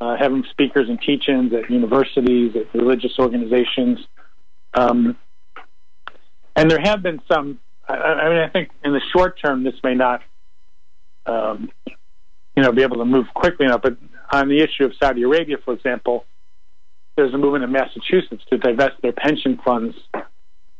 uh, 0.00 0.16
having 0.16 0.44
speakers 0.50 0.88
and 0.88 1.00
teach-ins 1.00 1.52
at 1.52 1.68
universities, 1.68 2.54
at 2.54 2.72
religious 2.72 3.18
organizations. 3.18 3.98
Um, 4.74 5.16
and 6.56 6.70
there 6.70 6.80
have 6.80 7.02
been 7.02 7.20
some 7.30 7.58
I, 7.88 7.94
I 7.94 8.28
mean, 8.30 8.38
I 8.38 8.48
think 8.48 8.70
in 8.82 8.92
the 8.92 9.00
short 9.14 9.38
term, 9.42 9.62
this 9.62 9.74
may 9.82 9.94
not, 9.94 10.22
um, 11.26 11.70
you 12.56 12.62
know, 12.62 12.72
be 12.72 12.82
able 12.82 12.96
to 12.96 13.04
move 13.04 13.26
quickly 13.34 13.66
enough. 13.66 13.82
But 13.82 13.96
on 14.32 14.48
the 14.48 14.60
issue 14.60 14.84
of 14.84 14.92
Saudi 14.98 15.22
Arabia, 15.22 15.56
for 15.64 15.74
example, 15.74 16.24
there's 17.16 17.34
a 17.34 17.38
movement 17.38 17.64
in 17.64 17.72
Massachusetts 17.72 18.42
to 18.50 18.58
divest 18.58 19.00
their 19.02 19.12
pension 19.12 19.60
funds 19.64 19.94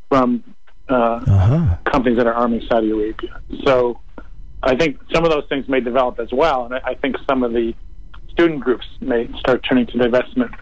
from 0.09 0.43
uh, 0.89 0.95
Uh-huh. 0.95 1.77
companies 1.85 2.17
that 2.19 2.27
are 2.27 2.35
arming 2.35 2.63
Saudi 2.69 2.91
Arabia. 2.91 3.41
So 3.65 4.01
I 4.63 4.75
think 4.77 4.99
some 5.13 5.25
of 5.25 5.31
those 5.31 5.45
things 5.49 5.69
may 5.69 5.81
develop 5.81 6.19
as 6.19 6.29
well, 6.33 6.65
and 6.65 6.75
I, 6.75 6.81
I 6.93 6.95
think 6.95 7.17
some 7.29 7.43
of 7.43 7.53
the 7.53 7.75
student 8.31 8.61
groups 8.61 8.87
may 9.01 9.29
start 9.39 9.65
turning 9.69 9.87
to 9.89 9.93
divestment 9.99 10.55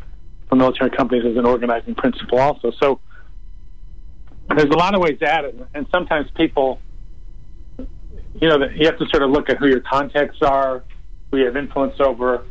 from 0.48 0.58
military 0.58 0.90
companies 0.90 1.24
as 1.24 1.36
an 1.36 1.46
organizing 1.46 1.94
principle 1.94 2.38
also. 2.38 2.72
So 2.82 3.00
there's 4.56 4.70
a 4.70 4.76
lot 4.76 4.94
of 4.94 5.00
ways 5.00 5.18
at 5.22 5.44
it, 5.44 5.56
and 5.74 5.86
sometimes 5.90 6.30
people, 6.36 6.80
you 7.78 8.48
know, 8.48 8.58
you 8.74 8.86
have 8.86 8.98
to 8.98 9.06
sort 9.10 9.22
of 9.22 9.30
look 9.30 9.48
at 9.50 9.58
who 9.58 9.66
your 9.68 9.80
contacts 9.80 10.38
are, 10.42 10.82
who 11.30 11.38
you 11.38 11.46
have 11.46 11.56
influence 11.56 11.94
over. 12.00 12.44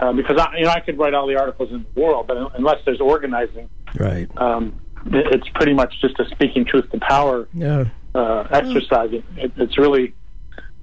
Uh, 0.00 0.12
because 0.12 0.38
I, 0.38 0.56
you 0.58 0.64
know, 0.64 0.70
I 0.70 0.80
could 0.80 0.96
write 0.96 1.12
all 1.14 1.26
the 1.26 1.36
articles 1.36 1.70
in 1.72 1.84
the 1.94 2.00
world, 2.00 2.26
but 2.28 2.36
unless 2.56 2.76
there's 2.84 3.00
organizing, 3.00 3.68
Right. 3.98 4.28
um, 4.36 4.74
it- 5.06 5.26
it's 5.34 5.48
pretty 5.54 5.74
much 5.74 6.00
just 6.00 6.18
a 6.20 6.24
speaking 6.28 6.64
truth 6.64 6.88
to 6.92 7.00
power 7.00 7.48
Yeah. 7.52 7.86
uh, 8.14 8.44
exercise. 8.50 9.10
It, 9.12 9.24
it's 9.56 9.76
really 9.76 10.14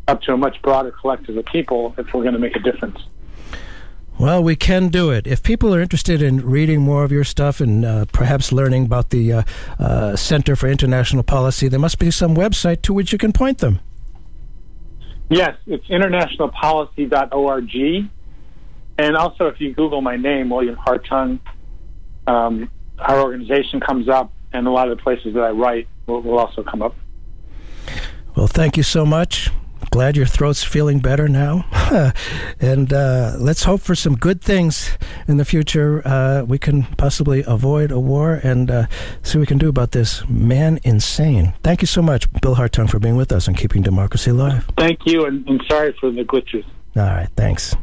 up 0.07 0.21
to 0.23 0.33
a 0.33 0.37
much 0.37 0.61
broader 0.61 0.91
collective 0.91 1.37
of 1.37 1.45
people 1.45 1.95
if 1.97 2.13
we're 2.13 2.23
going 2.23 2.33
to 2.33 2.39
make 2.39 2.55
a 2.55 2.59
difference. 2.59 2.99
Well, 4.17 4.41
we 4.41 4.55
can 4.55 4.87
do 4.87 5.11
it. 5.11 5.27
If 5.27 5.43
people 5.43 5.75
are 5.75 5.81
interested 5.81 6.21
in 6.21 6.45
reading 6.45 6.81
more 6.81 7.03
of 7.03 7.11
your 7.11 7.25
stuff 7.25 7.59
and 7.59 7.83
uh, 7.83 8.05
perhaps 8.13 8.53
learning 8.53 8.85
about 8.85 9.09
the 9.09 9.33
uh, 9.33 9.43
uh, 9.77 10.15
Center 10.15 10.55
for 10.55 10.69
International 10.69 11.21
Policy, 11.21 11.67
there 11.67 11.79
must 11.79 11.99
be 11.99 12.11
some 12.11 12.33
website 12.33 12.81
to 12.83 12.93
which 12.93 13.11
you 13.11 13.17
can 13.17 13.33
point 13.33 13.57
them. 13.57 13.81
Yes, 15.29 15.57
it's 15.67 15.85
internationalpolicy.org. 15.87 18.09
And 18.97 19.17
also, 19.17 19.47
if 19.47 19.59
you 19.59 19.73
Google 19.73 20.01
my 20.01 20.15
name, 20.15 20.49
William 20.49 20.77
Hartung, 20.77 21.39
um, 22.25 22.71
our 22.99 23.21
organization 23.21 23.81
comes 23.81 24.07
up, 24.07 24.31
and 24.53 24.65
a 24.65 24.71
lot 24.71 24.89
of 24.89 24.97
the 24.97 25.03
places 25.03 25.33
that 25.33 25.43
I 25.43 25.49
write 25.49 25.89
will, 26.05 26.21
will 26.21 26.39
also 26.39 26.63
come 26.63 26.81
up. 26.81 26.95
Well, 28.35 28.47
thank 28.47 28.77
you 28.77 28.83
so 28.83 29.05
much. 29.05 29.49
Glad 29.95 30.17
your 30.17 30.25
throat's 30.25 30.61
feeling 30.61 30.99
better 30.99 31.29
now. 31.29 31.63
and 32.59 32.91
uh, 32.91 33.37
let's 33.39 33.63
hope 33.63 33.79
for 33.79 33.95
some 33.95 34.17
good 34.17 34.41
things 34.41 34.89
in 35.25 35.37
the 35.37 35.45
future. 35.45 36.05
Uh, 36.05 36.43
we 36.43 36.59
can 36.59 36.83
possibly 36.97 37.45
avoid 37.47 37.93
a 37.93 37.99
war 38.01 38.41
and 38.43 38.69
uh, 38.69 38.87
see 39.23 39.37
what 39.37 39.43
we 39.43 39.45
can 39.45 39.57
do 39.57 39.69
about 39.69 39.93
this 39.93 40.27
man 40.27 40.81
insane. 40.83 41.53
Thank 41.63 41.79
you 41.79 41.87
so 41.87 42.01
much, 42.01 42.29
Bill 42.41 42.55
Hartung, 42.55 42.89
for 42.89 42.99
being 42.99 43.15
with 43.15 43.31
us 43.31 43.47
and 43.47 43.55
keeping 43.55 43.83
democracy 43.83 44.31
alive. 44.31 44.69
Thank 44.77 44.99
you, 45.05 45.27
and, 45.27 45.47
and 45.47 45.63
sorry 45.65 45.95
for 45.97 46.11
the 46.11 46.23
glitches. 46.23 46.65
All 46.97 47.03
right, 47.03 47.29
thanks. 47.37 47.73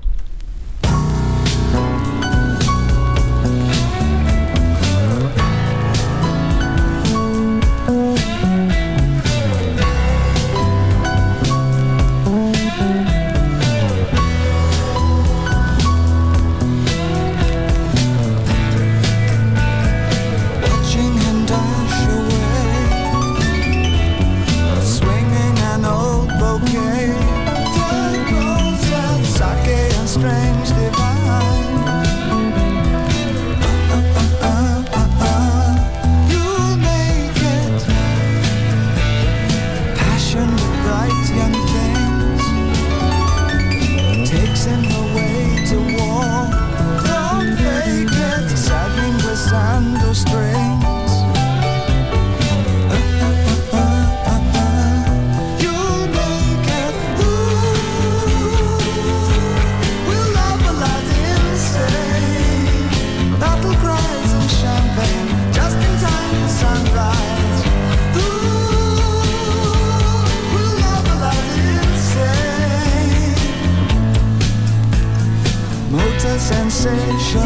sensational. 76.70 77.42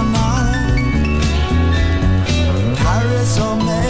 Paris 2.77 3.39
or 3.39 3.57
May. 3.57 3.86